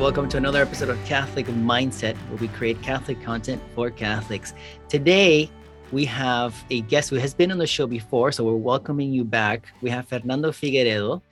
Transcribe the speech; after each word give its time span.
welcome 0.00 0.28
to 0.28 0.36
another 0.36 0.60
episode 0.60 0.88
of 0.88 1.02
Catholic 1.04 1.46
Mindset, 1.46 2.16
where 2.28 2.38
we 2.38 2.48
create 2.48 2.82
Catholic 2.82 3.22
content 3.22 3.62
for 3.76 3.90
Catholics. 3.90 4.52
Today, 4.88 5.48
we 5.92 6.04
have 6.06 6.52
a 6.70 6.80
guest 6.82 7.10
who 7.10 7.16
has 7.16 7.32
been 7.32 7.52
on 7.52 7.58
the 7.58 7.66
show 7.66 7.86
before, 7.86 8.32
so 8.32 8.42
we're 8.42 8.56
welcoming 8.56 9.12
you 9.12 9.22
back. 9.22 9.68
We 9.82 9.90
have 9.90 10.08
Fernando 10.08 10.50
Figueredo. 10.50 11.22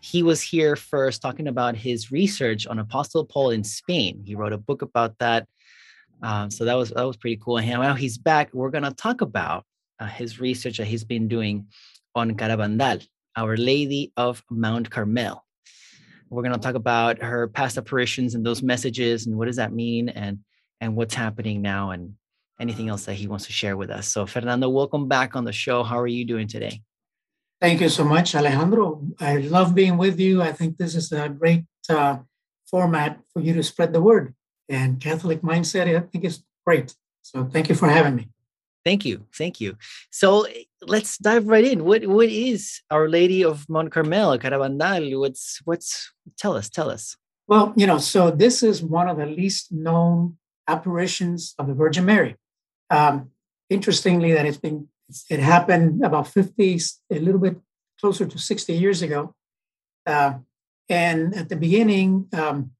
He 0.00 0.22
was 0.22 0.42
here 0.42 0.76
first 0.76 1.22
talking 1.22 1.48
about 1.48 1.76
his 1.76 2.12
research 2.12 2.66
on 2.66 2.78
Apostle 2.78 3.24
Paul 3.24 3.50
in 3.50 3.64
Spain. 3.64 4.22
He 4.26 4.34
wrote 4.34 4.52
a 4.52 4.58
book 4.58 4.82
about 4.82 5.18
that. 5.18 5.48
Um, 6.22 6.50
so 6.50 6.66
that 6.66 6.74
was 6.74 6.90
that 6.90 7.04
was 7.04 7.16
pretty 7.16 7.40
cool. 7.42 7.58
And 7.58 7.68
now 7.68 7.94
he's 7.94 8.18
back. 8.18 8.50
We're 8.52 8.70
gonna 8.70 8.92
talk 8.92 9.22
about 9.22 9.64
uh, 9.98 10.06
his 10.06 10.38
research 10.38 10.76
that 10.76 10.86
he's 10.86 11.04
been 11.04 11.26
doing 11.26 11.68
on 12.14 12.32
Garabandal, 12.32 13.06
Our 13.34 13.56
Lady 13.56 14.12
of 14.18 14.44
Mount 14.50 14.90
Carmel. 14.90 15.42
We're 16.30 16.42
going 16.42 16.54
to 16.54 16.60
talk 16.60 16.76
about 16.76 17.20
her 17.22 17.48
past 17.48 17.76
apparitions 17.76 18.34
and 18.34 18.46
those 18.46 18.62
messages 18.62 19.26
and 19.26 19.36
what 19.36 19.46
does 19.46 19.56
that 19.56 19.72
mean 19.72 20.08
and 20.08 20.38
and 20.80 20.96
what's 20.96 21.14
happening 21.14 21.60
now 21.60 21.90
and 21.90 22.14
anything 22.58 22.88
else 22.88 23.04
that 23.06 23.14
he 23.14 23.26
wants 23.26 23.46
to 23.46 23.52
share 23.52 23.76
with 23.76 23.90
us. 23.90 24.08
So 24.08 24.26
Fernando, 24.26 24.68
welcome 24.68 25.08
back 25.08 25.34
on 25.34 25.44
the 25.44 25.52
show. 25.52 25.82
How 25.82 25.98
are 25.98 26.06
you 26.06 26.24
doing 26.24 26.46
today? 26.46 26.82
Thank 27.60 27.80
you 27.80 27.88
so 27.88 28.04
much, 28.04 28.34
Alejandro. 28.34 29.02
I 29.18 29.38
love 29.38 29.74
being 29.74 29.98
with 29.98 30.18
you. 30.18 30.40
I 30.40 30.52
think 30.52 30.78
this 30.78 30.94
is 30.94 31.12
a 31.12 31.28
great 31.28 31.64
uh, 31.88 32.18
format 32.70 33.20
for 33.32 33.40
you 33.40 33.52
to 33.54 33.62
spread 33.62 33.92
the 33.92 34.00
word. 34.00 34.34
And 34.68 35.00
Catholic 35.00 35.42
mindset, 35.42 35.94
I 35.94 36.00
think 36.00 36.24
is 36.24 36.42
great. 36.64 36.94
So 37.22 37.44
thank 37.44 37.68
you 37.68 37.74
for 37.74 37.88
having 37.88 38.14
me. 38.14 38.28
Thank 38.84 39.04
you. 39.04 39.26
Thank 39.36 39.60
you. 39.60 39.76
So 40.10 40.46
let's 40.82 41.18
dive 41.18 41.46
right 41.46 41.64
in. 41.64 41.84
What 41.84 42.06
what 42.06 42.28
is 42.28 42.80
Our 42.90 43.08
Lady 43.08 43.44
of 43.44 43.68
Mount 43.68 43.92
Carmel, 43.92 44.38
Garabandal? 44.38 45.18
What's 45.20 45.60
what's 45.64 46.10
tell 46.38 46.56
us, 46.56 46.68
tell 46.68 46.90
us. 46.90 47.16
Well, 47.46 47.72
you 47.76 47.86
know, 47.86 47.98
so 47.98 48.30
this 48.30 48.62
is 48.62 48.82
one 48.82 49.08
of 49.08 49.18
the 49.18 49.26
least 49.26 49.72
known 49.72 50.36
apparitions 50.68 51.54
of 51.58 51.66
the 51.66 51.74
Virgin 51.74 52.04
Mary. 52.04 52.36
Um, 52.90 53.30
interestingly, 53.68 54.32
that 54.32 54.46
it's 54.46 54.56
been 54.56 54.88
it 55.28 55.40
happened 55.40 56.04
about 56.04 56.28
50, 56.28 56.78
a 57.10 57.18
little 57.18 57.40
bit 57.40 57.56
closer 58.00 58.26
to 58.26 58.38
60 58.38 58.72
years 58.72 59.02
ago. 59.02 59.34
Uh, 60.06 60.34
and 60.88 61.34
at 61.34 61.48
the 61.48 61.56
beginning, 61.56 62.26
um, 62.32 62.70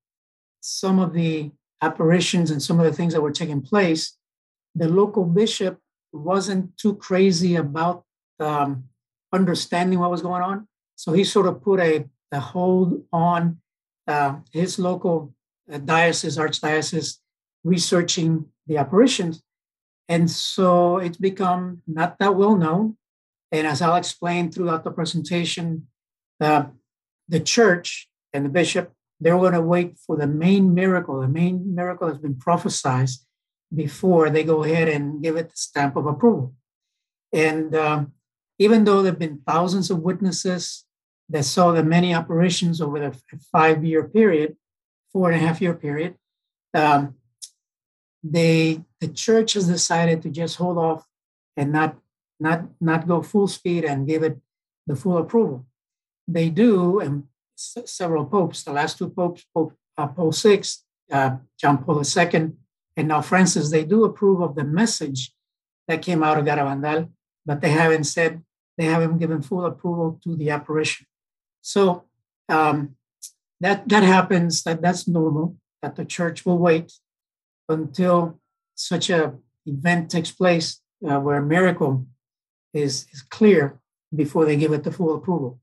some 0.60 0.98
of 0.98 1.12
the 1.12 1.50
apparitions 1.82 2.50
and 2.50 2.62
some 2.62 2.78
of 2.78 2.84
the 2.84 2.92
things 2.92 3.12
that 3.12 3.20
were 3.20 3.32
taking 3.32 3.60
place, 3.60 4.16
the 4.74 4.88
local 4.88 5.24
bishop 5.24 5.78
wasn't 6.12 6.76
too 6.76 6.94
crazy 6.96 7.56
about 7.56 8.04
um, 8.38 8.84
understanding 9.32 9.98
what 9.98 10.10
was 10.10 10.22
going 10.22 10.42
on. 10.42 10.66
So 10.96 11.12
he 11.12 11.24
sort 11.24 11.46
of 11.46 11.62
put 11.62 11.80
a, 11.80 12.06
a 12.32 12.40
hold 12.40 13.04
on 13.12 13.58
uh, 14.06 14.36
his 14.52 14.78
local 14.78 15.34
uh, 15.72 15.78
diocese, 15.78 16.36
archdiocese, 16.36 17.18
researching 17.64 18.46
the 18.66 18.76
apparitions. 18.78 19.42
And 20.08 20.30
so 20.30 20.98
it's 20.98 21.16
become 21.16 21.82
not 21.86 22.18
that 22.18 22.34
well 22.34 22.56
known. 22.56 22.96
And 23.52 23.66
as 23.66 23.82
I'll 23.82 23.96
explain 23.96 24.50
throughout 24.50 24.84
the 24.84 24.90
presentation, 24.90 25.86
uh, 26.40 26.64
the 27.28 27.40
church 27.40 28.08
and 28.32 28.44
the 28.44 28.48
bishop, 28.48 28.92
they're 29.20 29.38
going 29.38 29.52
to 29.52 29.60
wait 29.60 29.98
for 29.98 30.16
the 30.16 30.26
main 30.26 30.74
miracle. 30.74 31.20
The 31.20 31.28
main 31.28 31.74
miracle 31.74 32.08
has 32.08 32.18
been 32.18 32.36
prophesied 32.36 33.10
before 33.74 34.30
they 34.30 34.44
go 34.44 34.64
ahead 34.64 34.88
and 34.88 35.22
give 35.22 35.36
it 35.36 35.50
the 35.50 35.56
stamp 35.56 35.96
of 35.96 36.06
approval. 36.06 36.54
And 37.32 37.74
um, 37.74 38.12
even 38.58 38.84
though 38.84 39.02
there 39.02 39.12
have 39.12 39.18
been 39.18 39.42
thousands 39.46 39.90
of 39.90 39.98
witnesses 40.00 40.84
that 41.28 41.44
saw 41.44 41.72
the 41.72 41.84
many 41.84 42.12
apparitions 42.12 42.80
over 42.80 42.98
the 42.98 43.16
five 43.52 43.84
year 43.84 44.04
period, 44.08 44.56
four 45.12 45.30
and 45.30 45.40
a 45.40 45.46
half 45.46 45.60
year 45.60 45.74
period, 45.74 46.16
um, 46.74 47.14
they 48.22 48.82
the 49.00 49.08
church 49.08 49.54
has 49.54 49.66
decided 49.66 50.20
to 50.22 50.28
just 50.28 50.56
hold 50.56 50.76
off 50.76 51.06
and 51.56 51.72
not 51.72 51.96
not 52.38 52.64
not 52.80 53.06
go 53.08 53.22
full 53.22 53.48
speed 53.48 53.84
and 53.84 54.06
give 54.06 54.22
it 54.22 54.38
the 54.86 54.96
full 54.96 55.18
approval. 55.18 55.66
They 56.28 56.50
do, 56.50 57.00
and 57.00 57.24
s- 57.56 57.90
several 57.90 58.26
popes, 58.26 58.62
the 58.62 58.72
last 58.72 58.98
two 58.98 59.08
popes, 59.10 59.44
Pope 59.54 59.74
uh, 59.96 60.08
Paul 60.08 60.32
VI, 60.32 60.62
uh, 61.12 61.36
John 61.58 61.82
Paul 61.84 62.02
II, 62.02 62.52
and 63.00 63.08
now 63.08 63.22
Francis, 63.22 63.70
they 63.70 63.84
do 63.84 64.04
approve 64.04 64.42
of 64.42 64.54
the 64.54 64.64
message 64.80 65.32
that 65.88 66.02
came 66.02 66.22
out 66.22 66.36
of 66.36 66.44
Garabandal, 66.44 67.08
but 67.46 67.62
they 67.62 67.70
haven't 67.70 68.04
said, 68.04 68.42
they 68.76 68.84
haven't 68.84 69.16
given 69.16 69.40
full 69.40 69.64
approval 69.64 70.20
to 70.22 70.36
the 70.36 70.50
apparition. 70.50 71.06
So 71.62 72.04
um, 72.50 72.96
that, 73.58 73.88
that 73.88 74.02
happens, 74.02 74.62
that, 74.64 74.82
that's 74.82 75.08
normal, 75.08 75.56
that 75.80 75.96
the 75.96 76.04
church 76.04 76.44
will 76.44 76.58
wait 76.58 76.92
until 77.70 78.38
such 78.74 79.08
a 79.08 79.32
event 79.64 80.10
takes 80.10 80.30
place 80.30 80.82
uh, 81.08 81.20
where 81.20 81.38
a 81.38 81.46
miracle 81.56 82.06
is, 82.74 83.06
is 83.14 83.22
clear 83.22 83.80
before 84.14 84.44
they 84.44 84.56
give 84.56 84.74
it 84.74 84.84
the 84.84 84.92
full 84.92 85.14
approval. 85.14 85.58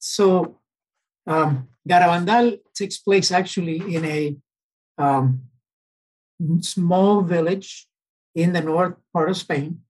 So 0.00 0.58
um, 1.26 1.68
Garabandal 1.88 2.58
takes 2.74 2.98
place 2.98 3.32
actually 3.32 3.78
in 3.94 4.04
a 4.04 4.36
um, 4.98 5.47
small 6.60 7.22
village 7.22 7.86
in 8.34 8.52
the 8.52 8.60
north 8.60 8.94
part 9.12 9.30
of 9.30 9.36
Spain. 9.36 9.80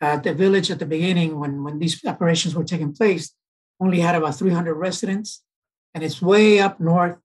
Uh, 0.00 0.16
the 0.16 0.34
village 0.34 0.70
at 0.70 0.78
the 0.78 0.86
beginning, 0.86 1.38
when, 1.38 1.64
when 1.64 1.78
these 1.78 2.04
apparitions 2.04 2.54
were 2.54 2.64
taking 2.64 2.92
place, 2.92 3.34
only 3.80 4.00
had 4.00 4.14
about 4.14 4.36
300 4.36 4.74
residents. 4.74 5.42
And 5.94 6.04
it's 6.04 6.22
way 6.22 6.60
up 6.60 6.78
north 6.78 7.16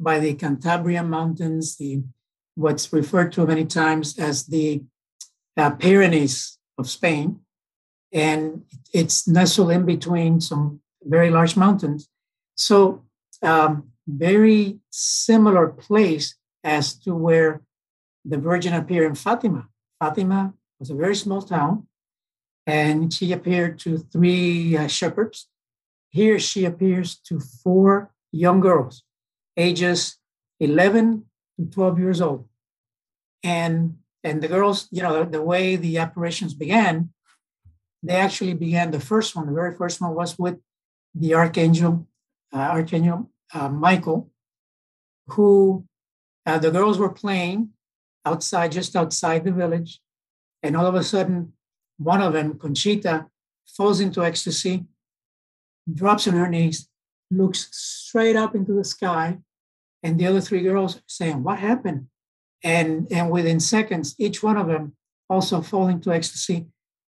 by 0.00 0.18
the 0.18 0.34
Cantabrian 0.34 1.08
Mountains, 1.08 1.76
the 1.76 2.02
what's 2.54 2.92
referred 2.92 3.32
to 3.32 3.46
many 3.46 3.64
times 3.64 4.18
as 4.18 4.46
the 4.46 4.82
uh, 5.56 5.70
Pyrenees 5.70 6.58
of 6.76 6.90
Spain. 6.90 7.40
And 8.12 8.64
it's 8.92 9.28
nestled 9.28 9.70
in 9.70 9.86
between 9.86 10.40
some 10.40 10.80
very 11.04 11.30
large 11.30 11.56
mountains. 11.56 12.08
So, 12.56 13.04
um, 13.42 13.90
very 14.08 14.80
similar 14.90 15.68
place 15.68 16.34
as 16.64 16.94
to 17.00 17.14
where 17.14 17.62
the 18.28 18.38
Virgin 18.38 18.74
appeared 18.74 19.06
in 19.06 19.14
Fatima. 19.14 19.66
Fatima 19.98 20.52
was 20.78 20.90
a 20.90 20.94
very 20.94 21.16
small 21.16 21.42
town, 21.42 21.86
and 22.66 23.12
she 23.12 23.32
appeared 23.32 23.78
to 23.80 23.98
three 23.98 24.76
uh, 24.76 24.86
shepherds. 24.86 25.48
Here 26.10 26.38
she 26.38 26.64
appears 26.64 27.16
to 27.28 27.40
four 27.40 28.12
young 28.30 28.60
girls, 28.60 29.02
ages 29.56 30.18
11 30.60 31.24
to 31.58 31.66
12 31.66 31.98
years 31.98 32.20
old. 32.20 32.46
And, 33.42 33.96
and 34.22 34.42
the 34.42 34.48
girls, 34.48 34.88
you 34.90 35.02
know, 35.02 35.24
the, 35.24 35.30
the 35.30 35.42
way 35.42 35.76
the 35.76 35.98
apparitions 35.98 36.54
began, 36.54 37.10
they 38.02 38.14
actually 38.14 38.54
began 38.54 38.90
the 38.90 39.00
first 39.00 39.34
one, 39.34 39.46
the 39.46 39.52
very 39.52 39.74
first 39.74 40.00
one 40.00 40.14
was 40.14 40.38
with 40.38 40.58
the 41.14 41.34
archangel, 41.34 42.06
uh, 42.52 42.58
Archangel 42.58 43.30
uh, 43.54 43.68
Michael, 43.68 44.30
who 45.28 45.84
uh, 46.46 46.58
the 46.58 46.70
girls 46.70 46.98
were 46.98 47.10
playing 47.10 47.70
outside, 48.24 48.72
just 48.72 48.96
outside 48.96 49.44
the 49.44 49.52
village. 49.52 50.00
And 50.62 50.76
all 50.76 50.86
of 50.86 50.94
a 50.94 51.04
sudden, 51.04 51.52
one 51.98 52.22
of 52.22 52.32
them, 52.32 52.58
Conchita, 52.58 53.26
falls 53.66 54.00
into 54.00 54.24
ecstasy, 54.24 54.84
drops 55.92 56.26
on 56.26 56.34
her 56.34 56.48
knees, 56.48 56.88
looks 57.30 57.68
straight 57.72 58.36
up 58.36 58.54
into 58.54 58.72
the 58.72 58.84
sky, 58.84 59.38
and 60.02 60.18
the 60.18 60.26
other 60.26 60.40
three 60.40 60.62
girls 60.62 60.96
are 60.96 61.02
saying, 61.06 61.42
What 61.42 61.58
happened? 61.58 62.06
And, 62.64 63.06
and 63.12 63.30
within 63.30 63.60
seconds, 63.60 64.14
each 64.18 64.42
one 64.42 64.56
of 64.56 64.66
them 64.66 64.96
also 65.28 65.60
fall 65.60 65.88
into 65.88 66.12
ecstasy, 66.12 66.66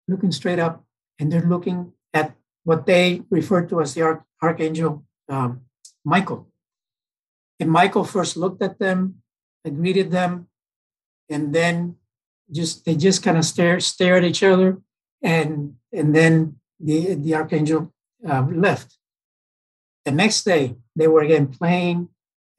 looking 0.07 0.31
straight 0.31 0.59
up, 0.59 0.83
and 1.19 1.31
they're 1.31 1.41
looking 1.41 1.93
at 2.13 2.35
what 2.63 2.85
they 2.85 3.21
refer 3.29 3.65
to 3.65 3.81
as 3.81 3.93
the 3.93 4.01
Arch- 4.01 4.23
Archangel 4.41 5.05
um, 5.29 5.61
Michael. 6.03 6.47
And 7.59 7.69
Michael 7.71 8.03
first 8.03 8.37
looked 8.37 8.61
at 8.61 8.79
them, 8.79 9.21
and 9.63 9.77
greeted 9.77 10.11
them, 10.11 10.47
and 11.29 11.53
then 11.53 11.95
just 12.51 12.85
they 12.85 12.95
just 12.95 13.23
kind 13.23 13.37
of 13.37 13.45
stare 13.45 13.79
stare 13.79 14.15
at 14.15 14.23
each 14.23 14.43
other, 14.43 14.81
and 15.21 15.75
and 15.91 16.15
then 16.15 16.57
the 16.79 17.15
the 17.15 17.35
archangel 17.35 17.93
uh, 18.27 18.45
left. 18.51 18.97
The 20.05 20.11
next 20.11 20.43
day, 20.43 20.75
they 20.95 21.07
were 21.07 21.21
again 21.21 21.47
playing, 21.47 22.09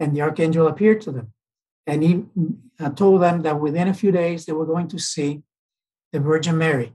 and 0.01 0.15
the 0.15 0.23
archangel 0.23 0.67
appeared 0.67 1.01
to 1.03 1.13
them, 1.13 1.33
and 1.87 2.03
he 2.03 2.25
uh, 2.81 2.91
told 2.91 3.23
them 3.23 3.43
that 3.43 3.61
within 3.61 3.89
a 3.89 3.95
few 3.95 4.11
days 4.11 4.45
they 4.45 4.53
were 4.53 4.67
going 4.67 4.89
to 4.89 4.99
see 4.99 5.43
the 6.13 6.21
Virgin 6.21 6.59
Mary. 6.59 6.93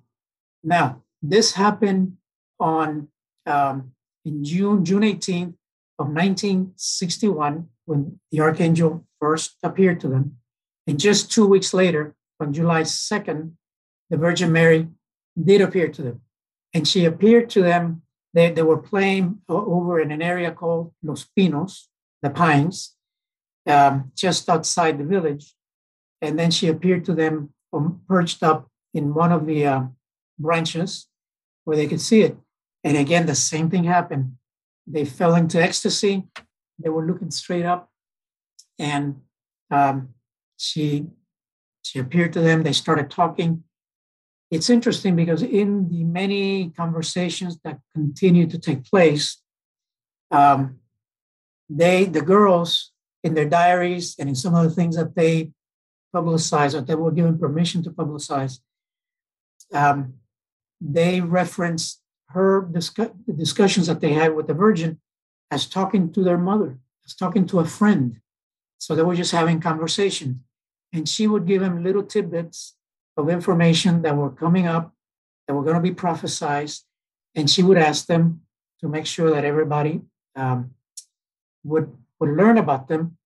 Now, 0.63 1.03
this 1.21 1.53
happened 1.53 2.17
on 2.59 3.07
um, 3.45 3.91
in 4.25 4.43
June 4.43 4.83
June 4.83 5.03
18th 5.03 5.55
of 5.97 6.07
1961 6.07 7.67
when 7.85 8.19
the 8.31 8.41
archangel 8.41 9.05
first 9.19 9.55
appeared 9.63 9.99
to 10.01 10.07
them 10.07 10.37
and 10.87 10.99
just 10.99 11.31
two 11.31 11.45
weeks 11.47 11.73
later, 11.73 12.15
on 12.39 12.53
July 12.53 12.81
2nd, 12.81 13.51
the 14.09 14.17
Virgin 14.17 14.51
Mary 14.51 14.87
did 15.41 15.61
appear 15.61 15.87
to 15.89 16.01
them. 16.01 16.21
And 16.73 16.87
she 16.87 17.05
appeared 17.05 17.49
to 17.51 17.61
them. 17.61 18.01
They, 18.33 18.51
they 18.51 18.63
were 18.63 18.77
playing 18.77 19.41
over 19.47 19.99
in 19.99 20.11
an 20.11 20.21
area 20.21 20.51
called 20.51 20.93
Los 21.03 21.25
Pinos, 21.35 21.89
the 22.21 22.29
Pines. 22.29 22.95
um, 23.67 24.11
just 24.15 24.49
outside 24.49 24.97
the 24.97 25.03
village. 25.03 25.53
And 26.21 26.37
then 26.37 26.51
she 26.51 26.67
appeared 26.67 27.05
to 27.05 27.13
them 27.13 27.53
um, 27.73 28.01
perched 28.07 28.43
up 28.43 28.67
in 28.93 29.13
one 29.13 29.31
of 29.31 29.45
the 29.45 29.65
uh, 29.65 29.83
branches 30.39 31.07
where 31.63 31.77
they 31.77 31.87
could 31.87 32.01
see 32.01 32.21
it. 32.21 32.37
And 32.83 32.97
again, 32.97 33.25
the 33.25 33.35
same 33.35 33.69
thing 33.69 33.83
happened. 33.83 34.37
They 34.87 35.05
fell 35.05 35.35
into 35.35 35.61
ecstasy. 35.61 36.23
They 36.79 36.89
were 36.89 37.05
looking 37.05 37.29
straight 37.29 37.65
up, 37.65 37.89
and 38.79 39.21
um, 39.69 40.15
she 40.61 41.07
she 41.83 41.99
appeared 41.99 42.33
to 42.33 42.41
them. 42.41 42.61
They 42.63 42.73
started 42.73 43.09
talking. 43.09 43.63
It's 44.51 44.69
interesting 44.69 45.15
because 45.15 45.41
in 45.41 45.89
the 45.89 46.03
many 46.03 46.69
conversations 46.69 47.57
that 47.63 47.79
continue 47.95 48.45
to 48.47 48.59
take 48.59 48.83
place, 48.83 49.41
um, 50.29 50.79
they 51.69 52.05
the 52.05 52.21
girls 52.21 52.91
in 53.23 53.33
their 53.33 53.49
diaries 53.49 54.15
and 54.19 54.29
in 54.29 54.35
some 54.35 54.53
of 54.53 54.63
the 54.63 54.75
things 54.75 54.95
that 54.95 55.15
they 55.15 55.51
publicize 56.13 56.75
or 56.75 56.81
they 56.81 56.95
were 56.95 57.11
given 57.11 57.39
permission 57.39 57.81
to 57.83 57.89
publicize, 57.89 58.59
um, 59.73 60.13
they 60.79 61.21
reference 61.21 62.01
her 62.29 62.61
discuss, 62.61 63.09
the 63.25 63.33
discussions 63.33 63.87
that 63.87 63.99
they 63.99 64.13
had 64.13 64.35
with 64.35 64.47
the 64.47 64.53
Virgin 64.53 64.99
as 65.49 65.65
talking 65.65 66.11
to 66.13 66.23
their 66.23 66.37
mother, 66.37 66.77
as 67.05 67.15
talking 67.15 67.45
to 67.47 67.59
a 67.59 67.65
friend. 67.65 68.19
So 68.77 68.95
they 68.95 69.03
were 69.03 69.15
just 69.15 69.31
having 69.31 69.59
conversations. 69.59 70.37
And 70.93 71.07
she 71.07 71.27
would 71.27 71.45
give 71.45 71.61
them 71.61 71.83
little 71.83 72.03
tidbits 72.03 72.75
of 73.17 73.29
information 73.29 74.01
that 74.01 74.15
were 74.15 74.29
coming 74.29 74.67
up, 74.67 74.93
that 75.47 75.53
were 75.53 75.63
going 75.63 75.75
to 75.75 75.81
be 75.81 75.93
prophesied. 75.93 76.71
And 77.35 77.49
she 77.49 77.63
would 77.63 77.77
ask 77.77 78.07
them 78.07 78.41
to 78.81 78.87
make 78.87 79.05
sure 79.05 79.29
that 79.31 79.45
everybody 79.45 80.01
um, 80.35 80.71
would, 81.63 81.95
would 82.19 82.31
learn 82.31 82.57
about 82.57 82.87
them. 82.87 83.17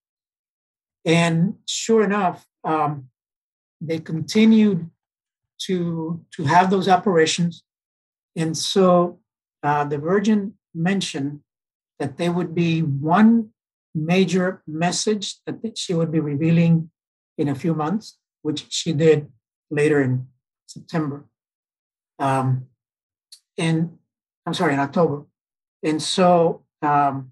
And 1.05 1.55
sure 1.67 2.03
enough, 2.03 2.45
um, 2.63 3.09
they 3.81 3.99
continued 3.99 4.89
to, 5.59 6.23
to 6.31 6.43
have 6.43 6.69
those 6.69 6.87
apparitions. 6.87 7.63
And 8.35 8.57
so 8.57 9.19
uh, 9.63 9.85
the 9.85 9.97
Virgin 9.97 10.55
mentioned 10.73 11.41
that 11.99 12.17
there 12.17 12.31
would 12.31 12.53
be 12.53 12.81
one 12.81 13.49
major 13.93 14.61
message 14.67 15.35
that 15.45 15.77
she 15.77 15.93
would 15.93 16.11
be 16.11 16.19
revealing 16.19 16.91
in 17.37 17.47
a 17.47 17.55
few 17.55 17.73
months, 17.73 18.17
which 18.41 18.65
she 18.69 18.93
did 18.93 19.31
later 19.69 20.01
in 20.01 20.27
September. 20.67 21.25
Um, 22.19 22.67
and 23.57 23.97
I'm 24.45 24.53
sorry, 24.53 24.73
in 24.73 24.79
October. 24.79 25.25
And 25.83 26.01
so 26.01 26.63
um, 26.81 27.31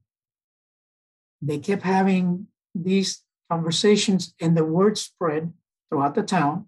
they 1.42 1.60
kept 1.60 1.84
having 1.84 2.48
these 2.76 3.24
conversations, 3.50 4.34
and 4.40 4.58
the 4.58 4.66
word 4.66 4.98
spread 4.98 5.54
throughout 5.90 6.16
the 6.16 6.24
town 6.24 6.68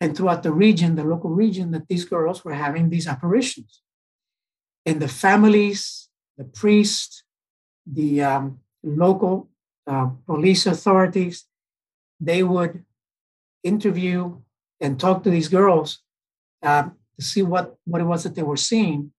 and 0.00 0.16
throughout 0.16 0.42
the 0.42 0.52
region, 0.52 0.94
the 0.94 1.04
local 1.04 1.30
region, 1.30 1.72
that 1.72 1.88
these 1.88 2.04
girls 2.04 2.44
were 2.44 2.54
having 2.54 2.88
these 2.88 3.08
apparitions. 3.08 3.82
And 4.86 5.00
the 5.00 5.08
families, 5.08 6.08
the 6.36 6.44
priests, 6.44 7.24
the 7.84 8.22
um, 8.22 8.60
local 8.82 9.48
uh, 9.86 10.10
police 10.26 10.66
authorities, 10.66 11.44
they 12.20 12.42
would 12.42 12.84
interview 13.62 14.38
and 14.80 14.98
talk 14.98 15.22
to 15.22 15.30
these 15.30 15.48
girls 15.48 16.00
uh, 16.62 16.84
to 17.18 17.24
see 17.24 17.42
what, 17.42 17.76
what 17.84 18.00
it 18.00 18.04
was 18.04 18.22
that 18.24 18.34
they 18.34 18.42
were 18.42 18.56
seeing, 18.56 19.12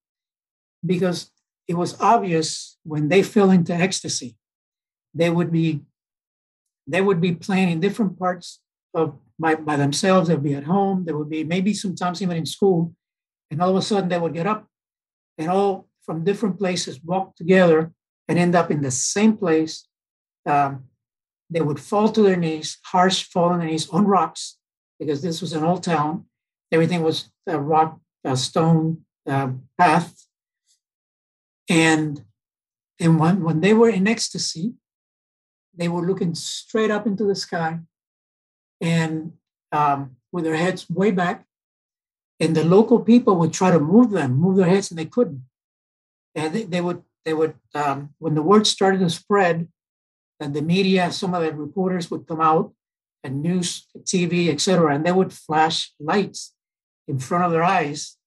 because 0.85 1.31
it 1.67 1.75
was 1.75 1.99
obvious 1.99 2.77
when 2.83 3.09
they 3.09 3.21
fell 3.21 3.51
into 3.51 3.73
ecstasy, 3.73 4.35
they 5.13 5.29
would 5.29 5.51
be 5.51 5.81
they 6.87 7.01
would 7.01 7.21
be 7.21 7.35
playing 7.35 7.69
in 7.69 7.79
different 7.79 8.17
parts 8.17 8.61
of 8.95 9.15
by, 9.37 9.53
by 9.53 9.75
themselves. 9.75 10.27
They'd 10.27 10.41
be 10.41 10.55
at 10.55 10.63
home. 10.63 11.05
They 11.05 11.13
would 11.13 11.29
be 11.29 11.43
maybe 11.43 11.73
sometimes 11.73 12.21
even 12.21 12.35
in 12.35 12.47
school. 12.47 12.95
And 13.51 13.61
all 13.61 13.69
of 13.69 13.75
a 13.75 13.81
sudden 13.81 14.09
they 14.09 14.17
would 14.17 14.33
get 14.33 14.47
up 14.47 14.67
and 15.37 15.49
all 15.49 15.87
from 16.03 16.23
different 16.23 16.57
places 16.57 16.99
walk 17.03 17.35
together 17.35 17.91
and 18.27 18.39
end 18.39 18.55
up 18.55 18.71
in 18.71 18.81
the 18.81 18.91
same 18.91 19.37
place. 19.37 19.87
Um, 20.45 20.85
they 21.49 21.61
would 21.61 21.79
fall 21.79 22.09
to 22.09 22.21
their 22.21 22.37
knees, 22.37 22.77
harsh 22.85 23.23
fall 23.23 23.49
on 23.49 23.59
their 23.59 23.67
knees 23.67 23.89
on 23.89 24.05
rocks, 24.05 24.57
because 24.99 25.21
this 25.21 25.41
was 25.41 25.53
an 25.53 25.63
old 25.63 25.83
town. 25.83 26.25
Everything 26.71 27.01
was 27.01 27.31
a 27.47 27.59
rock, 27.59 27.99
a 28.23 28.37
stone 28.37 29.05
path. 29.25 30.25
And, 31.69 32.23
and 32.99 33.19
when, 33.19 33.43
when 33.43 33.61
they 33.61 33.73
were 33.73 33.89
in 33.89 34.07
ecstasy, 34.07 34.73
they 35.75 35.87
were 35.87 36.05
looking 36.05 36.35
straight 36.35 36.91
up 36.91 37.07
into 37.07 37.23
the 37.23 37.35
sky 37.35 37.79
and 38.81 39.33
um, 39.71 40.17
with 40.31 40.43
their 40.43 40.55
heads 40.55 40.89
way 40.89 41.11
back. 41.11 41.45
And 42.39 42.55
the 42.55 42.63
local 42.63 42.99
people 42.99 43.35
would 43.35 43.53
try 43.53 43.71
to 43.71 43.79
move 43.79 44.11
them, 44.11 44.35
move 44.35 44.57
their 44.57 44.69
heads, 44.69 44.91
and 44.91 44.99
they 44.99 45.05
couldn't. 45.05 45.43
And 46.35 46.53
they, 46.53 46.63
they 46.63 46.81
would, 46.81 47.03
they 47.25 47.33
would, 47.33 47.55
um, 47.75 48.13
when 48.19 48.35
the 48.35 48.41
word 48.41 48.65
started 48.65 48.99
to 48.99 49.09
spread, 49.09 49.67
and 50.39 50.53
the 50.53 50.61
media, 50.61 51.11
some 51.11 51.33
of 51.33 51.41
the 51.43 51.53
reporters 51.53 52.09
would 52.09 52.27
come 52.27 52.41
out, 52.41 52.73
and 53.23 53.41
news, 53.41 53.85
TV, 54.03 54.49
etc., 54.49 54.95
and 54.95 55.05
they 55.05 55.11
would 55.11 55.33
flash 55.33 55.93
lights 55.99 56.53
in 57.07 57.19
front 57.19 57.43
of 57.43 57.51
their 57.51 57.63
eyes, 57.63 58.17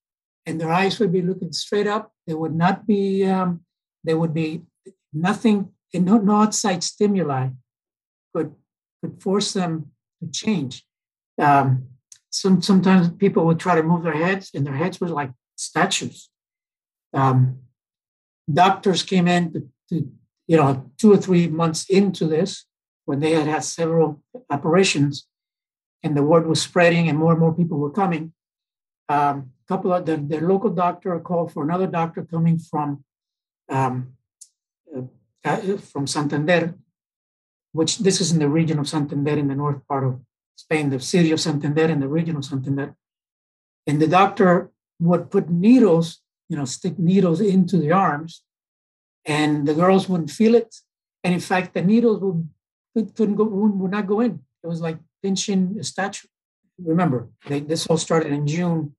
and 0.45 0.61
their 0.61 0.71
eyes 0.71 0.99
would 0.99 1.13
be 1.13 1.23
looking 1.23 1.53
straight 1.53 1.87
up. 1.87 2.13
They 2.27 2.35
would 2.35 2.55
not 2.55 2.87
be, 2.87 3.25
um, 3.25 3.65
they 4.05 4.15
would 4.15 4.35
be 4.35 4.63
nothing, 5.13 5.71
no, 5.95 6.19
no 6.19 6.43
outside 6.43 6.83
stimuli 6.83 7.49
could 8.35 8.55
could 9.03 9.23
force 9.23 9.53
them 9.53 9.91
to 10.21 10.31
change. 10.31 10.85
Um, 11.39 11.89
some 12.31 12.63
sometimes 12.63 13.11
people 13.11 13.45
would 13.47 13.59
try 13.59 13.75
to 13.75 13.83
move 13.83 14.05
their 14.05 14.17
heads, 14.17 14.51
and 14.55 14.67
their 14.67 14.77
heads 14.77 15.01
were 15.01 15.09
like 15.09 15.31
statues. 15.57 16.31
Um, 17.13 17.59
doctors 18.53 19.03
came 19.03 19.29
in 19.29 19.53
to, 19.53 19.69
to, 19.91 20.11
you 20.53 20.59
know, 20.59 20.85
two 20.99 21.11
or 21.11 21.17
three 21.17 21.47
months 21.49 21.89
into 21.89 22.27
this 22.27 22.67
when 23.07 23.21
they 23.21 23.33
had 23.33 23.47
had 23.47 23.65
several 23.65 24.23
apparitions, 24.51 25.27
and 26.03 26.15
the 26.15 26.23
word 26.23 26.47
was 26.47 26.61
spreading, 26.61 27.09
and 27.09 27.17
more 27.19 27.33
and 27.33 27.41
more 27.41 27.55
people 27.55 27.79
were 27.79 27.97
coming. 28.03 28.35
Um, 29.09 29.37
a 29.65 29.67
couple 29.67 29.95
of 29.95 30.05
the, 30.05 30.19
local 30.53 30.69
doctor 30.85 31.19
called 31.21 31.53
for 31.53 31.63
another 31.63 31.87
doctor 31.87 32.23
coming 32.35 32.59
from 32.59 33.03
um, 33.71 33.95
uh, 35.45 35.79
from 35.93 36.07
Santander 36.07 36.75
which 37.73 37.99
this 37.99 38.21
is 38.21 38.33
in 38.33 38.39
the 38.39 38.49
region 38.49 38.79
of 38.79 38.87
Santander 38.89 39.39
in 39.39 39.49
the 39.49 39.55
north 39.55 39.81
part 39.89 40.05
of 40.05 40.21
Spain, 40.57 40.91
the 40.91 41.01
city 41.01 41.33
of 41.33 41.41
Santander 41.41 41.87
and 41.87 42.03
the 42.03 42.09
region 42.19 42.37
of 42.37 42.45
Santander. 42.45 42.95
And 43.87 44.01
the 44.01 44.07
doctor 44.07 44.71
would 45.01 45.31
put 45.31 45.49
needles, 45.49 46.21
you 46.51 46.57
know, 46.59 46.67
stick 46.67 46.99
needles 46.99 47.41
into 47.41 47.79
the 47.79 47.93
arms, 47.93 48.43
and 49.25 49.67
the 49.67 49.75
girls 49.75 50.09
wouldn't 50.09 50.31
feel 50.31 50.55
it. 50.55 50.75
And 51.25 51.33
in 51.33 51.41
fact, 51.41 51.75
the 51.75 51.83
needles 51.83 52.21
would 52.21 52.49
couldn't 53.17 53.37
go 53.37 53.45
would 53.45 53.91
not 53.91 54.07
go 54.07 54.21
in. 54.21 54.41
It 54.63 54.67
was 54.67 54.81
like 54.81 54.99
pinching 55.23 55.77
a 55.79 55.85
statue. 55.85 56.29
Remember, 56.79 57.29
they, 57.47 57.61
this 57.61 57.87
all 57.87 57.97
started 57.97 58.33
in 58.33 58.47
June 58.47 58.95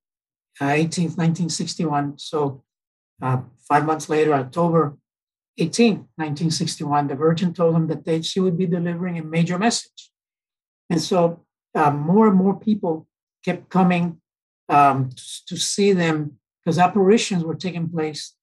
uh, 0.62 0.66
18th, 0.66 1.18
1961. 1.18 2.18
So 2.18 2.64
uh, 3.22 3.42
five 3.68 3.86
months 3.86 4.10
later, 4.10 4.34
October 4.34 4.98
18, 5.58 5.96
1961, 6.16 7.08
the 7.08 7.16
Virgin 7.16 7.54
told 7.54 7.76
him 7.76 7.88
that 7.88 8.06
they, 8.06 8.22
she 8.22 8.40
would 8.40 8.58
be 8.58 8.66
delivering 8.66 9.20
a 9.20 9.24
major 9.24 9.58
message. 9.58 10.12
And 10.90 11.02
so 11.02 11.46
uh, 11.76 11.92
more 11.92 12.28
and 12.28 12.36
more 12.36 12.60
people 12.60 13.08
kept 13.44 13.70
coming 13.70 14.20
um, 14.70 15.10
to, 15.10 15.46
to, 15.48 15.58
see 15.58 15.92
them 15.92 16.38
because 16.64 16.80
apparitions 16.80 17.44
were 17.44 17.56
taking 17.56 17.90
place 17.90 18.34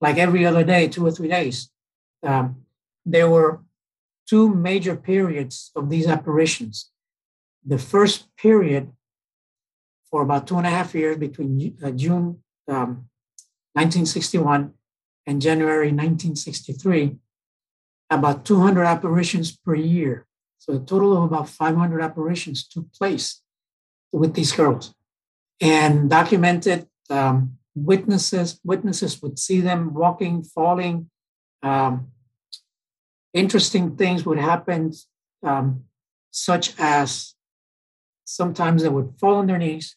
like 0.00 0.18
every 0.18 0.44
other 0.46 0.64
day, 0.64 0.88
two 0.88 1.06
or 1.06 1.10
three 1.10 1.28
days. 1.28 1.70
Um, 2.22 2.64
there 3.04 3.28
were 3.28 3.60
two 4.28 4.54
major 4.54 4.96
periods 4.96 5.70
of 5.74 5.88
these 5.88 6.06
apparitions. 6.06 6.90
The 7.64 7.78
first 7.78 8.34
period, 8.36 8.92
for 10.10 10.22
about 10.22 10.46
two 10.46 10.56
and 10.56 10.66
a 10.66 10.70
half 10.70 10.94
years 10.94 11.16
between 11.16 11.76
uh, 11.82 11.90
June 11.90 12.42
um, 12.68 13.08
1961 13.74 14.72
and 15.26 15.42
January 15.42 15.88
1963, 15.88 17.16
about 18.10 18.44
200 18.44 18.84
apparitions 18.84 19.56
per 19.56 19.74
year. 19.74 20.26
So 20.58 20.74
a 20.74 20.78
total 20.78 21.16
of 21.16 21.24
about 21.24 21.48
500 21.48 22.00
apparitions 22.00 22.66
took 22.66 22.92
place 22.92 23.42
with 24.12 24.34
these 24.34 24.52
girls, 24.52 24.94
and 25.60 26.08
documented 26.08 26.88
um, 27.10 27.57
witnesses. 27.84 28.60
Witnesses 28.64 29.20
would 29.22 29.38
see 29.38 29.60
them 29.60 29.94
walking, 29.94 30.42
falling. 30.42 31.10
Um, 31.62 32.08
interesting 33.32 33.96
things 33.96 34.24
would 34.24 34.38
happen, 34.38 34.92
um, 35.42 35.84
such 36.30 36.74
as 36.78 37.34
sometimes 38.24 38.82
they 38.82 38.88
would 38.88 39.14
fall 39.18 39.36
on 39.36 39.46
their 39.46 39.58
knees, 39.58 39.96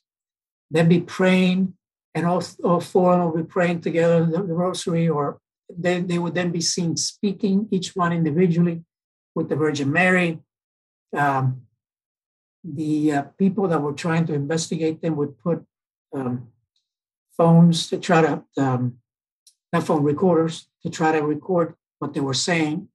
then 0.69 0.87
be 0.87 0.99
praying, 0.99 1.73
and 2.15 2.25
all, 2.25 2.43
all 2.63 2.79
four 2.79 3.13
of 3.13 3.19
them 3.19 3.31
will 3.31 3.43
be 3.43 3.49
praying 3.49 3.81
together 3.81 4.25
the, 4.25 4.43
the 4.43 4.53
rosary, 4.53 5.07
or 5.07 5.39
they, 5.69 6.01
they 6.01 6.19
would 6.19 6.35
then 6.35 6.51
be 6.51 6.61
seen 6.61 6.97
speaking, 6.97 7.67
each 7.71 7.95
one 7.95 8.13
individually. 8.13 8.83
with 9.35 9.49
the 9.49 9.55
Virgin 9.55 9.91
Mary. 9.91 10.39
Um, 11.15 11.61
the 12.63 13.11
uh, 13.11 13.21
people 13.37 13.67
that 13.67 13.81
were 13.81 13.93
trying 13.93 14.25
to 14.27 14.33
investigate 14.33 15.01
them 15.01 15.15
would 15.15 15.39
put 15.39 15.65
um, 16.13 16.47
phones 17.37 17.87
to 17.89 17.97
try 17.97 18.21
to, 18.21 18.43
um, 18.57 18.97
not 19.73 19.83
phone 19.83 20.03
recorders, 20.03 20.67
to 20.83 20.89
try 20.89 21.11
to 21.11 21.21
record 21.21 21.75
what 21.99 22.13
they 22.13 22.19
were 22.19 22.33
saying. 22.33 22.87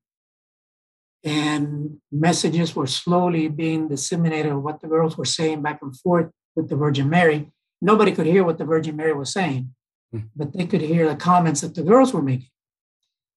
And 1.25 1.99
messages 2.13 2.77
were 2.77 2.87
slowly 2.87 3.49
being 3.49 3.89
disseminated 3.89 4.53
of 4.53 4.63
what 4.63 4.81
the 4.81 4.89
girls 4.89 5.17
were 5.17 5.25
saying 5.25 5.63
back 5.63 5.81
and 5.83 5.99
forth 5.99 6.31
with 6.55 6.69
the 6.69 6.77
Virgin 6.77 7.09
Mary. 7.09 7.51
Nobody 7.81 8.13
could 8.13 8.27
hear 8.27 8.45
what 8.45 8.59
the 8.59 8.65
Virgin 8.65 8.97
Mary 8.97 9.13
was 9.13 9.33
saying, 9.33 9.75
mm. 10.15 10.29
but 10.37 10.53
they 10.53 10.67
could 10.67 10.81
hear 10.81 11.09
the 11.09 11.17
comments 11.17 11.63
that 11.63 11.75
the 11.75 11.83
girls 11.83 12.13
were 12.13 12.23
making. 12.23 12.51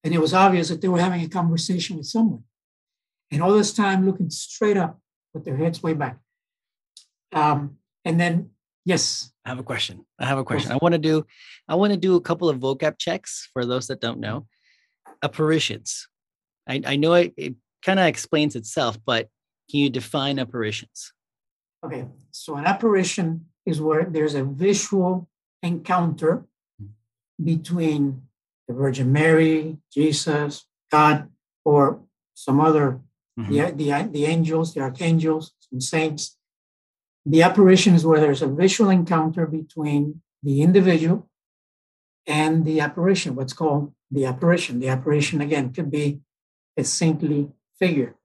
And 0.03 0.13
it 0.13 0.21
was 0.21 0.33
obvious 0.33 0.69
that 0.69 0.81
they 0.81 0.87
were 0.87 1.01
having 1.01 1.21
a 1.21 1.29
conversation 1.29 1.97
with 1.97 2.05
someone. 2.05 2.43
And 3.31 3.43
all 3.43 3.53
this 3.53 3.73
time 3.73 4.05
looking 4.05 4.29
straight 4.29 4.77
up 4.77 4.99
with 5.33 5.45
their 5.45 5.57
heads 5.57 5.83
way 5.83 5.93
back. 5.93 6.17
Um, 7.31 7.77
and 8.05 8.19
then, 8.19 8.51
yes. 8.85 9.31
I 9.49 9.51
have 9.51 9.59
a 9.59 9.63
question. 9.63 10.05
I 10.19 10.25
have 10.25 10.37
a 10.37 10.43
question. 10.43 10.71
I 10.71 10.77
want 10.79 10.93
to 10.93 10.99
do, 10.99 11.25
I 11.67 11.73
want 11.73 11.91
to 11.91 11.97
do 11.97 12.15
a 12.15 12.21
couple 12.21 12.49
of 12.49 12.59
vocab 12.59 12.99
checks 12.99 13.49
for 13.51 13.65
those 13.65 13.87
that 13.87 13.99
don't 13.99 14.19
know. 14.19 14.45
Apparitions. 15.23 16.07
I, 16.67 16.83
I 16.85 16.95
know 16.97 17.13
it, 17.13 17.33
it 17.35 17.55
kind 17.83 17.99
of 17.99 18.05
explains 18.05 18.55
itself, 18.55 18.99
but 19.03 19.27
can 19.71 19.79
you 19.79 19.89
define 19.89 20.37
apparitions? 20.37 21.13
Okay, 21.83 22.05
so 22.29 22.57
an 22.57 22.65
apparition 22.65 23.47
is 23.65 23.81
where 23.81 24.03
there's 24.03 24.35
a 24.35 24.43
visual 24.43 25.27
encounter 25.63 26.45
between 27.43 28.21
the 28.67 28.75
Virgin 28.75 29.11
Mary, 29.11 29.77
Jesus, 29.91 30.63
God, 30.91 31.27
or 31.65 32.01
some 32.35 32.61
other, 32.61 33.01
mm-hmm. 33.39 33.51
the, 33.51 33.71
the, 33.71 34.09
the 34.11 34.25
angels, 34.25 34.75
the 34.75 34.81
archangels, 34.81 35.53
some 35.59 35.81
saints. 35.81 36.37
The 37.25 37.43
apparition 37.43 37.95
is 37.95 38.05
where 38.05 38.19
there's 38.19 38.41
a 38.41 38.47
visual 38.47 38.89
encounter 38.89 39.45
between 39.45 40.21
the 40.41 40.61
individual 40.61 41.29
and 42.25 42.65
the 42.65 42.79
apparition, 42.79 43.35
what's 43.35 43.53
called 43.53 43.93
the 44.11 44.25
apparition. 44.25 44.79
The 44.79 44.89
apparition, 44.89 45.41
again, 45.41 45.73
could 45.73 45.91
be 45.91 46.19
a 46.77 46.83
saintly 46.83 47.49
figure. 47.77 48.15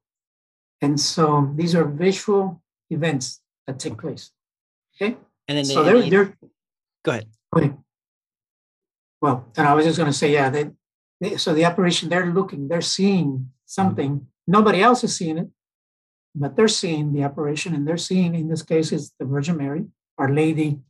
And 0.80 1.00
so 1.00 1.52
these 1.56 1.74
are 1.74 1.84
visual 1.84 2.62
events 2.90 3.40
that 3.66 3.78
take 3.78 3.98
place. 3.98 4.30
Okay. 4.96 5.16
And 5.48 5.58
then 5.58 5.64
so 5.64 5.82
they're, 5.82 6.02
they're 6.02 6.36
go 7.02 7.12
ahead. 7.12 7.28
Okay. 7.56 7.72
Well, 9.20 9.46
and 9.56 9.66
I 9.66 9.74
was 9.74 9.86
just 9.86 9.98
going 9.98 10.10
to 10.10 10.16
say, 10.16 10.32
yeah, 10.32 10.50
they, 10.50 10.70
they, 11.20 11.36
so 11.36 11.54
the 11.54 11.64
apparition, 11.64 12.08
they're 12.08 12.26
looking, 12.26 12.68
they're 12.68 12.80
seeing 12.80 13.50
something. 13.64 14.10
Mm-hmm. 14.10 14.24
Nobody 14.46 14.82
else 14.82 15.02
is 15.02 15.16
seeing 15.16 15.38
it, 15.38 15.48
but 16.34 16.56
they're 16.56 16.68
seeing 16.68 17.12
the 17.12 17.22
apparition, 17.22 17.74
and 17.74 17.86
they're 17.86 17.96
seeing, 17.96 18.34
in 18.34 18.48
this 18.48 18.62
case, 18.62 18.92
is 18.92 19.12
the 19.18 19.24
Virgin 19.24 19.56
Mary, 19.56 19.86
Our 20.18 20.32
Lady 20.32 20.80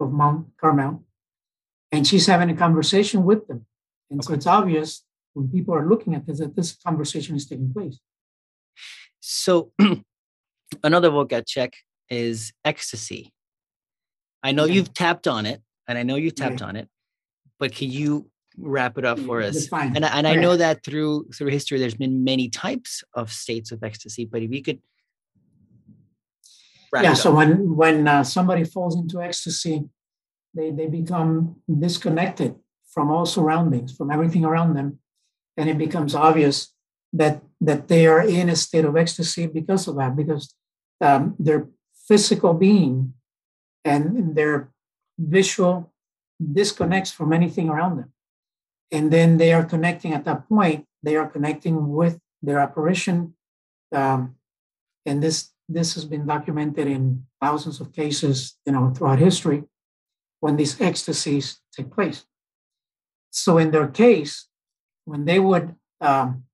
of 0.00 0.12
Mount 0.12 0.48
Carmel, 0.60 1.04
and 1.92 2.06
she's 2.06 2.26
having 2.26 2.50
a 2.50 2.56
conversation 2.56 3.24
with 3.24 3.46
them. 3.46 3.66
And 4.10 4.20
okay. 4.20 4.26
so 4.26 4.34
it's 4.34 4.46
obvious 4.46 5.04
when 5.34 5.48
people 5.48 5.74
are 5.74 5.86
looking 5.86 6.14
at 6.14 6.26
this 6.26 6.38
that 6.38 6.56
this 6.56 6.76
conversation 6.76 7.36
is 7.36 7.46
taking 7.46 7.72
place. 7.72 7.98
So 9.20 9.72
another 10.82 11.10
vocab 11.10 11.46
check 11.46 11.74
is 12.08 12.52
ecstasy. 12.64 13.32
I 14.42 14.52
know 14.52 14.64
you've 14.64 14.92
tapped 14.92 15.26
on 15.26 15.46
it, 15.46 15.62
and 15.88 15.96
I 15.98 16.02
know 16.02 16.16
you've 16.16 16.34
tapped 16.34 16.62
on 16.62 16.76
it, 16.76 16.88
but 17.58 17.74
can 17.74 17.90
you 17.90 18.30
wrap 18.58 18.98
it 18.98 19.04
up 19.04 19.18
for 19.18 19.40
us? 19.42 19.68
And, 19.72 20.04
and 20.04 20.26
I 20.26 20.34
know 20.34 20.56
that 20.56 20.84
through 20.84 21.28
through 21.34 21.48
history, 21.48 21.78
there's 21.78 21.94
been 21.94 22.24
many 22.24 22.48
types 22.48 23.02
of 23.14 23.32
states 23.32 23.72
of 23.72 23.82
ecstasy, 23.82 24.24
but 24.24 24.42
if 24.42 24.52
you 24.52 24.62
could. 24.62 24.80
Yeah. 27.02 27.14
So 27.14 27.34
when 27.34 27.76
when 27.76 28.06
uh, 28.06 28.24
somebody 28.24 28.64
falls 28.64 28.96
into 28.96 29.20
ecstasy, 29.20 29.84
they 30.54 30.70
they 30.70 30.86
become 30.86 31.56
disconnected 31.66 32.54
from 32.92 33.10
all 33.10 33.26
surroundings, 33.26 33.96
from 33.96 34.10
everything 34.10 34.44
around 34.44 34.74
them, 34.74 35.00
and 35.56 35.68
it 35.68 35.78
becomes 35.78 36.14
obvious 36.14 36.72
that 37.12 37.42
that 37.60 37.88
they 37.88 38.06
are 38.06 38.22
in 38.22 38.48
a 38.48 38.56
state 38.56 38.84
of 38.84 38.96
ecstasy 38.96 39.46
because 39.46 39.88
of 39.88 39.96
that, 39.96 40.14
because 40.16 40.54
um, 41.00 41.34
their 41.38 41.68
physical 42.06 42.54
being 42.54 43.14
and 43.84 44.36
their 44.36 44.70
visual 45.18 45.92
disconnects 46.52 47.10
from 47.10 47.32
anything 47.32 47.68
around 47.68 47.96
them. 47.96 48.12
And 48.90 49.10
then 49.10 49.38
they 49.38 49.52
are 49.52 49.64
connecting 49.64 50.12
at 50.12 50.24
that 50.24 50.48
point, 50.48 50.86
they 51.02 51.16
are 51.16 51.28
connecting 51.28 51.92
with 51.92 52.18
their 52.42 52.58
apparition. 52.58 53.34
Um, 53.92 54.36
and 55.06 55.22
this 55.22 55.50
this 55.68 55.94
has 55.94 56.04
been 56.04 56.26
documented 56.26 56.86
in 56.86 57.26
thousands 57.40 57.80
of 57.80 57.92
cases, 57.92 58.56
you 58.66 58.72
know, 58.72 58.92
throughout 58.94 59.18
history 59.18 59.64
when 60.40 60.56
these 60.56 60.80
ecstasies 60.80 61.60
take 61.74 61.90
place. 61.90 62.24
So 63.30 63.58
in 63.58 63.70
their 63.70 63.88
case, 63.88 64.48
when 65.04 65.24
they 65.24 65.40
would 65.40 65.74
um, 66.00 66.44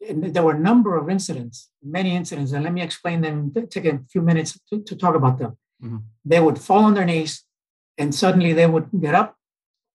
there 0.00 0.42
were 0.42 0.54
a 0.54 0.58
number 0.58 0.96
of 0.96 1.08
incidents, 1.08 1.70
many 1.82 2.14
incidents, 2.14 2.52
and 2.52 2.64
let 2.64 2.72
me 2.72 2.82
explain 2.82 3.20
them, 3.22 3.52
take 3.70 3.86
a 3.86 4.00
few 4.10 4.22
minutes 4.22 4.58
to, 4.70 4.82
to 4.82 4.96
talk 4.96 5.14
about 5.14 5.38
them. 5.38 5.56
Mm-hmm. 5.82 5.96
They 6.24 6.40
would 6.40 6.58
fall 6.58 6.84
on 6.84 6.94
their 6.94 7.04
knees 7.04 7.44
and 7.98 8.14
suddenly 8.14 8.52
they 8.52 8.66
would 8.66 8.88
get 9.00 9.14
up, 9.14 9.36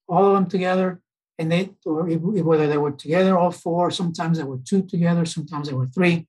all 0.08 0.26
of 0.26 0.34
them 0.34 0.48
together, 0.48 1.02
and 1.38 1.52
they, 1.52 1.72
or 1.86 2.04
whether 2.04 2.68
they 2.68 2.78
were 2.78 2.92
together, 2.92 3.38
all 3.38 3.52
four, 3.52 3.92
sometimes 3.92 4.38
they 4.38 4.44
were 4.44 4.60
two 4.64 4.82
together, 4.84 5.26
sometimes 5.26 5.68
they 5.68 5.74
were 5.74 5.88
three, 5.88 6.28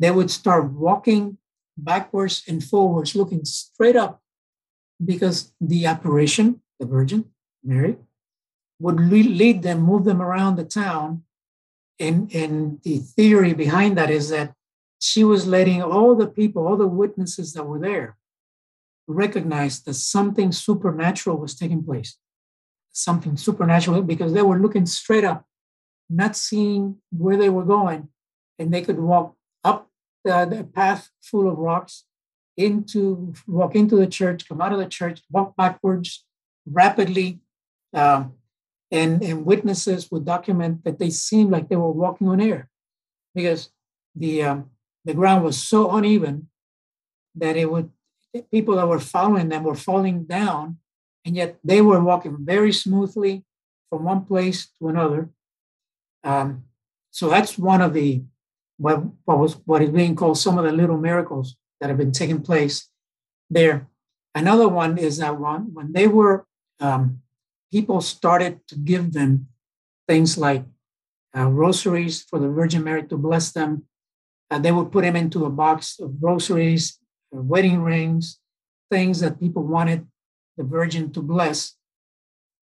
they 0.00 0.10
would 0.10 0.30
start 0.30 0.72
walking 0.72 1.38
backwards 1.76 2.42
and 2.48 2.62
forwards, 2.62 3.14
looking 3.14 3.44
straight 3.44 3.96
up 3.96 4.22
because 5.04 5.52
the 5.60 5.86
apparition, 5.86 6.60
the 6.80 6.86
Virgin 6.86 7.24
Mary, 7.64 7.96
would 8.80 8.98
lead 9.00 9.62
them, 9.62 9.80
move 9.80 10.04
them 10.04 10.22
around 10.22 10.56
the 10.56 10.64
town 10.64 11.22
and, 12.00 12.32
and 12.32 12.80
the 12.82 12.98
theory 12.98 13.54
behind 13.54 13.98
that 13.98 14.10
is 14.10 14.28
that 14.30 14.54
she 15.00 15.24
was 15.24 15.46
letting 15.46 15.82
all 15.82 16.14
the 16.14 16.26
people, 16.26 16.66
all 16.66 16.76
the 16.76 16.86
witnesses 16.86 17.52
that 17.52 17.64
were 17.64 17.78
there, 17.78 18.16
recognize 19.06 19.80
that 19.82 19.94
something 19.94 20.52
supernatural 20.52 21.38
was 21.38 21.54
taking 21.54 21.84
place. 21.84 22.16
Something 22.92 23.36
supernatural 23.36 24.02
because 24.02 24.32
they 24.32 24.42
were 24.42 24.58
looking 24.58 24.86
straight 24.86 25.24
up, 25.24 25.44
not 26.10 26.36
seeing 26.36 26.96
where 27.10 27.36
they 27.36 27.48
were 27.48 27.64
going, 27.64 28.08
and 28.58 28.72
they 28.72 28.82
could 28.82 28.98
walk 28.98 29.34
the, 30.28 30.56
the 30.56 30.64
path 30.64 31.10
full 31.22 31.48
of 31.48 31.58
rocks 31.58 32.04
into 32.56 33.32
walk 33.46 33.74
into 33.74 33.96
the 33.96 34.06
church, 34.06 34.48
come 34.48 34.60
out 34.60 34.72
of 34.72 34.78
the 34.78 34.86
church, 34.86 35.22
walk 35.30 35.56
backwards 35.56 36.24
rapidly, 36.66 37.40
um, 37.94 38.34
and, 38.90 39.22
and 39.22 39.46
witnesses 39.46 40.10
would 40.10 40.24
document 40.24 40.84
that 40.84 40.98
they 40.98 41.10
seemed 41.10 41.50
like 41.50 41.68
they 41.68 41.76
were 41.76 41.92
walking 41.92 42.28
on 42.28 42.40
air 42.40 42.68
because 43.34 43.70
the 44.14 44.42
um, 44.42 44.70
the 45.04 45.14
ground 45.14 45.44
was 45.44 45.56
so 45.56 45.90
uneven 45.92 46.48
that 47.36 47.56
it 47.56 47.70
would 47.70 47.90
people 48.50 48.76
that 48.76 48.88
were 48.88 49.00
following 49.00 49.48
them 49.48 49.62
were 49.62 49.74
falling 49.74 50.24
down 50.24 50.78
and 51.24 51.36
yet 51.36 51.58
they 51.64 51.80
were 51.80 52.02
walking 52.02 52.36
very 52.40 52.72
smoothly 52.72 53.44
from 53.88 54.04
one 54.04 54.24
place 54.24 54.68
to 54.78 54.88
another. 54.88 55.30
Um, 56.24 56.64
so 57.10 57.28
that's 57.28 57.56
one 57.56 57.80
of 57.80 57.94
the 57.94 58.22
what, 58.78 59.02
what 59.24 59.38
was 59.38 59.54
what 59.64 59.82
is 59.82 59.90
being 59.90 60.16
called 60.16 60.38
some 60.38 60.58
of 60.58 60.64
the 60.64 60.72
little 60.72 60.98
miracles 60.98 61.56
that 61.80 61.88
have 61.88 61.98
been 61.98 62.12
taking 62.12 62.40
place 62.40 62.88
there 63.50 63.88
another 64.34 64.68
one 64.68 64.98
is 64.98 65.18
that 65.18 65.38
one 65.38 65.74
when 65.74 65.92
they 65.92 66.06
were 66.06 66.46
um, 66.80 67.20
people 67.70 68.00
started 68.00 68.66
to 68.68 68.76
give 68.76 69.12
them 69.12 69.48
things 70.06 70.38
like 70.38 70.64
uh, 71.36 71.46
rosaries 71.46 72.22
for 72.22 72.38
the 72.38 72.48
Virgin 72.48 72.82
Mary 72.84 73.04
to 73.04 73.16
bless 73.16 73.52
them. 73.52 73.84
They 74.50 74.72
would 74.72 74.90
put 74.90 75.04
them 75.04 75.14
into 75.14 75.44
a 75.44 75.50
box 75.50 76.00
of 76.00 76.14
rosaries, 76.20 76.98
uh, 77.36 77.42
wedding 77.42 77.82
rings, 77.82 78.40
things 78.90 79.20
that 79.20 79.38
people 79.38 79.62
wanted 79.62 80.06
the 80.56 80.64
Virgin 80.64 81.12
to 81.12 81.20
bless. 81.20 81.76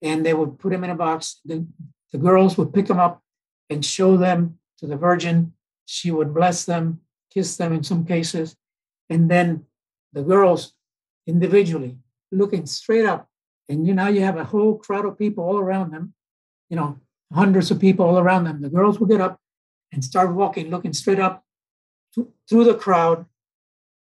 And 0.01 0.25
they 0.25 0.34
would 0.34 0.57
put 0.57 0.72
them 0.72 0.84
in 0.84 0.89
a 0.89 0.95
box. 0.95 1.39
The, 1.45 1.65
the 2.12 2.17
girls 2.17 2.57
would 2.57 2.74
pick 2.74 2.88
them 2.88 3.00
up 3.00 3.22
and 3.69 3.86
show 3.86 4.17
them 4.17 4.57
to 4.79 4.88
the 4.88 4.98
Virgin. 4.98 5.53
She 5.86 6.12
would 6.12 6.34
bless 6.34 6.65
them, 6.65 7.01
kiss 7.34 7.58
them 7.58 7.74
in 7.74 7.84
some 7.84 8.06
cases. 8.06 8.56
And 9.10 9.30
then 9.30 9.65
the 10.13 10.24
girls 10.24 10.74
individually, 11.27 11.98
looking 12.32 12.65
straight 12.65 13.06
up 13.06 13.30
and 13.70 13.88
you 13.88 13.94
now 13.94 14.08
you 14.08 14.22
have 14.22 14.38
a 14.38 14.44
whole 14.44 14.77
crowd 14.77 15.06
of 15.06 15.18
people 15.18 15.44
all 15.44 15.58
around 15.58 15.92
them, 15.92 16.13
you 16.70 16.75
know, 16.75 17.00
hundreds 17.34 17.72
of 17.72 17.80
people 17.80 18.06
all 18.06 18.20
around 18.20 18.44
them. 18.44 18.62
The 18.62 18.70
girls 18.70 19.00
will 19.00 19.08
get 19.08 19.22
up 19.22 19.39
and 19.92 20.04
start 20.04 20.34
walking, 20.34 20.70
looking 20.70 20.94
straight 20.94 21.20
up 21.20 21.44
to, 22.13 22.32
through 22.48 22.65
the 22.65 22.75
crowd 22.75 23.25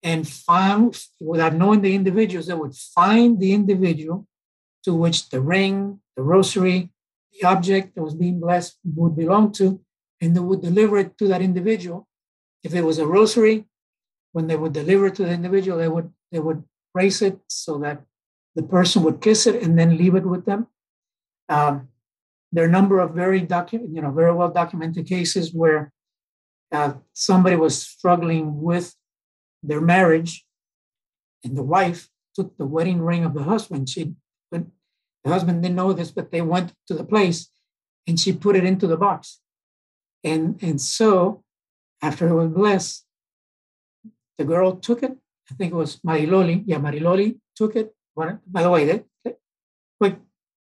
and 0.03 0.29
find, 0.29 0.99
without 1.21 1.55
knowing 1.55 1.83
the 1.83 1.95
individuals, 1.95 2.47
they 2.47 2.55
would 2.55 2.75
find 2.75 3.39
the 3.39 3.53
individual 3.53 4.27
to 4.85 4.95
which 4.95 5.29
the 5.29 5.41
ring, 5.41 6.01
the 6.17 6.23
rosary, 6.23 6.91
the 7.33 7.47
object 7.47 7.95
that 7.95 8.03
was 8.03 8.15
being 8.15 8.41
blessed 8.41 8.79
would 8.97 9.17
belong 9.17 9.53
to, 9.53 9.81
and 10.23 10.35
they 10.35 10.41
would 10.41 10.63
deliver 10.63 10.97
it 10.99 11.19
to 11.19 11.29
that 11.29 11.43
individual. 11.43 12.09
if 12.65 12.73
it 12.75 12.85
was 12.85 12.99
a 13.01 13.07
rosary, 13.19 13.67
when 14.35 14.47
they 14.47 14.55
would 14.55 14.73
deliver 14.73 15.07
it 15.09 15.17
to 15.17 15.25
the 15.25 15.33
individual, 15.33 15.77
they 15.79 15.89
would 15.89 16.09
they 16.31 16.39
would 16.39 16.63
brace 16.95 17.21
it 17.29 17.37
so 17.49 17.73
that 17.79 17.99
the 18.55 18.63
person 18.63 19.03
would 19.03 19.21
kiss 19.21 19.41
it 19.51 19.57
and 19.63 19.77
then 19.79 19.99
leave 20.03 20.15
it 20.15 20.25
with 20.33 20.45
them. 20.47 20.69
Um, 21.49 21.89
there 22.53 22.65
are 22.65 22.69
a 22.69 22.79
number 22.79 23.01
of 23.01 23.21
very 23.23 23.41
docu- 23.55 23.91
you 23.95 24.01
know 24.01 24.13
very 24.13 24.33
well 24.33 24.53
documented 24.61 25.05
cases 25.07 25.53
where 25.53 25.93
uh, 26.71 26.93
somebody 27.13 27.57
was 27.57 27.75
struggling 27.95 28.63
with 28.69 28.95
their 29.69 29.81
marriage, 29.81 30.47
and 31.45 31.57
the 31.59 31.69
wife 31.77 32.09
took 32.37 32.57
the 32.57 32.71
wedding 32.75 33.01
ring 33.11 33.25
of 33.25 33.35
the 33.35 33.47
husband. 33.53 33.89
She 33.89 34.15
the 35.25 35.31
husband 35.31 35.63
didn't 35.63 35.77
know 35.77 35.93
this, 35.93 36.11
but 36.11 36.31
they 36.31 36.43
went 36.43 36.73
to 36.89 36.95
the 36.95 37.05
place 37.05 37.51
and 38.07 38.19
she 38.19 38.33
put 38.33 38.57
it 38.57 38.65
into 38.65 38.87
the 38.87 38.97
box. 38.97 39.41
And 40.25 40.63
and 40.63 40.81
so 40.81 41.43
after 42.01 42.29
it 42.29 42.35
was 42.35 42.49
blessed, 42.49 43.05
the 44.39 44.45
girl 44.45 44.77
took 44.77 45.03
it. 45.03 45.17
I 45.51 45.55
think 45.55 45.73
it 45.73 45.77
was 45.77 45.97
Mariloli. 46.01 46.63
Yeah, 46.67 46.79
Mariloli 46.79 47.39
took 47.57 47.77
it. 47.77 47.95
By 48.15 48.63
the 48.63 48.71
way, 48.71 48.85
that, 48.87 49.39
quick 49.99 50.19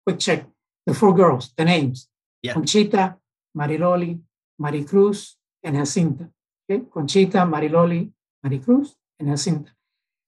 quick 0.06 0.20
check. 0.20 0.46
The 0.86 0.94
four 0.94 1.14
girls, 1.14 1.54
the 1.56 1.66
names. 1.66 2.08
Yeah. 2.42 2.54
Conchita, 2.54 3.18
Mariloli, 3.56 4.20
Maricruz, 4.62 5.36
and 5.64 5.76
Jacinta. 5.76 6.30
Okay? 6.70 6.84
Conchita, 6.92 7.40
Mariloli, 7.40 8.12
Maricruz, 8.46 8.96
and 9.20 9.30
Jacinta. 9.30 9.72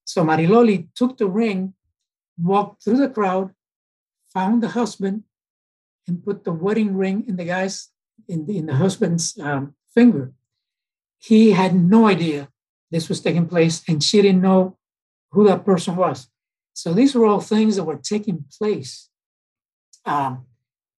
So 0.06 0.24
Mariloli 0.24 0.88
took 0.94 1.18
the 1.18 1.28
ring, 1.28 1.74
walked 2.38 2.84
through 2.84 2.98
the 2.98 3.10
crowd, 3.10 3.54
found 4.34 4.62
the 4.62 4.70
husband, 4.70 5.24
and 6.08 6.24
put 6.24 6.44
the 6.44 6.52
wedding 6.52 6.96
ring 6.96 7.26
in 7.28 7.38
the 7.38 7.46
guy's 7.46 7.90
in 8.28 8.46
the, 8.46 8.58
in 8.58 8.66
the 8.66 8.76
husband's 8.76 9.38
um, 9.40 9.76
finger. 9.94 10.34
He 11.20 11.52
had 11.52 11.76
no 11.76 12.08
idea 12.08 12.50
this 12.90 13.10
was 13.10 13.22
taking 13.22 13.48
place, 13.48 13.84
and 13.88 14.04
she 14.04 14.22
didn't 14.22 14.42
know 14.42 14.78
who 15.32 15.46
that 15.48 15.66
person 15.66 15.96
was. 15.96 16.28
So 16.74 16.94
these 16.94 17.16
were 17.16 17.26
all 17.26 17.40
things 17.42 17.76
that 17.76 17.84
were 17.84 18.00
taking 18.02 18.46
place, 18.58 19.10
um, 20.06 20.46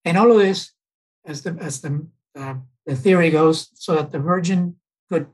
and 0.04 0.16
all 0.16 0.32
of 0.32 0.38
this, 0.38 0.72
as 1.26 1.42
the 1.42 1.56
as 1.60 1.80
the 1.80 2.06
uh, 2.36 2.54
the 2.86 2.96
theory 2.96 3.30
goes, 3.30 3.68
so 3.74 3.96
that 3.96 4.12
the 4.12 4.18
Virgin 4.18 4.76
could 5.10 5.26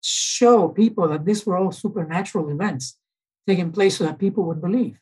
show 0.00 0.68
people 0.68 1.08
that 1.08 1.24
these 1.24 1.44
were 1.44 1.56
all 1.56 1.72
supernatural 1.72 2.50
events 2.50 2.98
taking 3.46 3.72
place, 3.72 3.98
so 3.98 4.04
that 4.04 4.18
people 4.18 4.44
would 4.44 4.60
believe. 4.60 4.98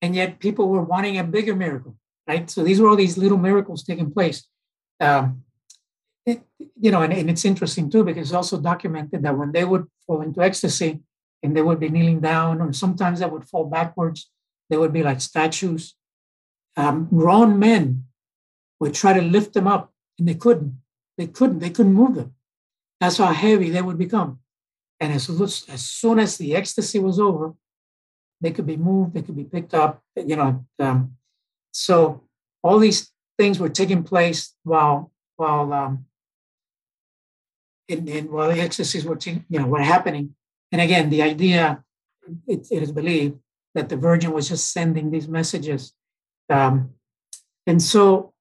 And 0.00 0.14
yet, 0.14 0.38
people 0.38 0.68
were 0.68 0.82
wanting 0.82 1.18
a 1.18 1.24
bigger 1.24 1.56
miracle 1.56 1.96
right? 2.26 2.48
So 2.50 2.62
these 2.62 2.80
were 2.80 2.88
all 2.88 2.96
these 2.96 3.18
little 3.18 3.38
miracles 3.38 3.82
taking 3.82 4.10
place. 4.10 4.46
Um, 5.00 5.43
you 6.26 6.90
know, 6.90 7.02
and, 7.02 7.12
and, 7.12 7.28
it's 7.28 7.44
interesting 7.44 7.90
too 7.90 8.04
because 8.04 8.28
it's 8.28 8.34
also 8.34 8.60
documented 8.60 9.22
that 9.22 9.36
when 9.36 9.52
they 9.52 9.64
would 9.64 9.86
fall 10.06 10.22
into 10.22 10.42
ecstasy 10.42 11.00
and 11.42 11.56
they 11.56 11.62
would 11.62 11.78
be 11.78 11.90
kneeling 11.90 12.20
down, 12.20 12.60
or 12.60 12.72
sometimes 12.72 13.20
they 13.20 13.26
would 13.26 13.44
fall 13.44 13.66
backwards, 13.66 14.30
they 14.70 14.76
would 14.76 14.92
be 14.92 15.02
like 15.02 15.20
statues. 15.20 15.94
Um, 16.76 17.08
grown 17.14 17.58
men 17.58 18.04
would 18.80 18.94
try 18.94 19.12
to 19.12 19.20
lift 19.20 19.52
them 19.52 19.68
up, 19.68 19.92
and 20.18 20.26
they 20.26 20.34
couldn't. 20.34 20.80
They 21.18 21.26
couldn't. 21.26 21.60
They 21.60 21.70
couldn't 21.70 21.92
move 21.92 22.14
them. 22.14 22.34
That's 23.00 23.18
how 23.18 23.32
heavy 23.32 23.70
they 23.70 23.82
would 23.82 23.98
become. 23.98 24.40
And 25.00 25.12
as, 25.12 25.28
as 25.68 25.82
soon 25.84 26.18
as 26.18 26.38
the 26.38 26.56
ecstasy 26.56 26.98
was 26.98 27.20
over, 27.20 27.54
they 28.40 28.50
could 28.50 28.66
be 28.66 28.76
moved. 28.76 29.14
They 29.14 29.22
could 29.22 29.36
be 29.36 29.44
picked 29.44 29.74
up. 29.74 30.02
You 30.16 30.36
know, 30.36 30.64
um, 30.78 31.16
so 31.72 32.22
all 32.62 32.78
these 32.78 33.12
things 33.38 33.58
were 33.58 33.68
taking 33.68 34.02
place 34.02 34.54
while 34.64 35.12
while 35.36 35.72
um, 35.72 36.06
in, 37.88 38.08
in 38.08 38.30
while 38.30 38.48
the 38.48 38.60
ecstasies 38.60 39.04
were 39.04 39.18
you 39.24 39.42
know 39.50 39.66
were 39.66 39.82
happening. 39.82 40.34
And 40.72 40.80
again, 40.80 41.10
the 41.10 41.22
idea 41.22 41.84
it, 42.46 42.66
it 42.70 42.82
is 42.82 42.92
believed 42.92 43.38
that 43.74 43.88
the 43.88 43.96
Virgin 43.96 44.32
was 44.32 44.48
just 44.48 44.72
sending 44.72 45.10
these 45.10 45.28
messages. 45.28 45.92
Um, 46.48 46.90
and 47.66 47.82
so 47.82 48.32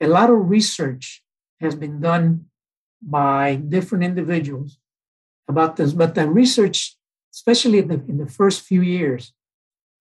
a 0.00 0.06
lot 0.06 0.30
of 0.30 0.48
research 0.48 1.22
has 1.60 1.74
been 1.74 2.00
done 2.00 2.46
by 3.02 3.56
different 3.56 4.04
individuals 4.04 4.78
about 5.48 5.76
this, 5.76 5.92
but 5.92 6.14
the 6.14 6.28
research, 6.28 6.96
especially 7.34 7.78
in 7.78 7.88
the, 7.88 8.02
in 8.08 8.18
the 8.18 8.26
first 8.26 8.62
few 8.62 8.82
years, 8.82 9.32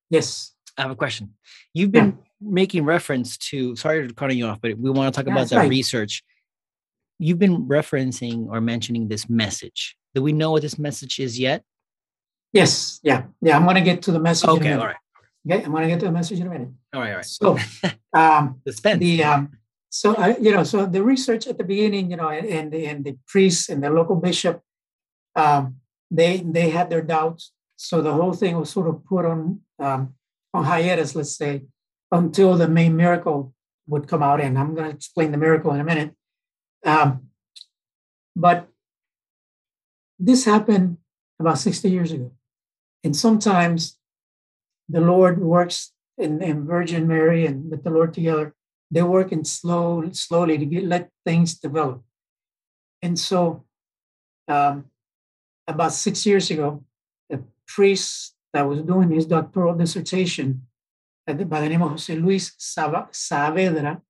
yes. 0.10 0.54
I 0.78 0.84
have 0.84 0.92
a 0.92 0.96
question. 0.96 1.34
You've 1.74 1.92
been 1.92 2.18
yeah 2.18 2.30
making 2.44 2.86
reference 2.86 3.38
to 3.38 3.76
sorry 3.76 4.08
to 4.08 4.14
cutting 4.14 4.38
you 4.38 4.46
off, 4.46 4.60
but 4.62 4.78
we 4.78 4.90
want 4.90 5.14
to 5.14 5.18
talk 5.18 5.32
about 5.32 5.50
that 5.50 5.58
right. 5.58 5.70
research. 5.70 6.24
You've 7.20 7.40
been 7.40 7.68
referencing 7.68 8.48
or 8.50 8.62
mentioning 8.62 9.08
this 9.08 9.30
message. 9.30 9.96
Do 10.14 10.22
we 10.22 10.34
know 10.34 10.52
what 10.52 10.62
this 10.62 10.78
message 10.78 11.20
is 11.20 11.40
yet? 11.40 11.64
Yes. 12.52 13.00
Yeah. 13.04 13.24
Yeah. 13.42 13.58
I'm 13.58 13.64
going 13.64 13.76
to 13.76 13.82
get 13.82 14.02
to 14.04 14.12
the 14.12 14.20
message. 14.20 14.50
Okay. 14.50 14.74
All 14.74 14.86
right. 14.86 14.96
Okay. 15.50 15.64
I'm 15.64 15.72
going 15.72 15.84
to 15.84 15.90
get 15.90 16.00
to 16.02 16.06
the 16.06 16.12
message 16.12 16.40
in 16.40 16.48
a 16.48 16.50
minute. 16.50 16.70
All 16.94 17.02
right. 17.02 17.10
All 17.10 17.16
right. 17.18 17.26
So, 17.26 17.58
um, 18.14 18.62
the 18.64 19.24
um, 19.24 19.52
so 19.90 20.16
I, 20.16 20.38
you 20.38 20.52
know, 20.52 20.64
so 20.64 20.86
the 20.86 21.04
research 21.04 21.48
at 21.48 21.58
the 21.58 21.64
beginning, 21.64 22.12
you 22.12 22.18
know, 22.18 22.30
and 22.30 22.72
the 22.72 22.86
and 22.86 23.04
the 23.04 23.18
priests 23.28 23.70
and 23.70 23.84
the 23.84 23.90
local 23.90 24.16
bishop, 24.16 24.62
um, 25.36 25.78
they 26.10 26.38
they 26.38 26.70
had 26.70 26.90
their 26.90 27.02
doubts. 27.02 27.52
So 27.76 28.02
the 28.02 28.14
whole 28.14 28.34
thing 28.34 28.58
was 28.58 28.70
sort 28.70 28.88
of 28.88 29.04
put 29.06 29.26
on 29.26 29.62
um, 29.80 30.14
on 30.54 30.64
hiatus, 30.64 31.16
let's 31.16 31.36
say, 31.36 31.64
until 32.12 32.56
the 32.56 32.68
main 32.68 32.96
miracle 32.96 33.54
would 33.88 34.08
come 34.08 34.24
out. 34.24 34.40
And 34.42 34.58
I'm 34.58 34.76
going 34.76 34.90
to 34.90 34.96
explain 34.96 35.32
the 35.32 35.38
miracle 35.38 35.72
in 35.74 35.80
a 35.80 35.84
minute. 35.84 36.16
Um, 36.86 37.30
but 38.36 38.68
this 40.20 40.46
happened 40.46 40.98
about 41.40 41.58
60 41.58 41.90
years 41.90 42.12
ago. 42.12 42.32
And 43.04 43.16
sometimes 43.16 43.98
the 44.90 45.02
Lord 45.02 45.42
works 45.42 45.92
in, 46.18 46.42
in 46.42 46.66
Virgin 46.66 47.08
Mary 47.08 47.46
and 47.46 47.70
with 47.70 47.84
the 47.84 47.90
Lord 47.90 48.14
together. 48.14 48.54
They 48.92 49.04
work 49.04 49.32
in 49.32 49.44
slow, 49.44 50.10
slowly 50.12 50.58
to 50.58 50.66
get, 50.66 50.84
let 50.84 51.10
things 51.26 51.56
develop. 51.56 52.04
And 53.02 53.18
so, 53.20 53.66
um, 54.48 54.86
about 55.68 55.94
six 55.94 56.26
years 56.26 56.52
ago, 56.52 56.84
a 57.32 57.40
priest 57.68 58.36
that 58.54 58.68
was 58.68 58.82
doing 58.82 59.12
his 59.12 59.26
doctoral 59.26 59.74
dissertation 59.76 60.68
by 61.26 61.34
the 61.34 61.70
name 61.70 61.82
of 61.82 61.92
Jose 61.92 62.16
Luis 62.16 62.52
Saavedra 62.60 64.02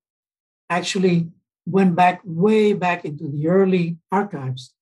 actually 0.68 1.28
went 1.66 1.94
back 1.94 2.20
way 2.24 2.72
back 2.72 3.04
into 3.04 3.28
the 3.28 3.48
early 3.48 3.98
archives 4.12 4.74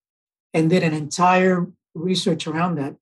and 0.53 0.71
did 0.71 0.83
an 0.83 0.93
entire 0.93 1.67
research 1.95 2.47
around 2.47 2.77
that. 2.77 2.97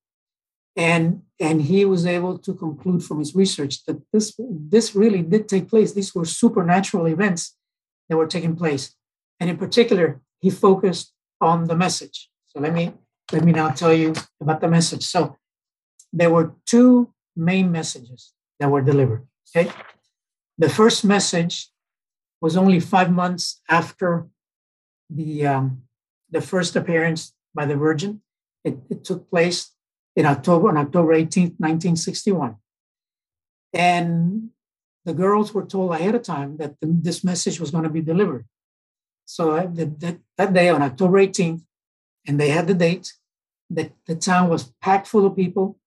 And, 0.76 1.22
and 1.40 1.62
he 1.62 1.84
was 1.84 2.06
able 2.06 2.38
to 2.38 2.54
conclude 2.54 3.02
from 3.02 3.18
his 3.18 3.34
research 3.34 3.84
that 3.86 4.00
this, 4.12 4.38
this 4.38 4.94
really 4.94 5.22
did 5.22 5.48
take 5.48 5.68
place. 5.68 5.92
These 5.92 6.14
were 6.14 6.24
supernatural 6.24 7.06
events 7.06 7.56
that 8.08 8.16
were 8.16 8.26
taking 8.26 8.56
place. 8.56 8.94
And 9.40 9.50
in 9.50 9.56
particular, 9.56 10.20
he 10.40 10.50
focused 10.50 11.12
on 11.40 11.66
the 11.66 11.76
message. 11.76 12.30
So 12.46 12.60
let 12.60 12.72
me 12.72 12.92
let 13.32 13.44
me 13.44 13.52
now 13.52 13.70
tell 13.70 13.92
you 13.92 14.12
about 14.40 14.60
the 14.60 14.68
message. 14.68 15.04
So 15.04 15.36
there 16.12 16.30
were 16.30 16.54
two 16.66 17.12
main 17.36 17.70
messages 17.70 18.32
that 18.58 18.70
were 18.70 18.82
delivered. 18.82 19.26
Okay. 19.48 19.70
The 20.58 20.68
first 20.68 21.04
message 21.04 21.68
was 22.40 22.56
only 22.56 22.80
five 22.80 23.12
months 23.12 23.60
after 23.68 24.26
the 25.08 25.46
um, 25.46 25.82
the 26.30 26.40
first 26.40 26.76
appearance 26.76 27.34
by 27.54 27.66
the 27.66 27.76
Virgin. 27.76 28.22
It, 28.64 28.78
it 28.88 29.04
took 29.04 29.28
place 29.30 29.72
in 30.16 30.26
October 30.26 30.68
on 30.68 30.76
October 30.76 31.14
18th, 31.14 31.58
1961. 31.58 32.56
And 33.72 34.50
the 35.04 35.14
girls 35.14 35.54
were 35.54 35.64
told 35.64 35.92
ahead 35.92 36.14
of 36.14 36.22
time 36.22 36.56
that 36.58 36.78
the, 36.80 36.86
this 36.86 37.24
message 37.24 37.58
was 37.58 37.70
going 37.70 37.84
to 37.84 37.90
be 37.90 38.02
delivered. 38.02 38.44
So 39.24 39.52
uh, 39.52 39.66
the, 39.66 40.20
that 40.36 40.52
day 40.52 40.68
on 40.68 40.82
October 40.82 41.18
18th, 41.18 41.62
and 42.26 42.38
they 42.38 42.50
had 42.50 42.66
the 42.66 42.74
date, 42.74 43.12
the, 43.70 43.92
the 44.06 44.16
town 44.16 44.48
was 44.48 44.72
packed 44.82 45.06
full 45.06 45.26
of 45.26 45.36
people 45.36 45.78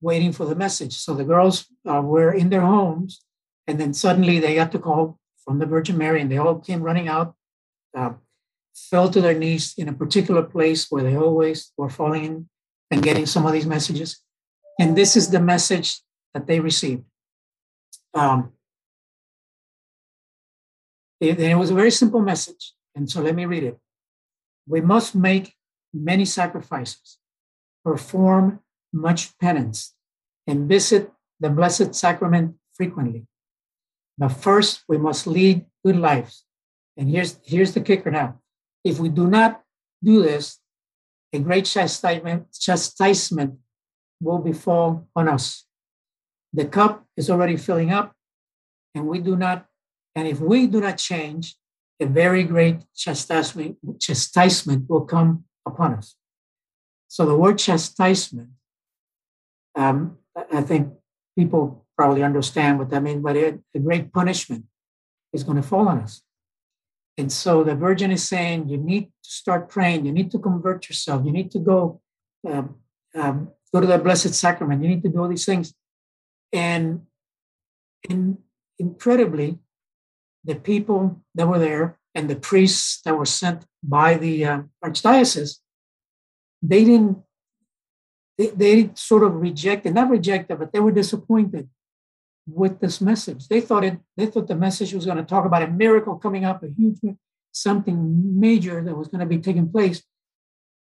waiting 0.00 0.32
for 0.32 0.44
the 0.46 0.54
message. 0.54 0.94
So 0.94 1.14
the 1.14 1.24
girls 1.24 1.66
uh, 1.88 2.00
were 2.02 2.32
in 2.32 2.50
their 2.50 2.60
homes, 2.60 3.22
and 3.66 3.80
then 3.80 3.92
suddenly 3.92 4.38
they 4.38 4.54
got 4.54 4.72
the 4.72 4.78
call 4.78 5.18
from 5.50 5.58
the 5.58 5.66
Virgin 5.66 5.98
Mary, 5.98 6.20
and 6.20 6.30
they 6.30 6.38
all 6.38 6.60
came 6.60 6.80
running 6.80 7.08
out, 7.08 7.34
uh, 7.96 8.12
fell 8.72 9.10
to 9.10 9.20
their 9.20 9.36
knees 9.36 9.74
in 9.76 9.88
a 9.88 9.92
particular 9.92 10.44
place 10.44 10.86
where 10.90 11.02
they 11.02 11.16
always 11.16 11.72
were 11.76 11.90
falling 11.90 12.24
in 12.24 12.48
and 12.92 13.02
getting 13.02 13.26
some 13.26 13.44
of 13.44 13.52
these 13.52 13.66
messages. 13.66 14.22
And 14.78 14.96
this 14.96 15.16
is 15.16 15.30
the 15.30 15.40
message 15.40 16.02
that 16.34 16.46
they 16.46 16.60
received. 16.60 17.02
Um, 18.14 18.52
it, 21.20 21.40
it 21.40 21.56
was 21.56 21.70
a 21.70 21.74
very 21.74 21.90
simple 21.90 22.20
message. 22.20 22.72
And 22.94 23.10
so 23.10 23.20
let 23.20 23.34
me 23.34 23.44
read 23.44 23.64
it. 23.64 23.76
We 24.68 24.80
must 24.80 25.16
make 25.16 25.56
many 25.92 26.26
sacrifices, 26.26 27.18
perform 27.84 28.60
much 28.92 29.36
penance, 29.38 29.94
and 30.46 30.68
visit 30.68 31.10
the 31.40 31.50
Blessed 31.50 31.92
Sacrament 31.92 32.54
frequently. 32.72 33.26
But 34.20 34.28
first, 34.28 34.84
we 34.86 34.98
must 34.98 35.26
lead 35.26 35.64
good 35.82 35.96
lives. 35.96 36.44
And 36.98 37.08
here's, 37.08 37.40
here's 37.42 37.72
the 37.72 37.80
kicker 37.80 38.10
now. 38.10 38.38
If 38.84 39.00
we 39.00 39.08
do 39.08 39.26
not 39.26 39.62
do 40.04 40.22
this, 40.22 40.58
a 41.32 41.38
great 41.38 41.64
chastisement, 41.64 42.52
chastisement 42.52 43.54
will 44.20 44.38
befall 44.38 45.08
on 45.16 45.26
us. 45.26 45.64
The 46.52 46.66
cup 46.66 47.06
is 47.16 47.30
already 47.30 47.56
filling 47.56 47.92
up, 47.92 48.14
and 48.94 49.06
we 49.06 49.20
do 49.20 49.36
not, 49.36 49.64
and 50.14 50.28
if 50.28 50.38
we 50.38 50.66
do 50.66 50.82
not 50.82 50.98
change, 50.98 51.56
a 51.98 52.04
very 52.04 52.44
great 52.44 52.84
chastisement, 52.94 53.78
chastisement 53.98 54.90
will 54.90 55.06
come 55.06 55.44
upon 55.64 55.94
us. 55.94 56.16
So 57.08 57.24
the 57.24 57.36
word 57.36 57.58
chastisement, 57.58 58.50
um, 59.74 60.18
I 60.52 60.60
think 60.60 60.92
people 61.38 61.86
probably 62.00 62.22
understand 62.30 62.78
what 62.78 62.88
that 62.90 63.02
means, 63.02 63.22
but 63.22 63.36
it, 63.36 63.54
a 63.78 63.80
great 63.86 64.06
punishment 64.10 64.64
is 65.34 65.44
going 65.46 65.60
to 65.62 65.68
fall 65.72 65.86
on 65.92 65.98
us. 66.06 66.14
And 67.18 67.30
so 67.42 67.52
the 67.62 67.74
Virgin 67.86 68.10
is 68.10 68.26
saying, 68.26 68.70
you 68.70 68.78
need 68.78 69.04
to 69.24 69.30
start 69.40 69.68
praying. 69.68 70.06
You 70.06 70.12
need 70.18 70.30
to 70.30 70.38
convert 70.38 70.88
yourself. 70.88 71.18
You 71.26 71.32
need 71.38 71.50
to 71.50 71.60
go 71.72 72.00
um, 72.50 72.66
um, 73.22 73.36
go 73.70 73.78
to 73.82 73.86
the 73.86 73.98
Blessed 73.98 74.32
Sacrament. 74.44 74.82
You 74.82 74.88
need 74.88 75.02
to 75.02 75.10
do 75.10 75.18
all 75.20 75.28
these 75.28 75.44
things. 75.50 75.66
And 76.54 77.02
in, 78.08 78.38
incredibly, 78.78 79.58
the 80.50 80.54
people 80.70 81.00
that 81.34 81.48
were 81.50 81.62
there 81.68 81.86
and 82.14 82.30
the 82.30 82.40
priests 82.50 83.02
that 83.04 83.18
were 83.18 83.32
sent 83.42 83.66
by 83.82 84.10
the 84.24 84.36
uh, 84.50 84.62
archdiocese, 84.82 85.58
they 86.62 86.82
didn't, 86.90 87.18
they, 88.38 88.48
they 88.62 88.90
sort 88.94 89.22
of 89.22 89.32
rejected, 89.34 89.92
not 89.92 90.08
rejected, 90.08 90.58
but 90.58 90.72
they 90.72 90.80
were 90.80 90.98
disappointed 91.02 91.68
with 92.54 92.80
this 92.80 93.00
message. 93.00 93.48
They 93.48 93.60
thought 93.60 93.84
it, 93.84 93.98
they 94.16 94.26
thought 94.26 94.48
the 94.48 94.54
message 94.54 94.92
was 94.92 95.06
going 95.06 95.18
to 95.18 95.24
talk 95.24 95.44
about 95.44 95.62
a 95.62 95.68
miracle 95.68 96.16
coming 96.16 96.44
up, 96.44 96.62
a 96.62 96.68
huge, 96.68 96.98
something 97.52 98.40
major 98.40 98.82
that 98.82 98.96
was 98.96 99.08
going 99.08 99.20
to 99.20 99.26
be 99.26 99.38
taking 99.38 99.70
place. 99.70 100.02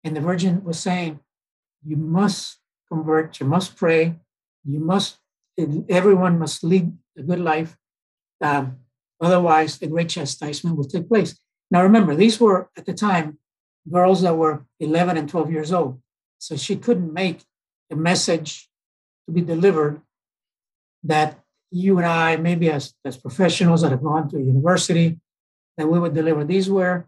And 0.04 0.16
the 0.16 0.20
Virgin 0.20 0.64
was 0.64 0.78
saying, 0.78 1.20
you 1.85 1.96
must 1.96 2.59
convert, 2.90 3.40
you 3.40 3.46
must 3.46 3.76
pray, 3.76 4.16
you 4.64 4.81
must, 4.81 5.18
everyone 5.88 6.38
must 6.38 6.64
lead 6.64 6.92
a 7.16 7.22
good 7.22 7.40
life. 7.40 7.76
Um, 8.40 8.78
otherwise, 9.20 9.78
the 9.78 9.88
great 9.88 10.09
chastisement 10.09 10.76
will 10.76 10.85
take 10.85 11.09
place. 11.09 11.38
Now, 11.70 11.83
remember, 11.83 12.14
these 12.14 12.40
were 12.40 12.70
at 12.76 12.87
the 12.87 12.94
time 12.94 13.38
girls 13.90 14.22
that 14.22 14.37
were 14.37 14.64
11 14.81 15.16
and 15.16 15.28
12 15.28 15.50
years 15.50 15.72
old. 15.72 16.00
So 16.38 16.57
she 16.57 16.76
couldn't 16.76 17.12
make 17.12 17.42
a 17.90 17.96
message 17.96 18.68
to 19.26 19.33
be 19.33 19.40
delivered 19.40 20.02
that 21.04 21.40
you 21.70 21.98
and 21.98 22.07
I, 22.07 22.37
maybe 22.37 22.70
as, 22.70 22.94
as 23.04 23.16
professionals 23.16 23.83
that 23.83 23.90
have 23.90 24.02
gone 24.02 24.28
to 24.31 24.38
university, 24.40 25.18
that 25.76 25.88
we 25.88 25.98
would 25.98 26.14
deliver. 26.14 26.44
These 26.44 26.70
were 26.70 27.07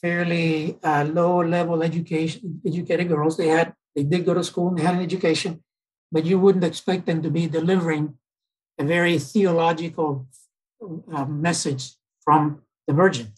fairly 0.00 0.78
uh, 0.82 1.04
low 1.04 1.42
level 1.42 1.82
education 1.82 2.60
educated 2.66 3.08
girls. 3.08 3.36
They 3.36 3.48
had 3.48 3.74
they 3.94 4.02
did 4.02 4.24
go 4.24 4.34
to 4.34 4.42
school 4.42 4.68
and 4.68 4.78
they 4.78 4.82
had 4.82 4.94
an 4.94 5.02
education, 5.02 5.62
but 6.10 6.24
you 6.24 6.38
wouldn't 6.38 6.64
expect 6.64 7.06
them 7.06 7.22
to 7.22 7.30
be 7.30 7.46
delivering 7.46 8.14
a 8.78 8.84
very 8.84 9.18
theological 9.18 10.26
uh, 11.12 11.26
message 11.26 11.92
from 12.24 12.62
the 12.86 12.94
Virgin. 12.94 13.32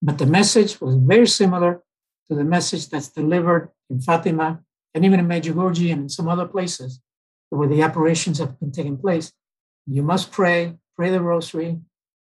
But 0.00 0.18
the 0.18 0.26
message 0.26 0.80
was 0.80 0.96
very 0.96 1.26
similar 1.26 1.82
to 2.28 2.34
the 2.34 2.44
message 2.44 2.88
that's 2.88 3.08
delivered 3.08 3.70
in 3.90 4.00
Fatima 4.00 4.60
and 4.94 5.04
even 5.04 5.20
in 5.20 5.28
Medjugorje 5.28 5.92
and 5.92 6.02
in 6.02 6.08
some 6.08 6.28
other 6.28 6.46
places 6.46 7.00
where 7.50 7.68
the 7.68 7.82
apparitions 7.82 8.38
have 8.38 8.58
been 8.60 8.72
taking 8.72 8.96
place. 8.96 9.32
You 9.90 10.02
must 10.02 10.30
pray, 10.30 10.74
pray 10.96 11.10
the 11.10 11.22
rosary, 11.22 11.80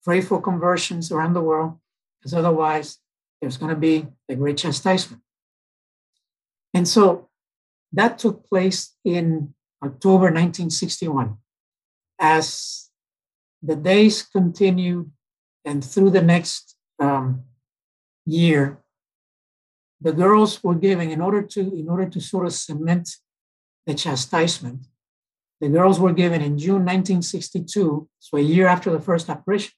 pray 0.02 0.22
for 0.22 0.40
conversions 0.40 1.12
around 1.12 1.34
the 1.34 1.42
world, 1.42 1.78
because 2.18 2.32
otherwise 2.32 2.98
there's 3.40 3.58
going 3.58 3.74
to 3.74 3.80
be 3.80 4.06
a 4.28 4.34
great 4.34 4.56
chastisement. 4.56 5.22
And 6.72 6.88
so 6.88 7.28
that 7.92 8.18
took 8.18 8.48
place 8.48 8.94
in 9.04 9.54
October 9.84 10.24
1961. 10.24 11.36
As 12.18 12.88
the 13.62 13.76
days 13.76 14.22
continued 14.22 15.10
and 15.64 15.84
through 15.84 16.10
the 16.10 16.22
next 16.22 16.76
um, 16.98 17.42
year, 18.24 18.78
the 20.00 20.12
girls 20.12 20.62
were 20.64 20.74
giving 20.74 21.10
in 21.10 21.20
order 21.20 21.42
to 21.42 21.60
in 21.60 21.88
order 21.88 22.08
to 22.08 22.20
sort 22.20 22.46
of 22.46 22.52
cement 22.52 23.18
the 23.86 23.94
chastisement. 23.94 24.86
The 25.62 25.68
girls 25.68 26.00
were 26.00 26.12
given 26.12 26.42
in 26.42 26.58
June 26.58 26.84
1962, 26.84 28.08
so 28.18 28.36
a 28.36 28.40
year 28.40 28.66
after 28.66 28.90
the 28.90 28.98
first 28.98 29.30
apparition. 29.30 29.70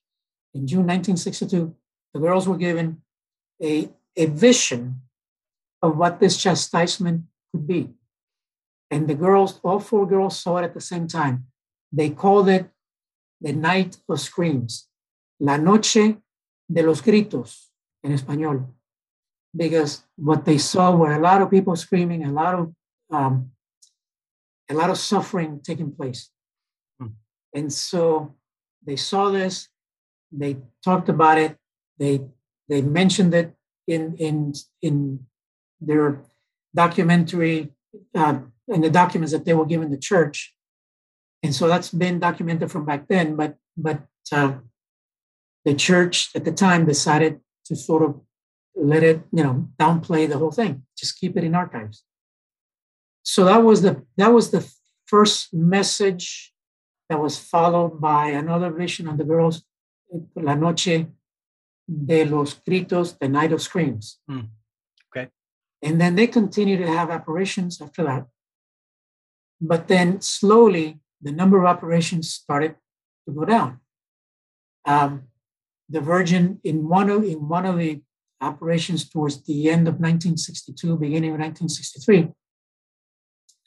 In 0.54 0.66
June 0.66 0.86
1962, 0.86 1.76
the 2.14 2.20
girls 2.20 2.48
were 2.48 2.56
given 2.56 3.02
a, 3.62 3.90
a 4.16 4.24
vision 4.24 5.02
of 5.82 5.98
what 5.98 6.20
this 6.20 6.38
chastisement 6.38 7.24
could 7.52 7.66
be. 7.66 7.90
And 8.90 9.06
the 9.06 9.14
girls, 9.14 9.60
all 9.62 9.78
four 9.78 10.06
girls 10.06 10.40
saw 10.40 10.56
it 10.56 10.64
at 10.64 10.72
the 10.72 10.80
same 10.80 11.06
time. 11.06 11.48
They 11.92 12.08
called 12.08 12.48
it 12.48 12.70
the 13.42 13.52
night 13.52 13.98
of 14.08 14.20
screams, 14.20 14.88
la 15.38 15.58
noche 15.58 16.16
de 16.72 16.82
los 16.82 17.02
gritos 17.02 17.66
in 18.02 18.12
español, 18.12 18.68
because 19.54 20.02
what 20.16 20.46
they 20.46 20.56
saw 20.56 20.96
were 20.96 21.12
a 21.12 21.20
lot 21.20 21.42
of 21.42 21.50
people 21.50 21.76
screaming, 21.76 22.24
a 22.24 22.32
lot 22.32 22.54
of 22.54 22.72
um, 23.10 23.50
a 24.70 24.74
lot 24.74 24.90
of 24.90 24.98
suffering 24.98 25.60
taking 25.62 25.92
place. 25.92 26.30
Hmm. 26.98 27.08
And 27.54 27.72
so 27.72 28.34
they 28.86 28.96
saw 28.96 29.30
this, 29.30 29.68
they 30.32 30.58
talked 30.84 31.08
about 31.08 31.38
it, 31.38 31.56
they 31.98 32.20
they 32.68 32.82
mentioned 32.82 33.34
it 33.34 33.54
in 33.86 34.16
in 34.16 34.54
in 34.82 35.26
their 35.80 36.22
documentary 36.74 37.72
uh, 38.14 38.38
in 38.68 38.80
the 38.80 38.90
documents 38.90 39.32
that 39.32 39.44
they 39.44 39.54
were 39.54 39.66
given 39.66 39.90
the 39.90 39.98
church. 39.98 40.54
And 41.42 41.54
so 41.54 41.68
that's 41.68 41.90
been 41.90 42.18
documented 42.18 42.70
from 42.70 42.86
back 42.86 43.06
then, 43.08 43.36
but 43.36 43.56
but 43.76 44.02
uh, 44.32 44.54
the 45.64 45.74
church 45.74 46.30
at 46.34 46.44
the 46.44 46.52
time 46.52 46.86
decided 46.86 47.40
to 47.66 47.76
sort 47.76 48.02
of 48.02 48.20
let 48.74 49.02
it, 49.02 49.20
you 49.32 49.42
know, 49.42 49.68
downplay 49.78 50.28
the 50.28 50.38
whole 50.38 50.50
thing, 50.50 50.84
just 50.98 51.18
keep 51.18 51.36
it 51.36 51.44
in 51.44 51.54
archives. 51.54 52.04
So 53.24 53.46
that 53.46 53.64
was 53.64 53.82
the 53.82 54.04
that 54.16 54.32
was 54.32 54.50
the 54.50 54.70
first 55.06 55.52
message 55.52 56.52
that 57.08 57.20
was 57.20 57.38
followed 57.38 58.00
by 58.00 58.28
another 58.28 58.70
vision 58.70 59.08
of 59.08 59.18
the 59.18 59.24
girls, 59.24 59.64
La 60.36 60.54
Noche 60.54 61.06
de 61.88 62.24
los 62.24 62.54
Gritos, 62.54 63.18
the 63.18 63.28
Night 63.28 63.52
of 63.52 63.60
Screams. 63.60 64.18
Mm. 64.30 64.48
Okay. 65.08 65.28
And 65.82 66.00
then 66.00 66.14
they 66.14 66.26
continue 66.26 66.76
to 66.76 66.86
have 66.86 67.10
apparitions 67.10 67.80
after 67.80 68.04
that. 68.04 68.26
But 69.60 69.88
then 69.88 70.20
slowly, 70.20 71.00
the 71.22 71.32
number 71.32 71.58
of 71.58 71.66
apparitions 71.66 72.30
started 72.30 72.76
to 73.26 73.34
go 73.34 73.44
down. 73.46 73.80
Um, 74.86 75.24
the 75.88 76.00
Virgin, 76.00 76.60
in 76.62 76.88
one 76.88 77.08
of 77.08 77.24
in 77.24 77.48
one 77.48 77.64
of 77.64 77.78
the 77.78 78.02
apparitions 78.40 79.08
towards 79.08 79.42
the 79.44 79.70
end 79.70 79.88
of 79.88 79.94
1962, 79.94 80.96
beginning 80.98 81.30
of 81.30 81.40
1963, 81.40 82.28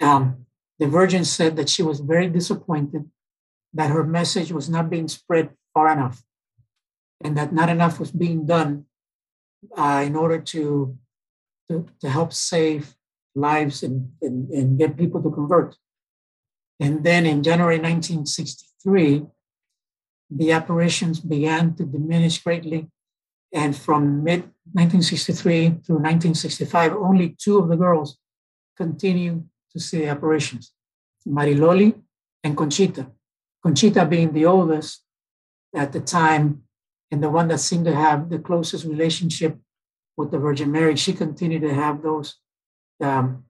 um, 0.02 0.46
the 0.80 0.88
Virgin 0.88 1.26
said 1.26 1.56
that 1.56 1.70
she 1.70 1.84
was 1.84 2.00
very 2.00 2.28
disappointed 2.28 3.10
that 3.74 3.92
her 3.92 4.04
message 4.04 4.52
was 4.52 4.70
not 4.70 4.90
being 4.90 5.08
spread 5.08 5.50
far 5.74 5.92
enough, 5.92 6.24
and 7.24 7.38
that 7.38 7.54
not 7.54 7.70
enough 7.70 8.00
was 8.00 8.12
being 8.12 8.46
done 8.46 8.86
uh, 9.76 10.04
in 10.06 10.16
order 10.16 10.40
to, 10.40 10.98
to, 11.70 11.86
to 12.00 12.10
help 12.10 12.34
save 12.34 12.96
lives 13.36 13.84
and, 13.84 14.12
and, 14.22 14.50
and 14.50 14.80
get 14.80 14.98
people 14.98 15.22
to 15.22 15.30
convert. 15.30 15.76
And 16.80 17.04
then 17.04 17.26
in 17.26 17.44
January 17.44 17.78
1963, 17.78 19.26
the 20.30 20.52
apparitions 20.52 21.20
began 21.20 21.76
to 21.76 21.86
diminish 21.86 22.42
greatly. 22.44 22.88
And 23.54 23.76
from 23.76 24.24
mid 24.24 24.42
1963 24.74 25.70
through 25.86 26.04
1965, 26.04 26.94
only 26.94 27.36
two 27.40 27.58
of 27.58 27.70
the 27.70 27.78
girls 27.78 28.18
continued 28.76 29.48
to 29.78 29.84
see 29.84 30.06
apparitions 30.06 30.74
Mariloli 31.28 31.94
and 32.44 32.56
Conchita. 32.56 33.08
Conchita 33.64 34.06
being 34.06 34.34
the 34.34 34.46
oldest 34.46 35.04
at 35.76 35.92
the 35.92 36.00
time 36.00 36.64
and 37.12 37.22
the 37.22 37.30
one 37.30 37.48
that 37.50 37.60
seemed 37.60 37.86
to 37.86 37.96
have 37.96 38.30
the 38.30 38.40
closest 38.40 38.86
relationship 38.86 39.58
with 40.16 40.32
the 40.32 40.40
Virgin 40.40 40.72
Mary. 40.72 40.96
She 40.96 41.14
continued 41.14 41.64
to 41.64 41.74
have 41.74 42.02
those 42.02 42.36
um, 43.02 43.44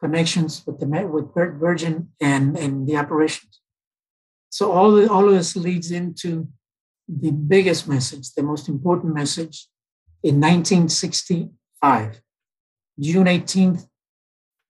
connections 0.00 0.62
with 0.66 0.78
the 0.78 0.86
with 0.86 1.34
Virgin 1.34 2.10
and 2.20 2.56
and 2.56 2.86
the 2.86 2.96
apparitions. 2.96 3.60
So 4.50 4.72
all 4.72 4.92
the, 4.92 5.10
all 5.10 5.28
of 5.28 5.34
this 5.34 5.56
leads 5.56 5.90
into 5.90 6.48
the 7.08 7.30
biggest 7.30 7.88
message, 7.88 8.32
the 8.32 8.42
most 8.42 8.68
important 8.68 9.14
message, 9.14 9.66
in 10.22 10.40
1965, 10.40 12.20
June 13.00 13.26
18th, 13.26 13.86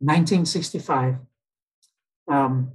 1965. 0.00 1.16
Um, 2.28 2.72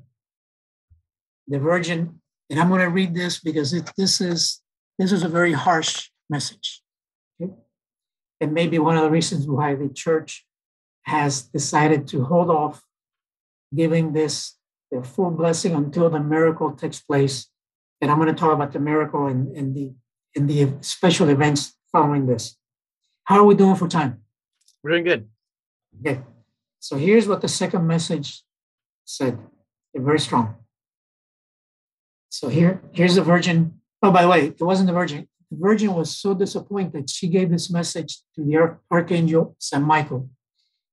the 1.48 1.60
Virgin, 1.60 2.22
and 2.50 2.60
I'm 2.60 2.70
going 2.70 2.82
to 2.82 2.90
read 2.90 3.14
this 3.14 3.40
because 3.40 3.74
it, 3.74 3.92
this 3.98 4.22
is 4.22 4.62
this 4.98 5.12
is 5.12 5.24
a 5.24 5.28
very 5.28 5.54
harsh 5.54 6.10
message. 6.30 6.82
Okay? 7.42 7.52
And 8.40 8.54
maybe 8.54 8.80
one 8.80 8.96
of 8.96 9.04
the 9.04 9.12
reasons 9.12 9.48
why 9.48 9.76
the 9.76 9.90
church 9.90 10.46
has 11.04 11.42
decided 11.42 12.08
to 12.08 12.24
hold 12.24 12.50
off 12.50 12.84
giving 13.76 14.14
this 14.14 14.56
the 14.92 15.04
full 15.04 15.32
blessing 15.32 15.74
until 15.74 16.10
the 16.10 16.20
miracle 16.20 16.72
takes 16.72 17.02
place. 17.02 17.48
And 18.02 18.12
I'm 18.12 18.18
going 18.18 18.34
to 18.34 18.40
talk 18.40 18.54
about 18.54 18.72
the 18.72 18.80
miracle 18.80 19.28
and, 19.28 19.56
and 19.58 19.76
the 19.76 19.94
in 20.36 20.48
the 20.48 20.74
special 20.82 21.30
events 21.30 21.74
following 21.92 22.26
this. 22.26 22.58
How 23.26 23.38
are 23.40 23.44
we 23.44 23.56
doing 23.56 23.76
for 23.76 23.88
time? 23.88 24.22
We're 24.84 24.92
doing 24.92 25.04
good. 25.04 25.30
Okay. 26.00 26.22
So 26.84 26.98
here's 26.98 27.30
what 27.30 27.40
the 27.40 27.48
second 27.48 27.88
message 27.88 28.44
said. 29.06 29.40
They're 29.94 30.04
very 30.04 30.20
strong. 30.20 30.56
So 32.28 32.50
here, 32.50 32.82
here's 32.92 33.16
the 33.16 33.24
virgin. 33.24 33.80
Oh, 34.02 34.12
by 34.12 34.24
the 34.24 34.28
way, 34.28 34.48
it 34.48 34.60
wasn't 34.60 34.88
the 34.88 34.94
virgin. 34.94 35.30
The 35.50 35.60
virgin 35.62 35.94
was 35.94 36.10
so 36.14 36.34
disappointed. 36.34 37.10
She 37.10 37.30
gave 37.30 37.50
this 37.50 37.72
message 37.72 38.20
to 38.36 38.44
the 38.44 38.76
archangel 38.92 39.56
Saint 39.60 39.86
Michael, 39.86 40.30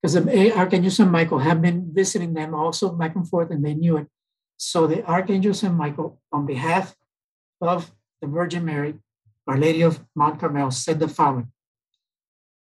because 0.00 0.14
the 0.14 0.56
archangel 0.56 0.92
Saint 0.92 1.10
Michael 1.10 1.40
had 1.40 1.60
been 1.60 1.92
visiting 1.92 2.34
them 2.34 2.54
also 2.54 2.92
back 2.92 3.16
and 3.16 3.28
forth, 3.28 3.50
and 3.50 3.64
they 3.64 3.74
knew 3.74 3.96
it. 3.96 4.06
So 4.58 4.86
the 4.86 5.04
archangel 5.04 5.54
Saint 5.54 5.74
Michael, 5.74 6.22
on 6.30 6.46
behalf 6.46 6.94
of 7.60 7.90
the 8.22 8.28
Virgin 8.28 8.64
Mary, 8.64 8.94
Our 9.48 9.58
Lady 9.58 9.82
of 9.82 9.98
Mount 10.14 10.38
Carmel, 10.38 10.70
said 10.70 11.00
the 11.00 11.08
following: 11.08 11.50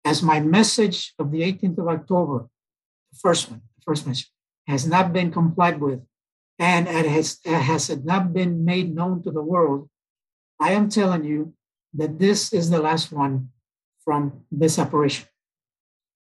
As 0.04 0.22
my 0.22 0.38
message 0.38 1.14
of 1.18 1.32
the 1.32 1.40
18th 1.40 1.78
of 1.78 1.88
October, 1.88 2.50
first 3.20 3.50
one, 3.50 3.62
the 3.76 3.82
first 3.82 4.30
has 4.66 4.86
not 4.86 5.12
been 5.12 5.30
complied 5.30 5.80
with, 5.80 6.00
and 6.58 6.88
it 6.88 7.06
has, 7.06 7.38
it 7.44 7.60
has 7.60 7.88
not 8.04 8.32
been 8.32 8.64
made 8.64 8.94
known 8.94 9.22
to 9.22 9.30
the 9.30 9.42
world, 9.42 9.88
I 10.60 10.72
am 10.72 10.88
telling 10.88 11.24
you 11.24 11.54
that 11.94 12.18
this 12.18 12.52
is 12.52 12.70
the 12.70 12.80
last 12.80 13.12
one 13.12 13.50
from 14.04 14.44
this 14.50 14.78
apparition. 14.78 15.26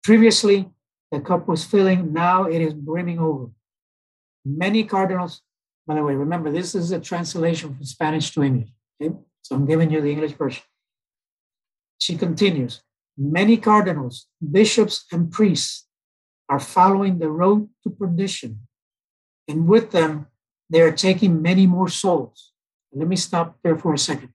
Previously, 0.02 0.70
the 1.11 1.20
cup 1.20 1.46
was 1.46 1.64
filling, 1.64 2.12
now 2.12 2.44
it 2.44 2.61
is 2.61 2.74
brimming 2.74 3.18
over. 3.18 3.50
Many 4.44 4.85
cardinals, 4.85 5.42
by 5.87 5.94
the 5.94 6.02
way, 6.02 6.14
remember, 6.14 6.50
this 6.50 6.74
is 6.74 6.90
a 6.90 7.00
translation 7.00 7.74
from 7.74 7.85
Spanish 7.85 8.33
to 8.33 8.42
English. 8.42 8.70
Okay? 9.00 9.14
So 9.42 9.57
I'm 9.57 9.66
giving 9.66 9.90
you 9.90 10.00
the 10.00 10.11
English 10.11 10.33
version. 10.33 10.62
She 11.98 12.16
continues 12.16 12.83
Many 13.16 13.59
cardinals, 13.59 14.26
bishops, 14.50 15.05
and 15.12 15.31
priests 15.31 15.87
are 16.52 16.60
following 16.76 17.14
the 17.18 17.32
road 17.42 17.60
to 17.82 17.88
perdition 18.02 18.52
and 19.48 19.66
with 19.66 19.90
them, 19.90 20.26
they 20.70 20.80
are 20.80 20.92
taking 20.92 21.42
many 21.42 21.66
more 21.66 21.88
souls. 21.88 22.52
Let 22.92 23.08
me 23.08 23.16
stop 23.16 23.58
there 23.62 23.76
for 23.76 23.92
a 23.94 23.98
second. 23.98 24.32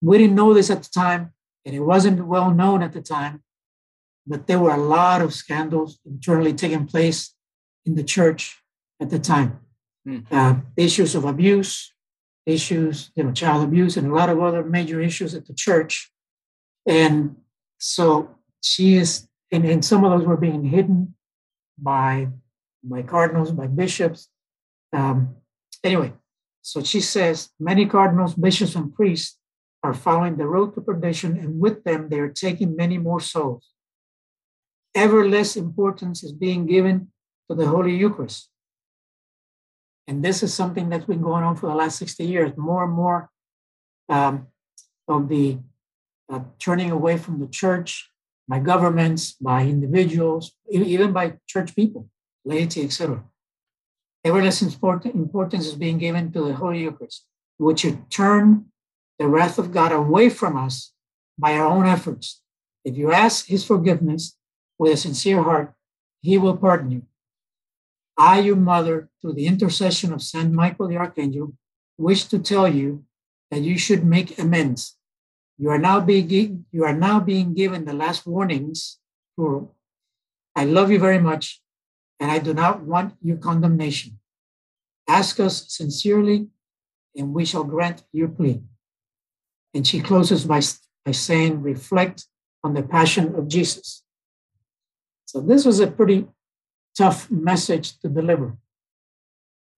We 0.00 0.18
didn't 0.18 0.36
know 0.36 0.52
this 0.54 0.70
at 0.70 0.82
the 0.82 0.90
time, 0.90 1.32
and 1.64 1.74
it 1.74 1.80
wasn't 1.80 2.26
well 2.26 2.50
known 2.50 2.82
at 2.82 2.92
the 2.92 3.00
time, 3.00 3.42
but 4.26 4.46
there 4.46 4.58
were 4.58 4.74
a 4.74 4.86
lot 4.98 5.22
of 5.22 5.32
scandals 5.32 5.98
internally 6.04 6.52
taking 6.52 6.86
place 6.86 7.34
in 7.86 7.94
the 7.94 8.04
church 8.04 8.60
at 9.00 9.10
the 9.10 9.18
time. 9.18 9.60
Mm. 10.06 10.26
Uh, 10.30 10.54
issues 10.76 11.14
of 11.14 11.24
abuse, 11.24 11.92
issues, 12.44 13.10
you 13.16 13.24
know, 13.24 13.32
child 13.32 13.64
abuse, 13.64 13.96
and 13.96 14.06
a 14.10 14.14
lot 14.14 14.28
of 14.28 14.42
other 14.42 14.62
major 14.62 15.00
issues 15.00 15.34
at 15.34 15.46
the 15.46 15.54
church. 15.54 16.12
And 16.86 17.36
so 17.78 18.36
she 18.60 18.96
is, 18.96 19.28
and, 19.52 19.64
and 19.64 19.84
some 19.84 20.04
of 20.04 20.10
those 20.10 20.26
were 20.26 20.36
being 20.36 20.64
hidden 20.64 21.14
by 21.78 22.28
by 22.82 23.02
cardinals, 23.02 23.50
by 23.50 23.66
bishops. 23.66 24.28
Um, 24.92 25.36
anyway, 25.82 26.12
so 26.62 26.82
she 26.82 27.00
says 27.00 27.50
many 27.58 27.86
cardinals, 27.86 28.34
bishops, 28.34 28.74
and 28.74 28.94
priests 28.94 29.38
are 29.82 29.94
following 29.94 30.36
the 30.36 30.46
road 30.46 30.74
to 30.74 30.80
perdition, 30.80 31.36
and 31.36 31.58
with 31.58 31.84
them 31.84 32.08
they 32.08 32.18
are 32.18 32.28
taking 32.28 32.76
many 32.76 32.98
more 32.98 33.20
souls. 33.20 33.70
Ever 34.94 35.28
less 35.28 35.56
importance 35.56 36.22
is 36.22 36.32
being 36.32 36.66
given 36.66 37.10
to 37.50 37.56
the 37.56 37.66
Holy 37.66 37.94
Eucharist. 37.96 38.50
And 40.06 40.24
this 40.24 40.42
is 40.42 40.52
something 40.52 40.88
that's 40.88 41.06
been 41.06 41.22
going 41.22 41.44
on 41.44 41.56
for 41.56 41.68
the 41.68 41.74
last 41.74 41.98
60 41.98 42.24
years. 42.24 42.52
More 42.56 42.84
and 42.84 42.92
more 42.92 43.30
um, 44.08 44.48
of 45.08 45.28
the 45.28 45.58
uh, 46.30 46.40
turning 46.58 46.90
away 46.90 47.16
from 47.16 47.40
the 47.40 47.46
church 47.46 48.10
by 48.48 48.58
governments, 48.58 49.32
by 49.40 49.62
individuals, 49.62 50.52
even 50.70 51.12
by 51.12 51.34
church 51.46 51.74
people 51.74 52.08
laity, 52.44 52.84
etc. 52.84 53.24
Ever 54.24 54.42
less 54.42 54.62
importance 54.62 55.66
is 55.66 55.74
being 55.74 55.98
given 55.98 56.32
to 56.32 56.42
the 56.46 56.54
Holy 56.54 56.80
Eucharist, 56.80 57.26
which 57.58 57.80
should 57.80 58.10
turn 58.10 58.66
the 59.18 59.28
wrath 59.28 59.58
of 59.58 59.72
God 59.72 59.92
away 59.92 60.28
from 60.28 60.56
us 60.56 60.92
by 61.38 61.54
our 61.54 61.66
own 61.66 61.86
efforts. 61.86 62.42
If 62.84 62.96
you 62.96 63.12
ask 63.12 63.46
his 63.46 63.64
forgiveness 63.64 64.36
with 64.78 64.92
a 64.92 64.96
sincere 64.96 65.42
heart, 65.42 65.74
he 66.20 66.38
will 66.38 66.56
pardon 66.56 66.90
you. 66.90 67.02
I, 68.16 68.40
your 68.40 68.56
mother, 68.56 69.08
through 69.20 69.34
the 69.34 69.46
intercession 69.46 70.12
of 70.12 70.22
Saint 70.22 70.52
Michael 70.52 70.88
the 70.88 70.96
Archangel, 70.96 71.54
wish 71.98 72.24
to 72.24 72.38
tell 72.38 72.68
you 72.68 73.04
that 73.50 73.62
you 73.62 73.78
should 73.78 74.04
make 74.04 74.38
amends. 74.38 74.96
You 75.58 75.70
are 75.70 75.78
now 75.78 76.00
being 76.00 76.66
you 76.72 76.84
are 76.84 76.96
now 76.96 77.20
being 77.20 77.54
given 77.54 77.84
the 77.84 77.94
last 77.94 78.26
warnings. 78.26 78.98
I 80.56 80.64
love 80.64 80.90
you 80.90 80.98
very 80.98 81.18
much 81.18 81.60
and 82.20 82.30
I 82.30 82.38
do 82.38 82.54
not 82.54 82.82
want 82.82 83.14
your 83.22 83.36
condemnation. 83.36 84.18
Ask 85.08 85.40
us 85.40 85.66
sincerely, 85.68 86.48
and 87.14 87.34
we 87.34 87.44
shall 87.44 87.64
grant 87.64 88.02
your 88.12 88.28
plea. 88.28 88.62
And 89.74 89.86
she 89.86 90.00
closes 90.00 90.44
by, 90.44 90.62
by 91.04 91.12
saying, 91.12 91.62
reflect 91.62 92.26
on 92.62 92.74
the 92.74 92.82
passion 92.82 93.34
of 93.34 93.48
Jesus. 93.48 94.04
So 95.26 95.40
this 95.40 95.64
was 95.64 95.80
a 95.80 95.86
pretty 95.86 96.26
tough 96.96 97.30
message 97.30 97.98
to 97.98 98.08
deliver. 98.08 98.56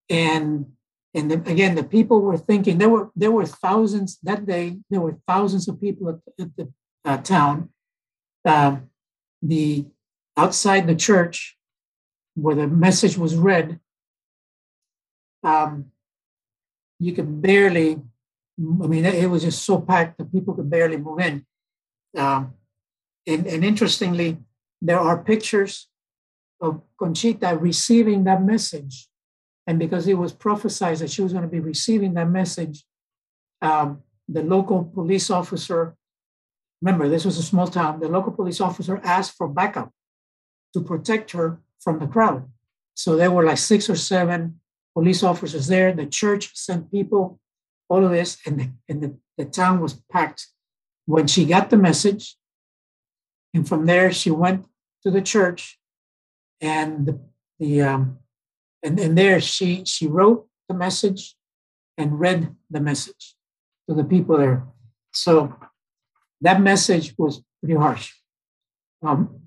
And 0.08 0.75
and 1.16 1.32
again, 1.32 1.74
the 1.74 1.82
people 1.82 2.20
were 2.20 2.36
thinking 2.36 2.76
there 2.76 2.90
were 2.90 3.10
there 3.16 3.32
were 3.32 3.46
thousands 3.46 4.18
that 4.22 4.44
day. 4.44 4.76
There 4.90 5.00
were 5.00 5.16
thousands 5.26 5.66
of 5.66 5.80
people 5.80 6.10
at, 6.10 6.16
at 6.38 6.56
the 6.56 6.72
uh, 7.06 7.16
town. 7.18 7.70
Uh, 8.44 8.76
the 9.42 9.86
outside 10.36 10.86
the 10.86 10.94
church, 10.94 11.56
where 12.34 12.54
the 12.54 12.66
message 12.66 13.16
was 13.16 13.34
read, 13.34 13.80
um, 15.42 15.86
you 17.00 17.12
could 17.12 17.40
barely, 17.40 17.92
I 18.82 18.86
mean, 18.86 19.06
it 19.06 19.30
was 19.30 19.42
just 19.42 19.64
so 19.64 19.80
packed 19.80 20.18
that 20.18 20.32
people 20.32 20.52
could 20.54 20.68
barely 20.68 20.98
move 20.98 21.20
in. 21.20 21.46
Um, 22.16 22.54
and, 23.26 23.46
and 23.46 23.64
interestingly, 23.64 24.38
there 24.82 25.00
are 25.00 25.22
pictures 25.22 25.88
of 26.60 26.82
Conchita 26.98 27.56
receiving 27.58 28.24
that 28.24 28.42
message. 28.42 29.08
And 29.66 29.78
because 29.78 30.06
it 30.06 30.14
was 30.14 30.32
prophesied 30.32 30.98
that 30.98 31.10
she 31.10 31.22
was 31.22 31.32
going 31.32 31.44
to 31.44 31.50
be 31.50 31.60
receiving 31.60 32.14
that 32.14 32.28
message, 32.28 32.84
um, 33.62 34.02
the 34.28 34.42
local 34.42 34.84
police 34.84 35.30
officer, 35.30 35.96
remember, 36.80 37.08
this 37.08 37.24
was 37.24 37.38
a 37.38 37.42
small 37.42 37.66
town, 37.66 38.00
the 38.00 38.08
local 38.08 38.32
police 38.32 38.60
officer 38.60 39.00
asked 39.02 39.36
for 39.36 39.48
backup 39.48 39.90
to 40.74 40.80
protect 40.80 41.32
her 41.32 41.60
from 41.80 41.98
the 41.98 42.06
crowd. 42.06 42.48
So 42.94 43.16
there 43.16 43.30
were 43.30 43.44
like 43.44 43.58
six 43.58 43.90
or 43.90 43.96
seven 43.96 44.60
police 44.94 45.22
officers 45.22 45.66
there. 45.66 45.92
The 45.92 46.06
church 46.06 46.56
sent 46.56 46.90
people, 46.90 47.38
all 47.88 48.04
of 48.04 48.10
this, 48.10 48.38
and, 48.46 48.60
the, 48.60 48.70
and 48.88 49.02
the, 49.02 49.16
the 49.36 49.44
town 49.44 49.80
was 49.80 49.94
packed. 50.10 50.46
When 51.06 51.26
she 51.26 51.44
got 51.44 51.70
the 51.70 51.76
message, 51.76 52.36
and 53.54 53.68
from 53.68 53.86
there 53.86 54.12
she 54.12 54.30
went 54.30 54.66
to 55.02 55.10
the 55.10 55.22
church, 55.22 55.78
and 56.60 57.06
the, 57.06 57.20
the 57.58 57.82
um, 57.82 58.18
and, 58.82 58.98
and 58.98 59.16
there 59.16 59.40
she 59.40 59.84
she 59.84 60.06
wrote 60.06 60.46
the 60.68 60.74
message 60.74 61.36
and 61.98 62.20
read 62.20 62.54
the 62.70 62.80
message 62.80 63.34
to 63.88 63.94
the 63.94 64.04
people 64.04 64.36
there. 64.38 64.66
So 65.12 65.54
that 66.40 66.60
message 66.60 67.14
was 67.16 67.42
pretty 67.60 67.78
harsh. 67.78 68.12
Um, 69.02 69.40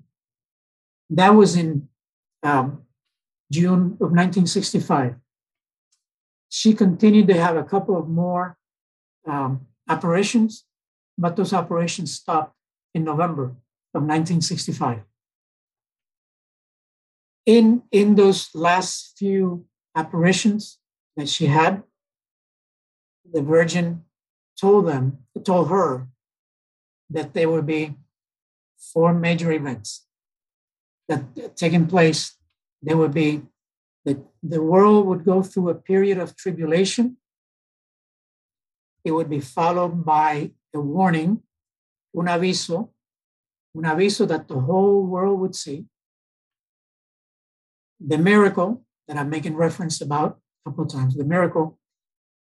that 1.10 1.30
was 1.30 1.56
in 1.56 1.88
um, 2.42 2.82
June 3.52 3.96
of 4.00 4.10
1965. 4.12 5.16
She 6.48 6.74
continued 6.74 7.28
to 7.28 7.34
have 7.34 7.56
a 7.56 7.64
couple 7.64 7.96
of 7.96 8.08
more 8.08 8.56
um, 9.26 9.66
apparitions, 9.88 10.64
but 11.16 11.36
those 11.36 11.52
apparitions 11.52 12.14
stopped 12.14 12.54
in 12.94 13.04
November 13.04 13.44
of 13.94 14.02
1965. 14.02 15.02
In, 17.46 17.82
in 17.90 18.14
those 18.14 18.50
last 18.54 19.16
few 19.18 19.66
apparitions 19.96 20.78
that 21.16 21.28
she 21.28 21.46
had, 21.46 21.82
the 23.32 23.42
Virgin 23.42 24.04
told 24.60 24.86
them, 24.86 25.18
told 25.44 25.68
her 25.68 26.08
that 27.08 27.34
there 27.34 27.48
would 27.48 27.66
be 27.66 27.94
four 28.76 29.12
major 29.14 29.50
events 29.52 30.06
that 31.08 31.56
taking 31.56 31.86
place, 31.86 32.36
there 32.82 32.96
would 32.96 33.12
be 33.12 33.42
that 34.04 34.18
the 34.42 34.62
world 34.62 35.06
would 35.06 35.24
go 35.24 35.42
through 35.42 35.68
a 35.68 35.74
period 35.74 36.18
of 36.18 36.36
tribulation. 36.36 37.16
It 39.04 39.12
would 39.12 39.28
be 39.28 39.40
followed 39.40 40.04
by 40.04 40.52
a 40.74 40.80
warning, 40.80 41.42
un 42.16 42.26
aviso, 42.26 42.90
un 43.76 43.82
aviso 43.84 44.26
that 44.28 44.48
the 44.48 44.60
whole 44.60 45.02
world 45.04 45.40
would 45.40 45.54
see. 45.54 45.84
The 48.00 48.18
miracle 48.18 48.82
that 49.06 49.16
I'm 49.16 49.30
making 49.30 49.56
reference 49.56 50.00
about 50.00 50.38
a 50.64 50.70
couple 50.70 50.84
of 50.84 50.90
times, 50.90 51.16
the 51.16 51.24
miracle. 51.24 51.78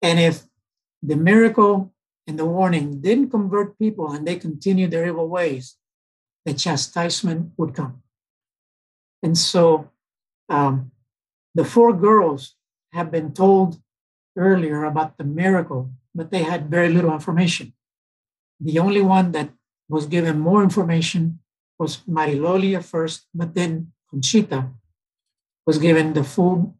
And 0.02 0.18
if 0.18 0.44
the 1.02 1.16
miracle 1.16 1.92
and 2.26 2.38
the 2.38 2.46
warning 2.46 3.00
didn't 3.00 3.30
convert 3.30 3.78
people 3.78 4.12
and 4.12 4.26
they 4.26 4.36
continued 4.36 4.90
their 4.90 5.06
evil 5.06 5.28
ways, 5.28 5.76
the 6.44 6.54
chastisement 6.54 7.52
would 7.56 7.74
come. 7.74 8.02
And 9.22 9.36
so 9.36 9.90
um, 10.48 10.92
the 11.54 11.64
four 11.64 11.92
girls 11.92 12.56
have 12.92 13.10
been 13.10 13.32
told 13.32 13.80
earlier 14.36 14.84
about 14.84 15.16
the 15.18 15.24
miracle, 15.24 15.90
but 16.14 16.30
they 16.30 16.42
had 16.42 16.70
very 16.70 16.88
little 16.88 17.12
information. 17.12 17.72
The 18.60 18.78
only 18.78 19.00
one 19.00 19.32
that 19.32 19.50
was 19.88 20.06
given 20.06 20.38
more 20.38 20.62
information 20.62 21.40
was 21.78 21.98
Mariloli 22.08 22.76
at 22.76 22.84
first, 22.84 23.26
but 23.34 23.54
then 23.54 23.92
Conchita 24.10 24.70
was 25.66 25.78
given 25.78 26.12
the 26.12 26.24
full 26.24 26.76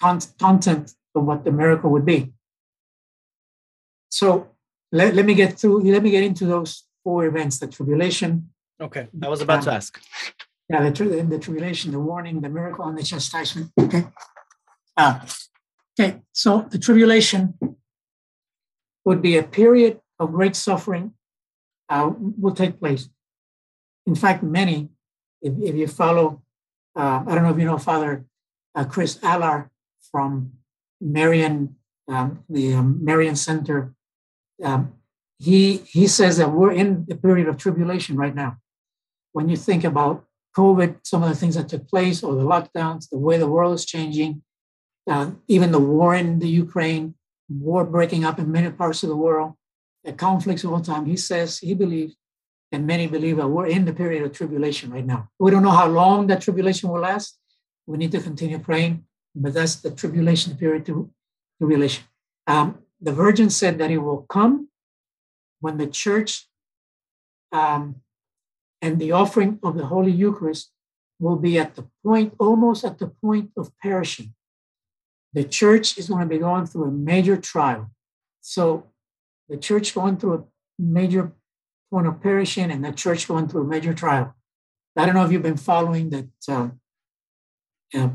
con- 0.00 0.20
content 0.38 0.92
of 1.14 1.24
what 1.24 1.44
the 1.44 1.52
miracle 1.52 1.90
would 1.90 2.04
be. 2.04 2.32
So 4.08 4.48
let, 4.92 5.14
let 5.14 5.26
me 5.26 5.34
get 5.34 5.58
through, 5.58 5.82
let 5.90 6.02
me 6.02 6.10
get 6.10 6.22
into 6.22 6.46
those 6.46 6.84
four 7.02 7.26
events 7.26 7.58
the 7.58 7.66
tribulation. 7.66 8.50
Okay, 8.80 9.08
I 9.22 9.28
was 9.28 9.40
about 9.40 9.62
to 9.62 9.72
ask. 9.72 10.00
Yeah, 10.68 10.88
the, 10.88 11.26
the 11.28 11.38
tribulation, 11.38 11.92
the 11.92 12.00
warning, 12.00 12.40
the 12.40 12.48
miracle, 12.48 12.84
and 12.86 12.96
the 12.98 13.02
chastisement. 13.02 13.70
Okay. 13.78 14.06
Uh, 14.96 15.20
okay, 15.98 16.20
so 16.32 16.66
the 16.70 16.78
tribulation 16.78 17.54
would 19.04 19.20
be 19.20 19.36
a 19.36 19.42
period 19.42 20.00
of 20.18 20.32
great 20.32 20.56
suffering 20.56 21.12
uh, 21.88 22.10
will 22.18 22.54
take 22.54 22.78
place. 22.78 23.08
In 24.06 24.14
fact, 24.14 24.42
many, 24.42 24.88
if, 25.42 25.52
if 25.60 25.74
you 25.74 25.86
follow, 25.86 26.42
uh, 26.96 27.24
I 27.26 27.34
don't 27.34 27.44
know 27.44 27.50
if 27.50 27.58
you 27.58 27.64
know 27.64 27.78
Father 27.78 28.24
uh, 28.74 28.84
Chris 28.84 29.18
Alar 29.18 29.68
from 30.10 30.52
Marion, 31.00 31.76
um, 32.08 32.44
the 32.48 32.74
um, 32.74 33.04
Marian 33.04 33.36
Center. 33.36 33.94
Um, 34.62 34.94
he 35.38 35.78
he 35.78 36.06
says 36.06 36.36
that 36.38 36.52
we're 36.52 36.72
in 36.72 37.04
the 37.08 37.16
period 37.16 37.48
of 37.48 37.56
tribulation 37.56 38.16
right 38.16 38.34
now. 38.34 38.58
When 39.32 39.48
you 39.48 39.56
think 39.56 39.84
about 39.84 40.24
COVID, 40.56 40.98
some 41.02 41.22
of 41.22 41.28
the 41.28 41.34
things 41.34 41.56
that 41.56 41.68
took 41.68 41.88
place, 41.88 42.22
or 42.22 42.34
the 42.34 42.42
lockdowns, 42.42 43.08
the 43.10 43.18
way 43.18 43.36
the 43.38 43.48
world 43.48 43.74
is 43.74 43.84
changing, 43.84 44.42
uh, 45.10 45.32
even 45.48 45.72
the 45.72 45.80
war 45.80 46.14
in 46.14 46.38
the 46.38 46.48
Ukraine, 46.48 47.14
war 47.48 47.84
breaking 47.84 48.24
up 48.24 48.38
in 48.38 48.50
many 48.52 48.70
parts 48.70 49.02
of 49.02 49.08
the 49.08 49.16
world, 49.16 49.54
the 50.04 50.12
conflicts 50.12 50.64
of 50.64 50.72
all 50.72 50.80
time. 50.80 51.06
He 51.06 51.16
says 51.16 51.58
he 51.58 51.74
believes, 51.74 52.14
and 52.74 52.86
many 52.86 53.06
believe 53.06 53.36
that 53.36 53.46
we're 53.46 53.66
in 53.66 53.84
the 53.84 53.92
period 53.92 54.24
of 54.24 54.32
tribulation 54.32 54.90
right 54.90 55.06
now. 55.06 55.28
We 55.38 55.52
don't 55.52 55.62
know 55.62 55.78
how 55.82 55.86
long 55.86 56.26
that 56.26 56.42
tribulation 56.42 56.90
will 56.90 57.00
last. 57.00 57.38
We 57.86 57.96
need 57.98 58.12
to 58.12 58.20
continue 58.20 58.58
praying, 58.58 59.04
but 59.34 59.54
that's 59.54 59.76
the 59.76 59.92
tribulation 59.92 60.56
period 60.56 60.84
to 60.86 61.08
tribulation. 61.58 62.04
Um, 62.48 62.78
the 63.00 63.12
Virgin 63.12 63.48
said 63.48 63.78
that 63.78 63.90
it 63.92 63.98
will 63.98 64.22
come 64.28 64.68
when 65.60 65.76
the 65.78 65.86
church 65.86 66.48
um, 67.52 67.96
and 68.82 68.98
the 68.98 69.12
offering 69.12 69.60
of 69.62 69.76
the 69.76 69.86
Holy 69.86 70.10
Eucharist 70.10 70.72
will 71.20 71.36
be 71.36 71.58
at 71.58 71.76
the 71.76 71.86
point, 72.04 72.34
almost 72.40 72.84
at 72.84 72.98
the 72.98 73.06
point 73.06 73.50
of 73.56 73.70
perishing. 73.80 74.34
The 75.32 75.44
church 75.44 75.96
is 75.96 76.08
going 76.08 76.22
to 76.22 76.34
be 76.34 76.38
going 76.38 76.66
through 76.66 76.84
a 76.84 76.90
major 76.90 77.36
trial. 77.36 77.90
So 78.40 78.88
the 79.48 79.56
church 79.56 79.94
going 79.94 80.16
through 80.16 80.34
a 80.34 80.44
major 80.78 81.32
point 81.94 82.08
of 82.08 82.20
perishing 82.20 82.72
and 82.72 82.84
the 82.84 82.90
church 82.90 83.28
going 83.28 83.46
through 83.46 83.62
a 83.62 83.72
major 83.74 83.94
trial. 83.94 84.34
I 84.96 85.06
don't 85.06 85.14
know 85.14 85.24
if 85.24 85.30
you've 85.30 85.50
been 85.50 85.56
following 85.72 86.10
that 86.10 86.28
uh, 86.48 86.68
uh, 87.96 88.08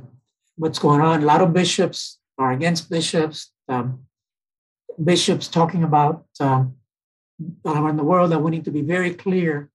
what's 0.58 0.80
going 0.80 1.00
on. 1.00 1.24
A 1.24 1.26
lot 1.26 1.42
of 1.42 1.54
bishops 1.54 2.20
are 2.38 2.52
against 2.52 2.90
bishops. 2.90 3.54
Um, 3.70 3.88
bishops 5.02 5.48
talking 5.48 5.84
about 5.86 6.26
um, 6.42 6.76
around 7.66 7.96
the 7.96 8.04
world 8.04 8.32
that 8.32 8.40
we 8.44 8.52
need 8.52 8.66
to 8.66 8.72
be 8.80 8.82
very 8.82 9.14
clear 9.14 9.70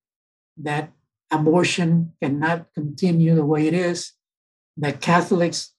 that 0.58 0.92
abortion 1.30 2.12
cannot 2.22 2.66
continue 2.74 3.34
the 3.34 3.46
way 3.52 3.66
it 3.66 3.72
is, 3.72 4.12
that 4.76 5.00
Catholics 5.00 5.72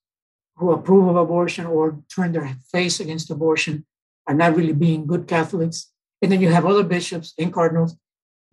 who 0.57 0.71
approve 0.71 1.07
of 1.09 1.15
abortion 1.15 1.67
or 1.67 2.01
turn 2.15 2.31
their 2.31 2.57
face 2.71 2.99
against 2.99 3.29
abortion 3.29 3.85
are 4.25 4.33
not 4.33 4.55
really 4.55 4.73
being 4.73 5.05
good 5.05 5.27
Catholics. 5.27 5.91
And 6.23 6.31
then 6.31 6.41
you 6.41 6.49
have 6.49 6.65
other 6.65 6.83
bishops 6.83 7.35
and 7.37 7.53
cardinals 7.53 7.95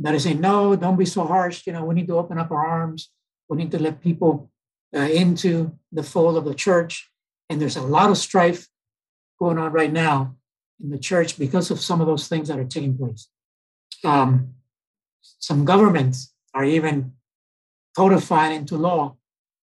that 0.02 0.14
are 0.14 0.18
saying, 0.18 0.40
no, 0.40 0.76
don't 0.76 0.98
be 0.98 1.04
so 1.04 1.24
harsh. 1.24 1.66
You 1.66 1.72
know, 1.72 1.84
we 1.84 1.94
need 1.94 2.08
to 2.08 2.18
open 2.18 2.38
up 2.38 2.50
our 2.50 2.66
arms. 2.66 3.10
We 3.48 3.56
need 3.56 3.70
to 3.72 3.82
let 3.82 4.00
people 4.00 4.50
uh, 4.94 5.00
into 5.00 5.72
the 5.90 6.02
fold 6.02 6.36
of 6.36 6.44
the 6.44 6.54
church. 6.54 7.10
And 7.48 7.60
there's 7.60 7.76
a 7.76 7.82
lot 7.82 8.10
of 8.10 8.18
strife 8.18 8.66
going 9.38 9.58
on 9.58 9.72
right 9.72 9.92
now 9.92 10.36
in 10.82 10.90
the 10.90 10.98
church 10.98 11.38
because 11.38 11.70
of 11.70 11.80
some 11.80 12.00
of 12.00 12.06
those 12.06 12.28
things 12.28 12.48
that 12.48 12.58
are 12.58 12.64
taking 12.64 12.96
place. 12.96 13.28
Um, 14.04 14.54
some 15.20 15.64
governments 15.64 16.34
are 16.54 16.64
even 16.64 17.12
codifying 17.96 18.56
into 18.56 18.76
law 18.76 19.16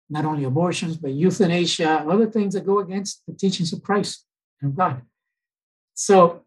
not 0.10 0.26
only 0.26 0.44
abortions, 0.44 0.98
but 0.98 1.12
euthanasia, 1.12 2.06
other 2.08 2.28
things 2.28 2.54
that 2.54 2.66
go 2.66 2.80
against 2.80 3.24
the 3.28 3.34
teachings 3.34 3.74
of 3.74 3.82
Christ 3.82 4.26
and 4.62 4.76
God. 4.76 5.02
So 5.96 6.45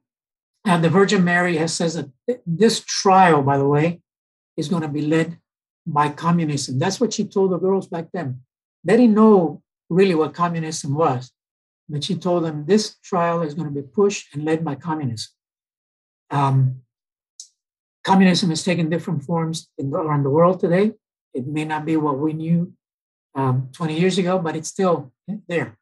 uh, 0.64 0.78
the 0.78 0.90
Virgin 0.90 1.24
Mary 1.24 1.56
has 1.56 1.72
says 1.72 1.94
that 1.94 2.10
this 2.46 2.80
trial, 2.80 3.42
by 3.42 3.58
the 3.58 3.66
way, 3.66 4.00
is 4.56 4.68
going 4.68 4.82
to 4.82 4.88
be 4.88 5.02
led 5.02 5.38
by 5.86 6.08
communism. 6.08 6.78
That's 6.78 7.00
what 7.00 7.12
she 7.12 7.24
told 7.24 7.52
the 7.52 7.58
girls 7.58 7.88
back 7.88 8.08
then. 8.12 8.40
They 8.84 8.96
didn't 8.96 9.14
know 9.14 9.62
really 9.88 10.14
what 10.14 10.34
communism 10.34 10.94
was, 10.94 11.32
but 11.88 12.04
she 12.04 12.14
told 12.14 12.44
them 12.44 12.66
this 12.66 12.96
trial 13.02 13.42
is 13.42 13.54
going 13.54 13.72
to 13.72 13.82
be 13.82 13.86
pushed 13.86 14.34
and 14.34 14.44
led 14.44 14.64
by 14.64 14.74
communism. 14.74 15.30
Um, 16.30 16.82
communism 18.04 18.50
has 18.50 18.62
taken 18.62 18.90
different 18.90 19.24
forms 19.24 19.68
in, 19.78 19.92
around 19.92 20.24
the 20.24 20.30
world 20.30 20.60
today. 20.60 20.92
It 21.32 21.46
may 21.46 21.64
not 21.64 21.84
be 21.84 21.96
what 21.96 22.18
we 22.18 22.32
knew 22.32 22.72
um, 23.34 23.70
20 23.72 23.98
years 23.98 24.18
ago, 24.18 24.38
but 24.38 24.56
it's 24.56 24.68
still 24.68 25.12
there. 25.48 25.78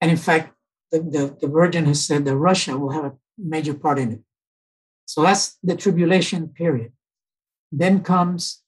And 0.00 0.10
in 0.10 0.16
fact, 0.16 0.54
the, 0.90 1.00
the, 1.00 1.36
the 1.40 1.48
Virgin 1.48 1.84
has 1.86 2.04
said 2.04 2.24
that 2.24 2.36
Russia 2.36 2.78
will 2.78 2.90
have 2.90 3.04
a 3.04 3.12
major 3.42 3.74
part 3.74 3.98
in 3.98 4.12
it. 4.12 4.20
So 5.06 5.22
that's 5.22 5.58
the 5.62 5.76
tribulation 5.76 6.48
period. 6.48 6.92
Then 7.72 8.02
comes 8.02 8.62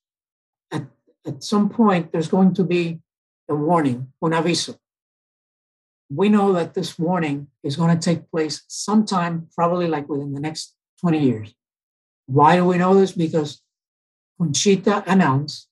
at, 0.73 0.87
at 1.27 1.43
some 1.43 1.69
point, 1.69 2.13
there's 2.13 2.29
going 2.29 2.55
to 2.55 2.65
be 2.65 3.01
a 3.49 3.55
warning, 3.55 4.13
un 4.23 4.33
aviso. 4.33 4.77
We 6.11 6.29
know 6.29 6.53
that 6.53 6.75
this 6.75 6.99
warning 6.99 7.49
is 7.63 7.77
going 7.77 7.97
to 7.97 8.05
take 8.05 8.31
place 8.31 8.63
sometime, 8.69 9.49
probably 9.55 9.89
like 9.89 10.09
within 10.09 10.35
the 10.35 10.41
next 10.41 10.75
20 11.01 11.19
years. 11.19 11.55
Why 12.27 12.57
do 12.57 12.65
we 12.65 12.79
know 12.79 12.95
this? 12.95 13.13
Because 13.13 13.63
Conchita 14.39 15.05
announced 15.07 15.69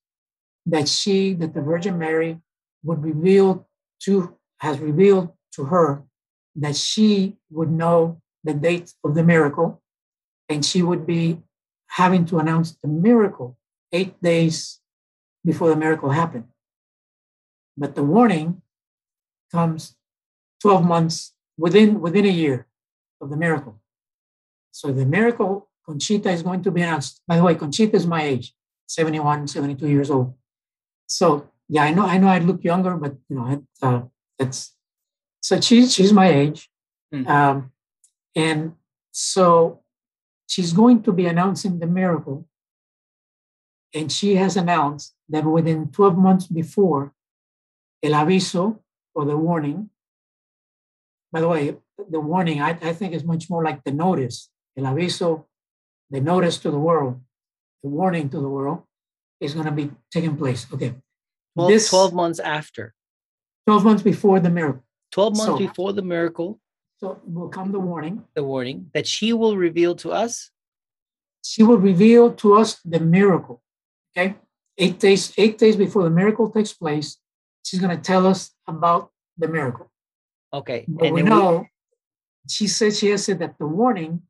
that 0.67 0.89
she, 0.89 1.35
that 1.35 1.55
the 1.55 1.63
Virgin 1.63 1.99
Mary 1.99 2.39
would 2.83 3.03
reveal 3.03 3.69
to, 4.05 4.37
has 4.59 4.79
revealed 4.79 5.31
to 5.55 5.65
her 5.65 6.05
that 6.57 6.77
she 6.77 7.37
would 7.51 7.71
know 7.71 8.21
the 8.45 8.55
date 8.55 8.93
of 9.05 9.15
the 9.15 9.23
miracle 9.23 9.83
and 10.49 10.65
she 10.65 10.83
would 10.83 11.07
be 11.07 11.39
having 11.89 12.25
to 12.27 12.39
announce 12.39 12.73
the 12.83 12.89
miracle 12.89 13.57
eight 13.93 14.21
days 14.23 14.81
before 15.45 15.69
the 15.69 15.77
miracle 15.77 16.11
happened. 16.11 16.49
But 17.77 17.95
the 17.95 18.03
warning 18.03 18.63
comes 19.51 19.97
12 20.61 20.85
months 20.85 21.33
within, 21.57 22.01
within 22.01 22.25
a 22.25 22.29
year 22.29 22.67
of 23.21 23.31
the 23.31 23.37
miracle. 23.37 23.81
So 24.71 24.93
the 24.93 25.07
miracle, 25.07 25.69
Conchita 25.87 26.31
is 26.31 26.43
going 26.43 26.63
to 26.63 26.71
be 26.71 26.83
announced. 26.83 27.23
By 27.27 27.37
the 27.37 27.43
way, 27.43 27.55
Conchita 27.55 27.97
is 27.97 28.07
my 28.07 28.23
age, 28.23 28.55
71, 28.87 29.49
72 29.49 29.89
years 29.89 30.11
old. 30.11 30.35
So 31.07 31.51
yeah, 31.69 31.85
I 31.85 31.93
know, 31.93 32.05
I 32.05 32.19
know 32.19 32.29
I 32.29 32.39
look 32.39 32.65
younger, 32.65 32.97
but 32.97 33.15
you 33.29 33.37
know, 33.37 33.47
it, 33.47 33.61
uh, 33.83 34.03
it's 34.39 34.75
so 35.41 35.61
she's 35.61 35.95
she's 35.95 36.13
my 36.13 36.29
age, 36.29 36.69
mm. 37.15 37.27
um, 37.29 37.73
and 38.35 38.73
so 39.13 39.83
she's 40.47 40.73
going 40.73 41.03
to 41.03 41.13
be 41.13 41.27
announcing 41.27 41.79
the 41.79 41.87
miracle, 41.87 42.47
and 43.95 44.11
she 44.11 44.37
has 44.37 44.57
announced 44.57 45.15
that 45.29 45.45
within 45.45 45.89
12 45.89 46.17
months 46.17 46.47
before 46.47 47.13
el 48.03 48.13
aviso 48.13 48.79
or 49.15 49.25
the 49.25 49.37
warning. 49.37 49.91
By 51.33 51.41
the 51.41 51.49
way, 51.49 51.77
the 52.09 52.21
warning 52.21 52.61
I, 52.61 52.71
I 52.71 52.93
think 52.93 53.15
is 53.15 53.25
much 53.25 53.51
more 53.51 53.63
like 53.63 53.85
the 53.85 53.93
notice. 53.93 54.51
El 54.77 54.85
aviso, 54.85 55.45
the 56.11 56.21
notice 56.21 56.59
to 56.59 56.71
the 56.71 56.79
world, 56.79 57.21
the 57.83 57.89
warning 57.89 58.29
to 58.31 58.41
the 58.41 58.49
world 58.49 58.83
is 59.41 59.55
going 59.55 59.67
to 59.67 59.73
be 59.73 59.91
taking 60.13 60.37
place. 60.37 60.67
Okay. 60.73 60.95
12, 61.55 61.71
this, 61.71 61.91
12 61.91 62.15
months 62.15 62.39
after. 62.39 62.95
12 63.67 63.85
months 63.85 64.03
before 64.03 64.41
the 64.41 64.51
miracle. 64.51 64.83
12 65.13 65.37
months 65.37 65.53
so, 65.53 65.59
before 65.59 65.93
the 65.93 66.03
miracle. 66.03 66.61
So 67.01 67.19
will 67.25 67.49
come 67.49 67.73
the 67.73 67.81
warning. 67.81 68.25
The 68.35 68.45
warning 68.45 68.91
that 68.93 69.07
she 69.07 69.33
will 69.33 69.57
reveal 69.57 69.95
to 69.97 70.13
us. 70.13 70.51
She 71.43 71.63
will 71.63 71.79
reveal 71.79 72.33
to 72.35 72.57
us 72.57 72.79
the 72.85 73.01
miracle. 73.01 73.63
Okay. 74.15 74.37
Eight 74.77 74.99
days, 74.99 75.33
eight 75.39 75.57
days 75.57 75.77
before 75.77 76.03
the 76.05 76.11
miracle 76.11 76.51
takes 76.51 76.75
place, 76.75 77.17
she's 77.65 77.81
going 77.81 77.97
to 77.97 78.03
tell 78.03 78.27
us 78.27 78.51
about 78.67 79.11
the 79.39 79.49
miracle. 79.49 79.91
Okay. 80.53 80.85
But 80.87 81.07
and 81.07 81.15
we 81.15 81.23
know 81.23 81.67
she 82.49 82.67
said 82.67 82.95
she 82.95 83.09
has 83.09 83.25
said 83.25 83.39
that 83.39 83.59
the 83.59 83.67
warning 83.67 84.23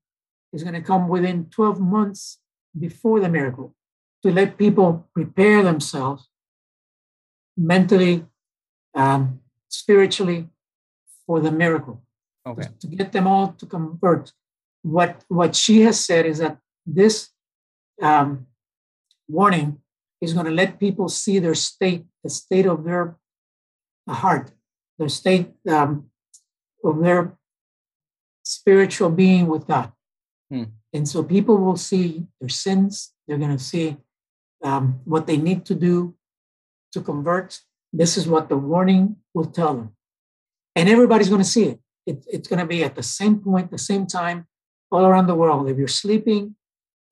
is 0.52 0.62
going 0.62 0.74
to 0.74 0.82
come 0.82 1.08
within 1.08 1.46
12 1.46 1.80
months 1.80 2.38
before 2.78 3.18
the 3.18 3.28
miracle 3.28 3.74
to 4.22 4.30
let 4.30 4.56
people 4.56 5.08
prepare 5.12 5.62
themselves 5.62 6.28
mentally, 7.56 8.26
um, 8.94 9.40
spiritually 9.68 10.48
for 11.26 11.40
the 11.40 11.50
miracle. 11.50 12.02
Okay. 12.50 12.68
To 12.80 12.86
get 12.86 13.12
them 13.12 13.26
all 13.26 13.52
to 13.58 13.66
convert. 13.66 14.32
What 14.82 15.24
what 15.28 15.54
she 15.54 15.82
has 15.82 16.04
said 16.04 16.24
is 16.26 16.38
that 16.38 16.58
this 16.86 17.28
um, 18.00 18.46
warning 19.28 19.80
is 20.20 20.32
going 20.32 20.46
to 20.46 20.52
let 20.52 20.80
people 20.80 21.08
see 21.08 21.38
their 21.38 21.54
state, 21.54 22.04
the 22.24 22.30
state 22.30 22.66
of 22.66 22.84
their 22.84 23.16
heart, 24.08 24.52
their 24.98 25.08
state 25.08 25.50
um, 25.68 26.10
of 26.84 27.00
their 27.00 27.36
spiritual 28.42 29.10
being 29.10 29.46
with 29.46 29.66
God. 29.66 29.92
Hmm. 30.50 30.64
And 30.92 31.08
so 31.08 31.22
people 31.22 31.56
will 31.58 31.76
see 31.76 32.26
their 32.40 32.48
sins. 32.48 33.12
They're 33.26 33.38
going 33.38 33.56
to 33.56 33.62
see 33.62 33.96
um, 34.62 35.00
what 35.04 35.26
they 35.26 35.36
need 35.36 35.64
to 35.66 35.74
do 35.74 36.14
to 36.92 37.00
convert. 37.00 37.60
This 37.92 38.16
is 38.16 38.26
what 38.26 38.48
the 38.48 38.56
warning 38.56 39.16
will 39.34 39.46
tell 39.46 39.74
them. 39.74 39.96
And 40.74 40.88
everybody's 40.88 41.28
going 41.28 41.42
to 41.42 41.48
see 41.48 41.64
it. 41.64 41.80
It 42.10 42.18
it's 42.34 42.48
going 42.50 42.62
to 42.64 42.70
be 42.74 42.82
at 42.88 42.94
the 43.00 43.08
same 43.18 43.36
point, 43.46 43.70
the 43.70 43.86
same 43.90 44.04
time, 44.06 44.38
all 44.92 45.04
around 45.06 45.26
the 45.26 45.40
world. 45.42 45.68
If 45.68 45.76
you're 45.78 46.00
sleeping, 46.04 46.56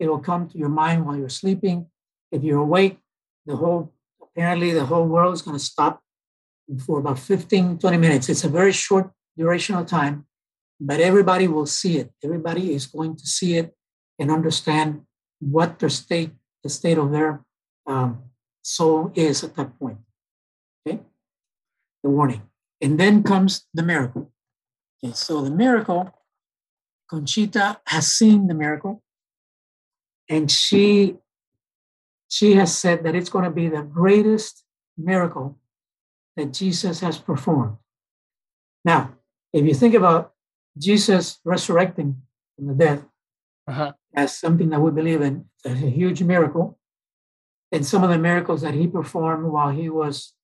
it 0.00 0.06
will 0.08 0.24
come 0.30 0.48
to 0.48 0.58
your 0.58 0.74
mind 0.82 1.04
while 1.04 1.16
you're 1.16 1.38
sleeping. 1.42 1.86
If 2.30 2.42
you're 2.42 2.64
awake, 2.68 2.98
the 3.46 3.56
whole, 3.56 3.92
apparently, 4.22 4.70
the 4.72 4.86
whole 4.86 5.06
world 5.06 5.34
is 5.34 5.42
going 5.42 5.58
to 5.58 5.64
stop 5.74 6.02
for 6.86 6.98
about 6.98 7.18
15, 7.18 7.78
20 7.78 7.96
minutes. 7.96 8.28
It's 8.28 8.44
a 8.44 8.48
very 8.48 8.72
short 8.72 9.10
duration 9.36 9.74
of 9.76 9.86
time, 9.86 10.26
but 10.80 11.00
everybody 11.00 11.48
will 11.48 11.66
see 11.66 11.98
it. 11.98 12.10
Everybody 12.22 12.74
is 12.74 12.86
going 12.86 13.16
to 13.16 13.26
see 13.26 13.56
it 13.56 13.74
and 14.18 14.30
understand 14.30 15.02
what 15.40 15.78
their 15.78 15.88
state, 15.88 16.32
the 16.62 16.68
state 16.68 16.98
of 16.98 17.12
their 17.12 17.42
um, 17.86 18.22
soul 18.62 19.12
is 19.14 19.44
at 19.44 19.54
that 19.56 19.78
point. 19.78 19.98
Okay, 20.86 21.00
the 22.02 22.10
warning, 22.10 22.42
and 22.80 22.98
then 23.00 23.22
comes 23.22 23.66
the 23.72 23.82
miracle. 23.82 24.30
Okay, 25.02 25.12
so 25.14 25.42
the 25.42 25.50
miracle, 25.50 26.12
Conchita 27.08 27.80
has 27.86 28.12
seen 28.12 28.48
the 28.48 28.54
miracle, 28.54 29.02
and 30.28 30.50
she 30.50 31.16
she 32.28 32.54
has 32.54 32.76
said 32.76 33.04
that 33.04 33.14
it's 33.14 33.30
going 33.30 33.44
to 33.44 33.50
be 33.50 33.68
the 33.68 33.82
greatest 33.82 34.64
miracle 34.96 35.58
that 36.36 36.52
Jesus 36.52 37.00
has 37.00 37.16
performed. 37.16 37.78
Now, 38.84 39.14
if 39.52 39.64
you 39.64 39.72
think 39.74 39.94
about 39.94 40.34
Jesus 40.76 41.40
resurrecting 41.44 42.22
from 42.54 42.66
the 42.66 42.74
dead 42.74 43.04
uh-huh. 43.66 43.92
as 44.14 44.36
something 44.36 44.68
that 44.70 44.80
we 44.80 44.90
believe 44.90 45.22
in, 45.22 45.46
it's 45.64 45.82
a 45.82 45.90
huge 45.90 46.22
miracle, 46.22 46.78
and 47.72 47.86
some 47.86 48.04
of 48.04 48.10
the 48.10 48.18
miracles 48.18 48.62
that 48.62 48.74
he 48.74 48.86
performed 48.86 49.50
while 49.50 49.70
he 49.70 49.88
was 49.88 50.34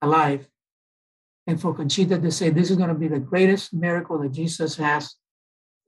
alive, 0.00 0.48
and 1.48 1.58
for 1.58 1.72
Conchita 1.74 2.18
to 2.18 2.30
say 2.30 2.50
this 2.50 2.70
is 2.70 2.76
going 2.76 2.90
to 2.90 2.94
be 2.94 3.08
the 3.08 3.18
greatest 3.18 3.72
miracle 3.72 4.18
that 4.18 4.32
Jesus 4.32 4.76
has 4.76 5.16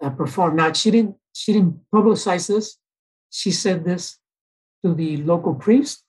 uh, 0.02 0.08
performed. 0.08 0.56
Now, 0.56 0.72
she 0.72 0.90
didn't 0.90 1.16
she 1.34 1.52
didn't 1.52 1.78
publicize 1.94 2.48
this. 2.48 2.78
She 3.30 3.50
said 3.50 3.84
this 3.84 4.18
to 4.82 4.94
the 4.94 5.18
local 5.18 5.54
priest, 5.54 6.02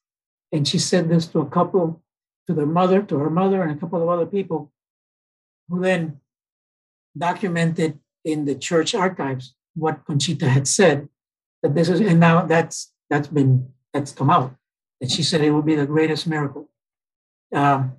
and 0.54 0.66
she 0.66 0.80
said 0.80 1.10
this 1.10 1.28
to 1.28 1.40
a 1.40 1.46
couple, 1.46 2.02
to 2.48 2.54
their 2.54 2.66
mother, 2.66 3.02
to 3.04 3.18
her 3.18 3.30
mother, 3.30 3.62
and 3.62 3.72
a 3.72 3.76
couple 3.76 4.02
of 4.02 4.08
other 4.08 4.26
people, 4.26 4.72
who 5.68 5.82
then 5.82 6.22
documented 7.16 8.00
in 8.24 8.46
the 8.46 8.56
church 8.56 8.96
archives 8.96 9.54
what 9.76 10.06
Conchita 10.06 10.48
had 10.48 10.66
said. 10.66 11.10
That 11.62 11.76
this 11.76 11.90
is, 11.90 12.00
and 12.00 12.22
now 12.22 12.46
that's 12.46 12.94
that's 13.10 13.28
been 13.28 13.68
that's 13.94 14.14
come 14.14 14.30
out. 14.30 14.56
That 15.02 15.12
she 15.12 15.24
said 15.24 15.42
it 15.42 15.52
would 15.52 15.66
be 15.66 15.76
the 15.76 15.86
greatest 15.86 16.26
miracle. 16.26 16.70
Um, 17.54 17.98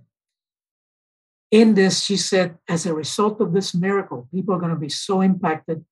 in 1.53 1.75
this, 1.75 2.03
she 2.03 2.17
said, 2.17 2.57
as 2.67 2.87
a 2.87 2.95
result 2.95 3.41
of 3.43 3.53
this 3.53 3.75
miracle, 3.75 4.27
people 4.35 4.55
are 4.55 4.59
going 4.59 4.75
to 4.75 4.81
be 4.81 4.89
so 4.89 5.21
impacted 5.21 5.85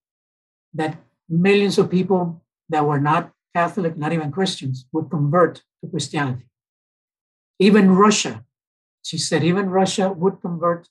that 0.72 0.96
millions 1.28 1.78
of 1.78 1.90
people 1.90 2.42
that 2.70 2.86
were 2.86 2.98
not 2.98 3.30
Catholic, 3.54 3.96
not 3.96 4.12
even 4.12 4.32
Christians, 4.32 4.86
would 4.92 5.10
convert 5.10 5.62
to 5.82 5.90
Christianity. 5.90 6.46
Even 7.58 7.94
Russia, 7.94 8.44
she 9.02 9.18
said, 9.18 9.44
even 9.44 9.68
Russia 9.68 10.10
would 10.10 10.40
convert 10.40 10.88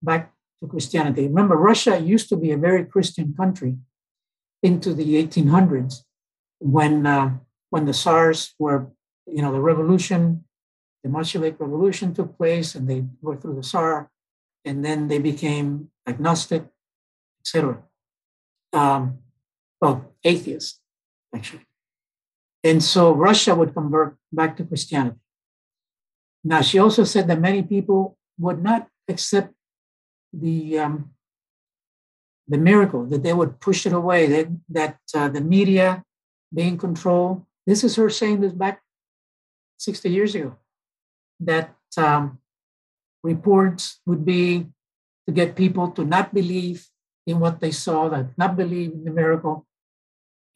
back 0.00 0.32
to 0.62 0.68
Christianity. 0.68 1.26
Remember, 1.26 1.56
Russia 1.56 1.98
used 1.98 2.28
to 2.28 2.36
be 2.36 2.52
a 2.52 2.56
very 2.56 2.84
Christian 2.84 3.34
country 3.34 3.78
into 4.62 4.94
the 4.94 5.22
1800s 5.22 6.04
when 6.60 7.06
uh, 7.06 7.36
when 7.70 7.84
the 7.84 7.92
Tsars 7.92 8.54
were, 8.60 8.92
you 9.26 9.42
know, 9.42 9.52
the 9.52 9.60
revolution, 9.60 10.44
the 11.04 11.10
Bolshevik 11.10 11.60
Revolution 11.60 12.12
took 12.14 12.36
place, 12.36 12.74
and 12.74 12.88
they 12.88 13.04
were 13.20 13.36
through 13.36 13.56
the 13.56 13.62
Tsar, 13.62 14.10
and 14.64 14.84
then 14.84 15.06
they 15.06 15.18
became 15.18 15.90
agnostic, 16.08 16.64
etc. 17.40 17.82
Um, 18.72 19.18
well, 19.80 20.14
atheists, 20.24 20.80
actually. 21.34 21.66
And 22.64 22.82
so 22.82 23.12
Russia 23.12 23.54
would 23.54 23.74
convert 23.74 24.16
back 24.32 24.56
to 24.56 24.64
Christianity. 24.64 25.18
Now, 26.42 26.62
she 26.62 26.78
also 26.78 27.04
said 27.04 27.28
that 27.28 27.40
many 27.40 27.62
people 27.62 28.16
would 28.38 28.62
not 28.62 28.88
accept 29.06 29.52
the 30.32 30.78
um, 30.78 31.14
the 32.48 32.58
miracle, 32.58 33.04
that 33.06 33.22
they 33.22 33.32
would 33.32 33.60
push 33.60 33.86
it 33.86 33.92
away, 33.92 34.26
that, 34.26 34.48
that 34.68 34.98
uh, 35.14 35.28
the 35.28 35.40
media 35.40 36.02
be 36.52 36.62
in 36.62 36.78
control. 36.78 37.46
This 37.66 37.84
is 37.84 37.96
her 37.96 38.10
saying 38.10 38.40
this 38.40 38.52
back 38.52 38.82
60 39.78 40.10
years 40.10 40.34
ago, 40.34 40.56
that 41.46 41.74
um, 41.96 42.38
reports 43.22 44.00
would 44.06 44.24
be 44.24 44.66
to 45.26 45.32
get 45.32 45.56
people 45.56 45.90
to 45.92 46.04
not 46.04 46.34
believe 46.34 46.86
in 47.26 47.40
what 47.40 47.60
they 47.60 47.70
saw, 47.70 48.08
that 48.08 48.36
not 48.36 48.56
believe 48.56 48.92
in 48.92 49.04
the 49.04 49.10
miracle, 49.10 49.66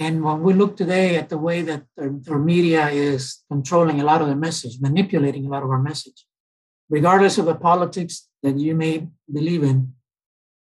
and 0.01 0.23
when 0.23 0.43
we 0.43 0.55
look 0.55 0.77
today 0.77 1.17
at 1.17 1.29
the 1.29 1.39
way 1.39 1.63
that 1.63 1.83
our, 1.99 2.39
media 2.39 2.89
is 2.89 3.43
controlling 3.51 4.01
a 4.01 4.05
lot 4.05 4.23
of 4.23 4.29
the 4.29 4.37
message, 4.37 4.81
manipulating 4.81 5.47
a 5.47 5.49
lot 5.49 5.65
of 5.65 5.71
our 5.71 5.83
message, 5.83 6.25
regardless 6.89 7.37
of 7.39 7.47
the 7.47 7.57
politics 7.57 8.29
that 8.43 8.57
you 8.59 8.77
may 8.77 9.09
believe 9.33 9.65
in, 9.65 9.95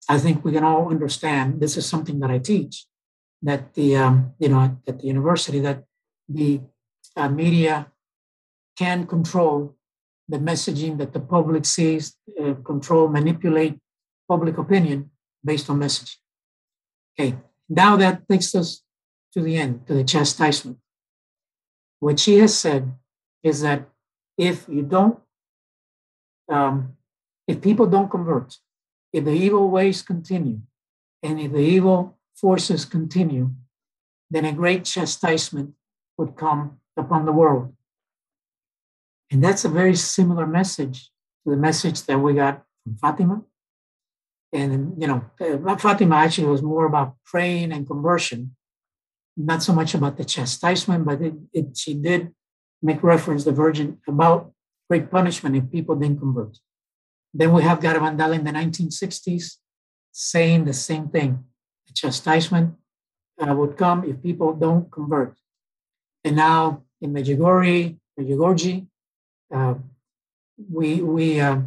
I 0.09 0.19
think 0.19 0.45
we 0.45 0.53
can 0.53 0.65
all 0.65 0.89
understand 0.89 1.61
this 1.61 1.77
is 1.77 1.85
something 1.85 2.19
that 2.21 2.31
I 2.31 2.39
teach 2.39 2.87
that 3.43 3.75
the 3.75 3.97
um, 3.97 4.33
you 4.39 4.49
know 4.49 4.79
at 4.87 5.01
the 5.01 5.07
university 5.07 5.61
that 5.61 5.85
the 6.29 6.61
uh, 7.17 7.29
media 7.29 7.93
can 8.79 9.07
control 9.07 9.77
the 10.29 10.39
messaging 10.39 10.99
that 10.99 11.13
the 11.13 11.21
public 11.21 11.65
sees, 11.65 12.17
uh, 12.41 12.55
control, 12.65 13.09
manipulate 13.09 13.79
public 14.29 14.59
opinion 14.59 15.11
based 15.45 15.71
on 15.71 15.79
message. 15.79 16.19
Okay, 17.19 17.37
now 17.69 17.97
that 17.97 18.29
takes 18.29 18.55
us 18.55 18.83
to 19.33 19.41
the 19.43 19.57
end, 19.57 19.87
to 19.87 19.95
the 19.95 20.05
chastisement. 20.05 20.79
What 22.01 22.19
she 22.19 22.39
has 22.39 22.59
said 22.59 22.93
is 23.43 23.63
that 23.63 23.89
if 24.37 24.69
you 24.69 24.83
don't, 24.83 25.19
um, 26.51 26.97
if 27.47 27.61
people 27.63 27.87
don't 27.87 28.11
convert, 28.11 28.59
if 29.13 29.25
the 29.25 29.33
evil 29.33 29.71
ways 29.71 30.03
continue, 30.03 30.61
and 31.23 31.41
if 31.41 31.53
the 31.53 31.59
evil 31.59 32.19
forces 32.35 32.85
continue, 32.85 33.51
then 34.31 34.45
a 34.45 34.53
great 34.53 34.85
chastisement 34.85 35.75
would 36.19 36.37
come 36.37 36.79
upon 36.97 37.25
the 37.25 37.33
world. 37.33 37.75
And 39.31 39.43
that's 39.43 39.65
a 39.65 39.69
very 39.69 39.97
similar 39.97 40.47
message 40.47 41.11
to 41.45 41.51
the 41.51 41.57
message 41.57 42.03
that 42.05 42.19
we 42.19 42.35
got 42.35 42.63
from 42.85 42.97
Fatima. 42.97 43.43
And, 44.53 45.01
you 45.01 45.09
know, 45.09 45.25
uh, 45.41 45.77
Fatima 45.77 46.17
actually 46.17 46.47
was 46.47 46.63
more 46.63 46.87
about 46.87 47.17
praying 47.25 47.73
and 47.73 47.87
conversion 47.87 48.57
not 49.37 49.63
so 49.63 49.73
much 49.73 49.95
about 49.95 50.17
the 50.17 50.25
chastisement, 50.25 51.05
but 51.05 51.21
it, 51.21 51.35
it, 51.53 51.77
she 51.77 51.95
did 51.95 52.33
make 52.83 53.03
reference, 53.03 53.45
the 53.45 53.53
Virgin, 53.53 53.99
about 54.09 54.53
great 54.89 55.11
punishment 55.11 55.57
if 55.57 55.71
people 55.71 55.95
didn't 55.95 56.21
convert. 56.21 56.59
Then 57.35 57.53
we 57.53 57.63
have 57.63 57.81
Garabandal 57.81 58.35
in 58.35 58.45
the 58.45 58.51
1960s 58.51 59.57
saying 60.13 60.65
the 60.65 60.73
same 60.73 61.09
thing. 61.09 61.45
The 61.87 61.93
chastisement 61.93 62.75
uh, 63.39 63.55
would 63.55 63.77
come 63.77 64.05
if 64.05 64.23
people 64.23 64.55
don't 64.55 64.91
convert. 64.91 65.37
And 66.25 66.37
now 66.37 66.85
in 67.01 67.13
Medjugorje, 67.13 67.99
Medjugorje, 68.19 68.87
uh, 69.55 69.75
we, 70.71 71.01
we, 71.01 71.41
uh, 71.41 71.59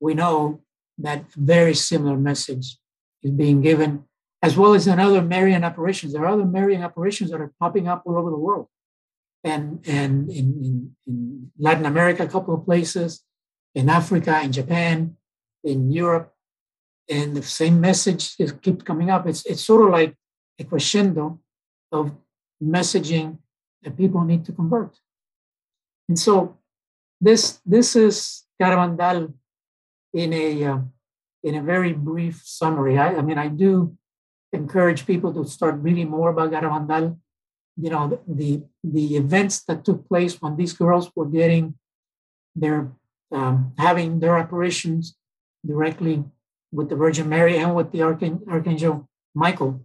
we 0.00 0.14
know 0.14 0.60
that 0.98 1.24
very 1.32 1.74
similar 1.74 2.16
message 2.16 2.78
is 3.22 3.30
being 3.30 3.60
given 3.60 4.04
as 4.42 4.56
well 4.56 4.74
as 4.74 4.86
in 4.86 5.00
other 5.00 5.22
Marian 5.22 5.64
apparitions. 5.64 6.12
There 6.12 6.22
are 6.22 6.34
other 6.34 6.44
Marian 6.44 6.82
apparitions 6.82 7.30
that 7.30 7.40
are 7.40 7.52
popping 7.58 7.88
up 7.88 8.02
all 8.04 8.18
over 8.18 8.30
the 8.30 8.36
world. 8.36 8.68
And, 9.42 9.80
and 9.86 10.30
in, 10.30 10.46
in, 10.62 10.96
in 11.06 11.50
Latin 11.58 11.86
America, 11.86 12.24
a 12.24 12.28
couple 12.28 12.54
of 12.54 12.64
places, 12.64 13.22
in 13.74 13.88
Africa, 13.88 14.40
in 14.42 14.52
Japan, 14.52 15.16
in 15.64 15.90
Europe, 15.90 16.34
and 17.08 17.36
the 17.36 17.42
same 17.42 17.80
message 17.80 18.34
is 18.38 18.52
keeps 18.52 18.82
coming 18.82 19.10
up. 19.10 19.26
It's 19.26 19.44
it's 19.44 19.62
sort 19.62 19.84
of 19.84 19.90
like 19.90 20.14
a 20.58 20.64
crescendo 20.64 21.40
of 21.92 22.12
messaging 22.62 23.38
that 23.82 23.96
people 23.96 24.22
need 24.24 24.44
to 24.46 24.52
convert. 24.52 24.96
And 26.08 26.18
so 26.18 26.58
this 27.20 27.60
this 27.64 27.96
is 27.96 28.44
Garabandal 28.60 29.32
in 30.12 30.32
a 30.32 30.64
uh, 30.64 30.78
in 31.44 31.54
a 31.54 31.62
very 31.62 31.92
brief 31.92 32.40
summary. 32.44 32.98
I, 32.98 33.16
I, 33.16 33.22
mean, 33.22 33.38
I 33.38 33.48
do 33.48 33.96
encourage 34.52 35.06
people 35.06 35.32
to 35.34 35.44
start 35.44 35.76
reading 35.80 36.08
more 36.08 36.30
about 36.30 36.50
Garabandal. 36.50 37.18
You 37.76 37.90
know, 37.90 38.20
the, 38.26 38.62
the, 38.84 39.16
events 39.16 39.64
that 39.64 39.84
took 39.84 40.08
place 40.08 40.40
when 40.40 40.56
these 40.56 40.72
girls 40.72 41.10
were 41.14 41.26
getting 41.26 41.74
their 42.54 42.92
um, 43.32 43.74
having 43.78 44.20
their 44.20 44.38
apparitions 44.38 45.16
directly 45.66 46.22
with 46.72 46.88
the 46.88 46.94
Virgin 46.94 47.28
Mary 47.28 47.58
and 47.58 47.74
with 47.74 47.90
the 47.90 48.02
Archangel 48.02 49.08
Michael. 49.34 49.84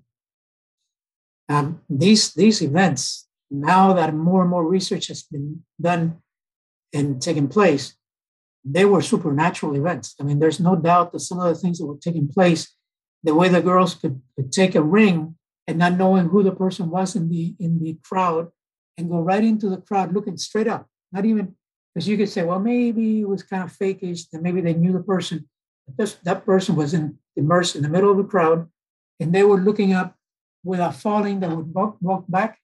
Um, 1.49 1.81
these 1.89 2.31
these 2.35 2.61
events, 2.61 3.27
now 3.49 3.91
that 3.93 4.13
more 4.13 4.41
and 4.41 4.51
more 4.51 4.67
research 4.67 5.07
has 5.07 5.23
been 5.23 5.63
done 5.81 6.21
and 6.93 7.21
taking 7.21 7.47
place, 7.47 7.95
they 8.65 8.85
were 8.85 9.01
supernatural 9.01 9.75
events. 9.75 10.15
I 10.19 10.23
mean, 10.23 10.39
there's 10.39 10.59
no 10.59 10.75
doubt 10.75 11.11
that 11.11 11.21
some 11.21 11.39
of 11.39 11.47
the 11.47 11.59
things 11.59 11.79
that 11.79 11.85
were 11.85 11.97
taking 12.01 12.27
place, 12.27 12.75
the 13.23 13.35
way 13.35 13.47
the 13.49 13.61
girls 13.61 13.95
could, 13.95 14.21
could 14.35 14.51
take 14.51 14.75
a 14.75 14.81
ring 14.81 15.35
and 15.67 15.77
not 15.77 15.97
knowing 15.97 16.29
who 16.29 16.43
the 16.43 16.51
person 16.51 16.89
was 16.89 17.15
in 17.15 17.29
the 17.29 17.55
in 17.59 17.79
the 17.79 17.97
crowd 18.03 18.49
and 18.97 19.09
go 19.09 19.21
right 19.21 19.43
into 19.43 19.69
the 19.69 19.77
crowd 19.77 20.13
looking 20.13 20.37
straight 20.37 20.67
up, 20.67 20.87
not 21.11 21.25
even 21.25 21.55
because 21.93 22.07
you 22.07 22.17
could 22.17 22.29
say, 22.29 22.43
well, 22.43 22.59
maybe 22.59 23.21
it 23.21 23.27
was 23.27 23.43
kind 23.43 23.63
of 23.63 23.71
fakish, 23.71 24.27
and 24.33 24.43
maybe 24.43 24.61
they 24.61 24.73
knew 24.73 24.93
the 24.93 25.03
person. 25.03 25.49
This, 25.97 26.13
that 26.23 26.45
person 26.45 26.75
was 26.75 26.93
in, 26.93 27.17
immersed 27.35 27.75
in 27.75 27.81
the 27.81 27.89
middle 27.89 28.11
of 28.11 28.17
the 28.17 28.23
crowd, 28.23 28.69
and 29.19 29.33
they 29.33 29.43
were 29.43 29.57
looking 29.57 29.93
up 29.93 30.15
without 30.63 30.95
falling. 30.95 31.39
They 31.39 31.47
would 31.47 31.73
walk, 31.73 31.97
walk 31.99 32.25
back 32.29 32.59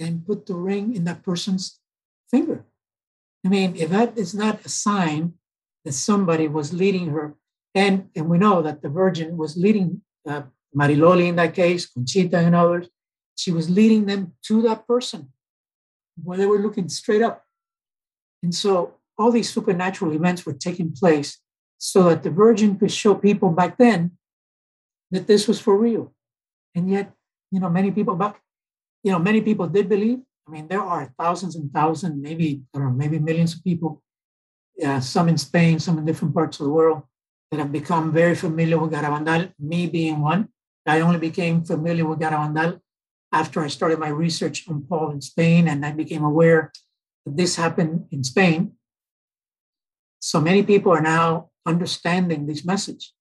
and 0.00 0.26
put 0.26 0.46
the 0.46 0.54
ring 0.54 0.94
in 0.96 1.04
that 1.04 1.22
person's 1.22 1.78
finger. 2.30 2.64
I 3.44 3.48
mean, 3.48 3.76
if 3.76 3.90
that 3.90 4.16
is 4.16 4.34
not 4.34 4.64
a 4.64 4.68
sign 4.68 5.34
that 5.84 5.92
somebody 5.92 6.48
was 6.48 6.72
leading 6.72 7.08
her, 7.08 7.34
and, 7.74 8.08
and 8.14 8.28
we 8.28 8.38
know 8.38 8.62
that 8.62 8.82
the 8.82 8.88
Virgin 8.88 9.36
was 9.36 9.56
leading 9.56 10.02
uh, 10.28 10.42
Mariloli 10.76 11.28
in 11.28 11.36
that 11.36 11.54
case, 11.54 11.86
Conchita 11.86 12.38
and 12.38 12.54
others, 12.54 12.88
she 13.36 13.50
was 13.50 13.68
leading 13.68 14.06
them 14.06 14.34
to 14.46 14.62
that 14.62 14.86
person 14.86 15.32
where 16.22 16.38
they 16.38 16.46
were 16.46 16.58
looking 16.58 16.88
straight 16.88 17.22
up. 17.22 17.44
And 18.42 18.54
so 18.54 18.94
all 19.18 19.32
these 19.32 19.52
supernatural 19.52 20.12
events 20.12 20.44
were 20.44 20.52
taking 20.52 20.92
place 20.92 21.38
so 21.78 22.10
that 22.10 22.22
the 22.22 22.30
Virgin 22.30 22.78
could 22.78 22.92
show 22.92 23.14
people 23.14 23.50
back 23.50 23.78
then 23.78 24.12
that 25.10 25.26
this 25.26 25.48
was 25.48 25.60
for 25.60 25.76
real. 25.76 26.14
And 26.74 26.90
yet, 26.90 27.12
you 27.50 27.60
know, 27.60 27.68
many 27.68 27.90
people 27.90 28.14
back, 28.14 28.40
you 29.02 29.12
know, 29.12 29.18
many 29.18 29.40
people 29.40 29.66
did 29.66 29.88
believe, 29.88 30.20
I 30.46 30.50
mean, 30.50 30.68
there 30.68 30.82
are 30.82 31.12
thousands 31.18 31.56
and 31.56 31.70
thousands, 31.72 32.20
maybe, 32.20 32.62
I 32.74 32.78
don't 32.78 32.88
know, 32.88 32.94
maybe 32.94 33.18
millions 33.18 33.54
of 33.54 33.62
people, 33.62 34.02
uh, 34.84 35.00
some 35.00 35.28
in 35.28 35.38
Spain, 35.38 35.78
some 35.78 35.98
in 35.98 36.04
different 36.04 36.34
parts 36.34 36.58
of 36.58 36.66
the 36.66 36.72
world, 36.72 37.02
that 37.50 37.60
have 37.60 37.70
become 37.70 38.12
very 38.12 38.34
familiar 38.34 38.78
with 38.78 38.92
Garabandal, 38.92 39.52
me 39.58 39.86
being 39.86 40.20
one. 40.20 40.48
I 40.86 41.00
only 41.00 41.18
became 41.18 41.64
familiar 41.64 42.06
with 42.06 42.18
Garabandal 42.18 42.80
after 43.30 43.60
I 43.60 43.68
started 43.68 43.98
my 43.98 44.08
research 44.08 44.68
on 44.68 44.84
Paul 44.88 45.10
in 45.10 45.20
Spain, 45.20 45.68
and 45.68 45.86
I 45.86 45.92
became 45.92 46.24
aware 46.24 46.72
that 47.24 47.36
this 47.36 47.56
happened 47.56 48.06
in 48.10 48.24
Spain. 48.24 48.72
So 50.20 50.40
many 50.40 50.62
people 50.62 50.92
are 50.92 51.02
now 51.02 51.50
understanding 51.66 52.46
this 52.46 52.64
message. 52.64 53.12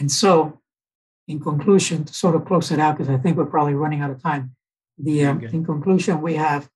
And 0.00 0.10
so, 0.10 0.60
in 1.28 1.38
conclusion, 1.40 2.04
to 2.04 2.12
sort 2.12 2.34
of 2.34 2.44
close 2.44 2.70
it 2.72 2.80
out, 2.80 2.98
because 2.98 3.08
I 3.08 3.18
think 3.18 3.36
we're 3.36 3.46
probably 3.46 3.74
running 3.74 4.00
out 4.00 4.10
of 4.10 4.22
time, 4.22 4.56
the 5.02 5.26
um, 5.26 5.42
in 5.42 5.64
conclusion, 5.64 6.22
we 6.22 6.34
have 6.34 6.70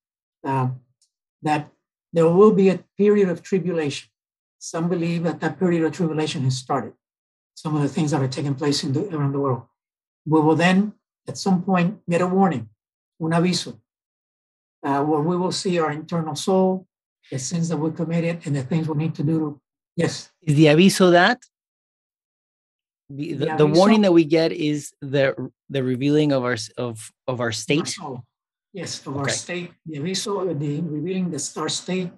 uh, 0.45 0.69
that 1.43 1.71
there 2.13 2.29
will 2.29 2.53
be 2.53 2.69
a 2.69 2.81
period 2.99 3.29
of 3.29 3.43
tribulation. 3.43 4.09
Some 4.59 4.89
believe 4.89 5.23
that 5.23 5.41
that 5.41 5.59
period 5.59 5.85
of 5.85 5.93
tribulation 5.93 6.43
has 6.45 6.57
started. 6.57 6.93
Some 7.55 7.77
of 7.77 7.83
the 7.83 7.89
things 7.89 8.11
that 8.11 8.21
are 8.21 8.29
taking 8.29 8.55
place 8.55 8.83
in 8.85 8.93
the, 8.93 9.15
around 9.15 9.33
the 9.33 9.41
world. 9.41 9.63
We 10.27 10.41
will 10.41 10.57
then, 10.57 10.95
at 11.29 11.39
some 11.39 11.63
point, 11.63 12.01
get 12.09 12.21
a 12.21 12.27
warning, 12.27 12.69
un 13.21 13.31
aviso, 13.31 13.79
uh, 14.83 15.03
where 15.03 15.21
we 15.21 15.37
will 15.37 15.53
see 15.53 15.79
our 15.79 15.93
internal 15.93 16.35
soul, 16.35 16.87
the 17.31 17.39
sins 17.39 17.69
that 17.69 17.77
we 17.77 17.91
committed, 17.93 18.41
and 18.45 18.57
the 18.57 18.63
things 18.63 18.89
we 18.89 18.97
need 18.97 19.15
to 19.15 19.23
do. 19.23 19.61
Yes. 19.95 20.31
Is 20.43 20.57
the 20.57 20.67
aviso 20.67 21.13
that? 21.13 21.39
The, 23.09 23.35
the, 23.35 23.57
the 23.57 23.67
warning 23.67 24.03
that 24.03 24.13
we 24.13 24.25
get 24.25 24.53
is 24.53 24.93
the 25.01 25.51
the 25.71 25.83
revealing 25.83 26.33
of 26.33 26.45
our 26.45 26.57
of 26.77 27.13
of 27.27 27.41
our 27.41 27.53
state 27.53 27.95
yes 28.73 29.07
of 29.07 29.17
okay. 29.17 29.21
our 29.21 29.29
state 29.29 29.73
the 29.87 29.99
the 29.99 30.81
revealing 30.83 31.31
the 31.31 31.53
our 31.57 31.69
state 31.69 32.11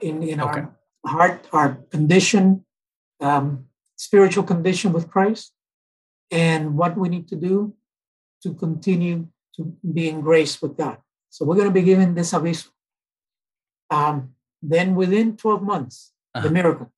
in 0.00 0.22
in 0.22 0.40
okay. 0.40 0.60
our 0.60 0.76
heart 1.06 1.46
our 1.52 1.74
condition 1.90 2.64
um, 3.20 3.66
spiritual 3.96 4.44
condition 4.44 4.92
with 4.92 5.10
christ 5.10 5.52
and 6.30 6.76
what 6.76 6.96
we 6.96 7.08
need 7.08 7.26
to 7.26 7.36
do 7.36 7.74
to 8.42 8.54
continue 8.54 9.26
to 9.56 9.76
be 9.92 10.08
in 10.08 10.20
grace 10.20 10.62
with 10.62 10.76
god 10.76 10.98
so 11.30 11.44
we're 11.44 11.56
going 11.56 11.68
to 11.68 11.74
be 11.74 11.82
given 11.82 12.14
this 12.14 12.32
aviso 12.32 12.68
um, 13.90 14.34
then 14.62 14.94
within 14.94 15.36
12 15.36 15.62
months 15.62 16.12
uh-huh. 16.34 16.46
the 16.46 16.52
miracle 16.52 16.92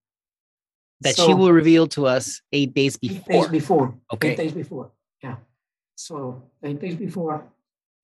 that 1.05 1.17
so, 1.17 1.27
she 1.27 1.35
will 1.35 1.53
reveal 1.53 1.87
to 1.89 2.07
us 2.07 2.43
eight 2.53 2.75
days 2.75 2.97
before. 2.97 3.23
Eight 3.29 3.43
days 3.43 3.49
before. 3.49 3.95
Okay. 4.13 4.33
Eight 4.33 4.37
days 4.37 4.53
before. 4.53 4.91
Yeah. 5.23 5.37
So 5.95 6.43
eight 6.63 6.81
days 6.81 6.97
before. 6.97 7.45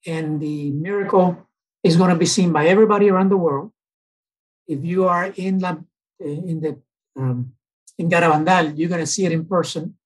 And 0.07 0.41
the 0.41 0.71
miracle 0.71 1.47
is 1.83 1.97
going 1.97 2.11
to 2.11 2.17
be 2.17 2.27
seen 2.27 2.53
by 2.53 2.67
everybody 2.67 3.11
around 3.11 3.31
the 3.31 3.37
world. 3.37 3.73
If 4.69 4.85
you 4.85 5.09
are 5.09 5.33
in 5.37 5.59
La, 5.59 5.77
in 6.21 6.61
the 6.61 6.79
um, 7.17 7.53
in 7.99 8.09
Garabandal, 8.09 8.79
you're 8.79 8.89
going 8.89 9.01
to 9.01 9.07
see 9.07 9.27
it 9.27 9.33
in 9.33 9.45
person, 9.45 9.97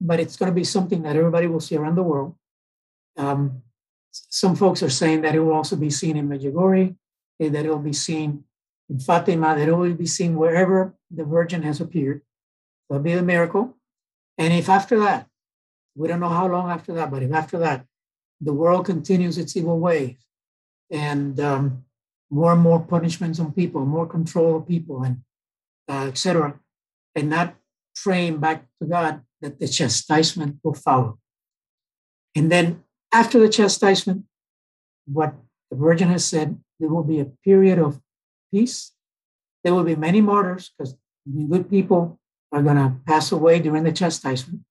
but 0.00 0.18
it's 0.18 0.36
going 0.36 0.50
to 0.50 0.54
be 0.54 0.64
something 0.64 1.02
that 1.02 1.14
everybody 1.14 1.46
will 1.46 1.60
see 1.60 1.76
around 1.76 1.94
the 1.94 2.02
world. 2.02 2.34
Um, 3.16 3.62
some 4.10 4.56
folks 4.56 4.82
are 4.82 4.90
saying 4.90 5.22
that 5.22 5.34
it 5.34 5.40
will 5.40 5.52
also 5.52 5.76
be 5.76 5.90
seen 5.90 6.16
in 6.16 6.28
Medjugorje, 6.28 6.96
that 7.38 7.64
it 7.64 7.68
will 7.68 7.78
be 7.78 7.92
seen 7.92 8.44
in 8.88 8.98
Fatima, 8.98 9.54
that 9.54 9.68
it 9.68 9.72
will 9.72 9.94
be 9.94 10.06
seen 10.06 10.34
wherever 10.34 10.94
the 11.10 11.24
Virgin 11.24 11.62
has 11.62 11.80
appeared. 11.80 12.22
That'll 12.88 13.02
be 13.02 13.12
a 13.12 13.22
miracle. 13.22 13.76
And 14.36 14.52
if 14.52 14.68
after 14.68 14.98
that, 15.00 15.26
we 15.94 16.08
don't 16.08 16.20
know 16.20 16.28
how 16.28 16.46
long 16.46 16.70
after 16.70 16.92
that, 16.94 17.10
but 17.10 17.22
if 17.22 17.32
after 17.32 17.58
that, 17.58 17.84
the 18.40 18.52
world 18.52 18.86
continues 18.86 19.36
its 19.36 19.56
evil 19.56 19.80
ways 19.80 20.16
and 20.90 21.38
um, 21.40 21.84
more 22.30 22.52
and 22.52 22.60
more 22.60 22.80
punishments 22.80 23.40
on 23.40 23.52
people, 23.52 23.84
more 23.84 24.06
control 24.06 24.56
of 24.56 24.68
people, 24.68 25.02
and 25.02 25.22
uh, 25.88 26.06
etc., 26.06 26.58
and 27.14 27.30
not 27.30 27.56
praying 27.96 28.38
back 28.38 28.66
to 28.80 28.86
God, 28.86 29.22
that 29.40 29.58
the 29.58 29.66
chastisement 29.66 30.58
will 30.62 30.74
follow. 30.74 31.18
And 32.36 32.52
then 32.52 32.84
after 33.12 33.38
the 33.40 33.48
chastisement, 33.48 34.24
what 35.06 35.34
the 35.70 35.76
Virgin 35.76 36.08
has 36.08 36.24
said, 36.24 36.58
there 36.78 36.90
will 36.90 37.02
be 37.02 37.20
a 37.20 37.24
period 37.24 37.78
of 37.78 38.00
peace. 38.52 38.92
There 39.64 39.74
will 39.74 39.84
be 39.84 39.96
many 39.96 40.20
martyrs 40.20 40.70
because 40.70 40.94
good 41.48 41.68
people 41.68 42.20
are 42.52 42.62
going 42.62 42.76
to 42.76 42.96
pass 43.06 43.32
away 43.32 43.60
during 43.60 43.84
the 43.84 43.92
chastisement. 43.92 44.62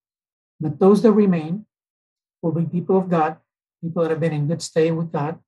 But 0.59 0.79
those 0.79 1.01
that 1.03 1.11
remain 1.11 1.65
will 2.41 2.51
be 2.51 2.65
people 2.65 2.97
of 2.97 3.09
God, 3.09 3.37
people 3.81 4.01
that 4.01 4.11
have 4.11 4.19
been 4.19 4.33
in 4.33 4.47
good 4.47 4.61
state 4.61 4.91
with 4.91 5.11
God. 5.11 5.39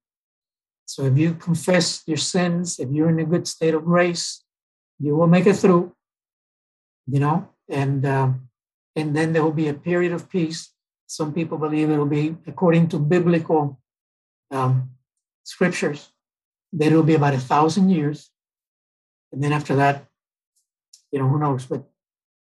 So 0.85 1.03
if 1.05 1.17
you 1.17 1.33
confess 1.33 2.03
your 2.05 2.17
sins, 2.17 2.79
if 2.79 2.89
you're 2.91 3.09
in 3.09 3.19
a 3.19 3.25
good 3.25 3.47
state 3.47 3.73
of 3.73 3.85
grace, 3.85 4.43
you 4.99 5.15
will 5.15 5.27
make 5.27 5.45
it 5.45 5.55
through, 5.55 5.95
you 7.07 7.19
know, 7.19 7.49
and 7.69 8.05
um, 8.05 8.49
and 8.95 9.15
then 9.15 9.33
there 9.33 9.43
will 9.43 9.53
be 9.53 9.69
a 9.69 9.73
period 9.73 10.11
of 10.11 10.29
peace. 10.29 10.73
Some 11.07 11.33
people 11.33 11.57
believe 11.57 11.89
it 11.89 11.97
will 11.97 12.05
be 12.05 12.35
according 12.47 12.89
to 12.89 12.99
biblical 12.99 13.79
um, 14.51 14.91
scriptures 15.43 16.09
that 16.73 16.91
it 16.91 16.95
will 16.95 17.03
be 17.03 17.15
about 17.15 17.33
a 17.33 17.39
thousand 17.39 17.89
years, 17.89 18.29
and 19.31 19.43
then 19.43 19.53
after 19.53 19.75
that, 19.75 20.05
you 21.11 21.19
know, 21.19 21.27
who 21.27 21.39
knows? 21.39 21.65
But 21.65 21.88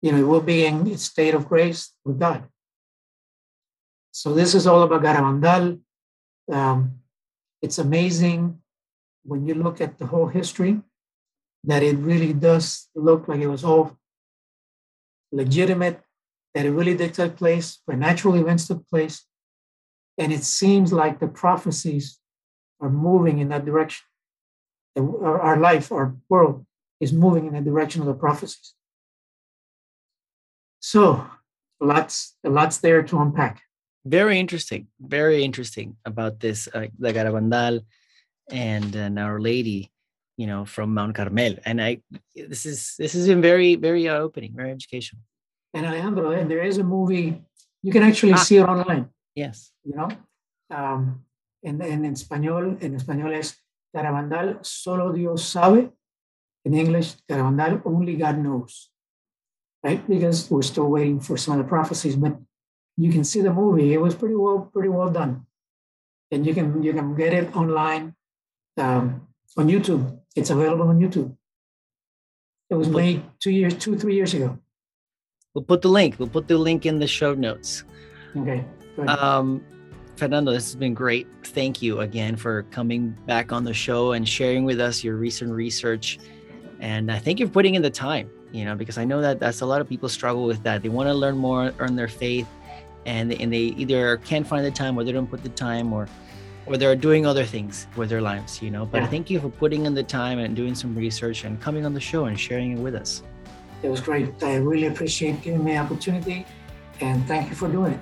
you 0.03 0.11
know, 0.11 0.27
we'll 0.27 0.41
be 0.41 0.65
in 0.65 0.85
a 0.87 0.97
state 0.97 1.33
of 1.33 1.47
grace 1.47 1.93
with 2.03 2.19
God. 2.19 2.43
So 4.11 4.33
this 4.33 4.53
is 4.53 4.67
all 4.67 4.83
about 4.83 5.01
Garabandal. 5.01 5.79
Um, 6.51 6.99
it's 7.61 7.79
amazing 7.79 8.59
when 9.23 9.47
you 9.47 9.53
look 9.53 9.79
at 9.79 9.97
the 9.97 10.05
whole 10.05 10.27
history 10.27 10.81
that 11.63 11.81
it 11.83 11.95
really 11.95 12.33
does 12.33 12.89
look 12.93 13.29
like 13.29 13.39
it 13.39 13.47
was 13.47 13.63
all 13.63 13.97
legitimate, 15.31 16.01
that 16.53 16.65
it 16.65 16.71
really 16.71 16.95
did 16.95 17.13
take 17.13 17.37
place, 17.37 17.79
where 17.85 17.95
natural 17.95 18.35
events 18.35 18.67
took 18.67 18.85
place. 18.89 19.25
And 20.17 20.33
it 20.33 20.43
seems 20.43 20.91
like 20.91 21.19
the 21.19 21.29
prophecies 21.29 22.19
are 22.81 22.89
moving 22.89 23.39
in 23.39 23.47
that 23.49 23.63
direction. 23.63 24.03
Our 24.97 25.57
life, 25.57 25.93
our 25.93 26.13
world 26.27 26.65
is 26.99 27.13
moving 27.13 27.47
in 27.47 27.53
the 27.53 27.61
direction 27.61 28.01
of 28.01 28.07
the 28.07 28.13
prophecies. 28.13 28.75
So 30.83 31.25
lots 31.79 32.35
lots 32.43 32.79
there 32.79 33.03
to 33.03 33.19
unpack. 33.19 33.63
Very 34.03 34.37
interesting. 34.37 34.87
Very 34.99 35.41
interesting 35.41 35.95
about 36.03 36.41
this 36.41 36.67
uh, 36.67 36.87
the 36.99 37.13
Garabandal 37.13 37.85
and 38.51 38.91
uh, 38.91 39.21
Our 39.21 39.39
Lady, 39.39 39.89
you 40.35 40.45
know, 40.45 40.65
from 40.65 40.93
Mount 40.93 41.15
Carmel. 41.15 41.55
And 41.63 41.81
I 41.81 42.01
this 42.35 42.65
is 42.65 42.95
this 42.99 43.13
has 43.13 43.27
been 43.27 43.41
very 43.41 43.75
very 43.75 44.09
uh, 44.09 44.19
opening, 44.19 44.51
very 44.55 44.71
educational. 44.71 45.23
And 45.73 45.85
Alejandro, 45.85 46.31
and 46.31 46.51
there 46.51 46.63
is 46.67 46.77
a 46.79 46.83
movie 46.83 47.41
you 47.81 47.91
can 47.93 48.03
actually 48.03 48.33
ah, 48.33 48.43
see 48.43 48.57
it 48.57 48.67
online. 48.67 49.07
Yes. 49.35 49.71
You 49.85 49.95
know, 49.95 50.09
um, 50.69 51.23
en, 51.63 51.81
en 51.81 52.03
español, 52.05 52.77
en 52.81 52.95
español 52.95 53.33
es 53.33 53.55
Garabandal, 53.95 54.59
solo 54.63 55.13
Dios 55.13 55.45
sabe. 55.45 55.93
In 56.65 56.73
English, 56.73 57.15
Garabandal, 57.29 57.81
only 57.85 58.15
God 58.15 58.37
knows. 58.37 58.92
Right? 59.83 60.07
Because 60.07 60.49
we're 60.49 60.61
still 60.61 60.87
waiting 60.87 61.19
for 61.19 61.35
some 61.37 61.59
of 61.59 61.63
the 61.63 61.69
prophecies, 61.69 62.15
but 62.15 62.37
you 62.97 63.11
can 63.11 63.23
see 63.23 63.41
the 63.41 63.51
movie. 63.51 63.93
It 63.93 63.99
was 63.99 64.15
pretty 64.15 64.35
well, 64.35 64.69
pretty 64.71 64.89
well 64.89 65.09
done. 65.09 65.45
And 66.31 66.45
you 66.45 66.53
can 66.53 66.81
you 66.81 66.93
can 66.93 67.15
get 67.15 67.33
it 67.33 67.55
online 67.55 68.15
um, 68.77 69.27
on 69.57 69.67
YouTube. 69.67 70.19
It's 70.35 70.49
available 70.49 70.87
on 70.87 70.99
YouTube. 70.99 71.35
It 72.69 72.75
was 72.75 72.89
made 72.89 73.21
two 73.39 73.51
years, 73.51 73.75
two, 73.75 73.97
three 73.97 74.15
years 74.15 74.33
ago. 74.33 74.57
We'll 75.53 75.63
put 75.63 75.81
the 75.81 75.89
link. 75.89 76.15
We'll 76.17 76.29
put 76.29 76.47
the 76.47 76.57
link 76.57 76.85
in 76.85 76.97
the 76.97 77.05
show 77.05 77.35
notes. 77.35 77.83
Okay. 78.35 78.65
Um, 79.07 79.63
Fernando, 80.15 80.51
this 80.51 80.65
has 80.65 80.75
been 80.75 80.93
great. 80.93 81.27
Thank 81.43 81.81
you 81.81 81.99
again 81.99 82.35
for 82.35 82.63
coming 82.71 83.15
back 83.27 83.51
on 83.51 83.63
the 83.63 83.73
show 83.73 84.13
and 84.13 84.27
sharing 84.27 84.63
with 84.63 84.79
us 84.79 85.03
your 85.03 85.17
recent 85.17 85.51
research. 85.51 86.19
And 86.79 87.11
I 87.11 87.19
thank 87.19 87.39
you 87.39 87.47
for 87.47 87.53
putting 87.53 87.75
in 87.75 87.81
the 87.81 87.89
time, 87.89 88.29
you 88.53 88.65
know, 88.65 88.75
because 88.75 88.97
I 88.99 89.03
know 89.03 89.19
that 89.19 89.39
that's 89.39 89.61
a 89.61 89.65
lot 89.65 89.81
of 89.81 89.89
people 89.89 90.07
struggle 90.07 90.45
with 90.45 90.61
that. 90.63 90.83
They 90.83 90.89
want 90.89 91.09
to 91.09 91.13
learn 91.13 91.35
more, 91.35 91.73
earn 91.79 91.95
their 91.95 92.07
faith, 92.07 92.47
and, 93.05 93.33
and 93.33 93.51
they 93.51 93.73
either 93.81 94.17
can't 94.17 94.47
find 94.47 94.63
the 94.63 94.71
time 94.71 94.95
or 94.95 95.03
they 95.03 95.11
don't 95.11 95.27
put 95.27 95.43
the 95.43 95.49
time 95.49 95.91
or 95.91 96.07
or 96.65 96.77
they're 96.77 96.95
doing 96.95 97.25
other 97.25 97.43
things 97.43 97.87
with 97.97 98.09
their 98.09 98.21
lives, 98.21 98.61
you 98.61 98.71
know. 98.71 98.85
But 98.85 99.01
yeah. 99.01 99.07
thank 99.07 99.29
you 99.29 99.41
for 99.41 99.49
putting 99.49 99.85
in 99.85 99.93
the 99.93 100.03
time 100.03 100.39
and 100.39 100.55
doing 100.55 100.75
some 100.75 100.95
research 100.95 101.43
and 101.43 101.59
coming 101.59 101.85
on 101.85 101.93
the 101.93 101.99
show 101.99 102.25
and 102.25 102.39
sharing 102.39 102.77
it 102.77 102.79
with 102.79 102.95
us. 102.95 103.21
It 103.81 103.89
was 103.89 103.99
great. 103.99 104.41
I 104.41 104.55
really 104.55 104.87
appreciate 104.87 105.41
giving 105.41 105.61
me 105.61 105.73
the 105.73 105.79
opportunity 105.79 106.45
and 107.01 107.27
thank 107.27 107.49
you 107.49 107.55
for 107.55 107.67
doing 107.67 107.91
it. 107.91 107.99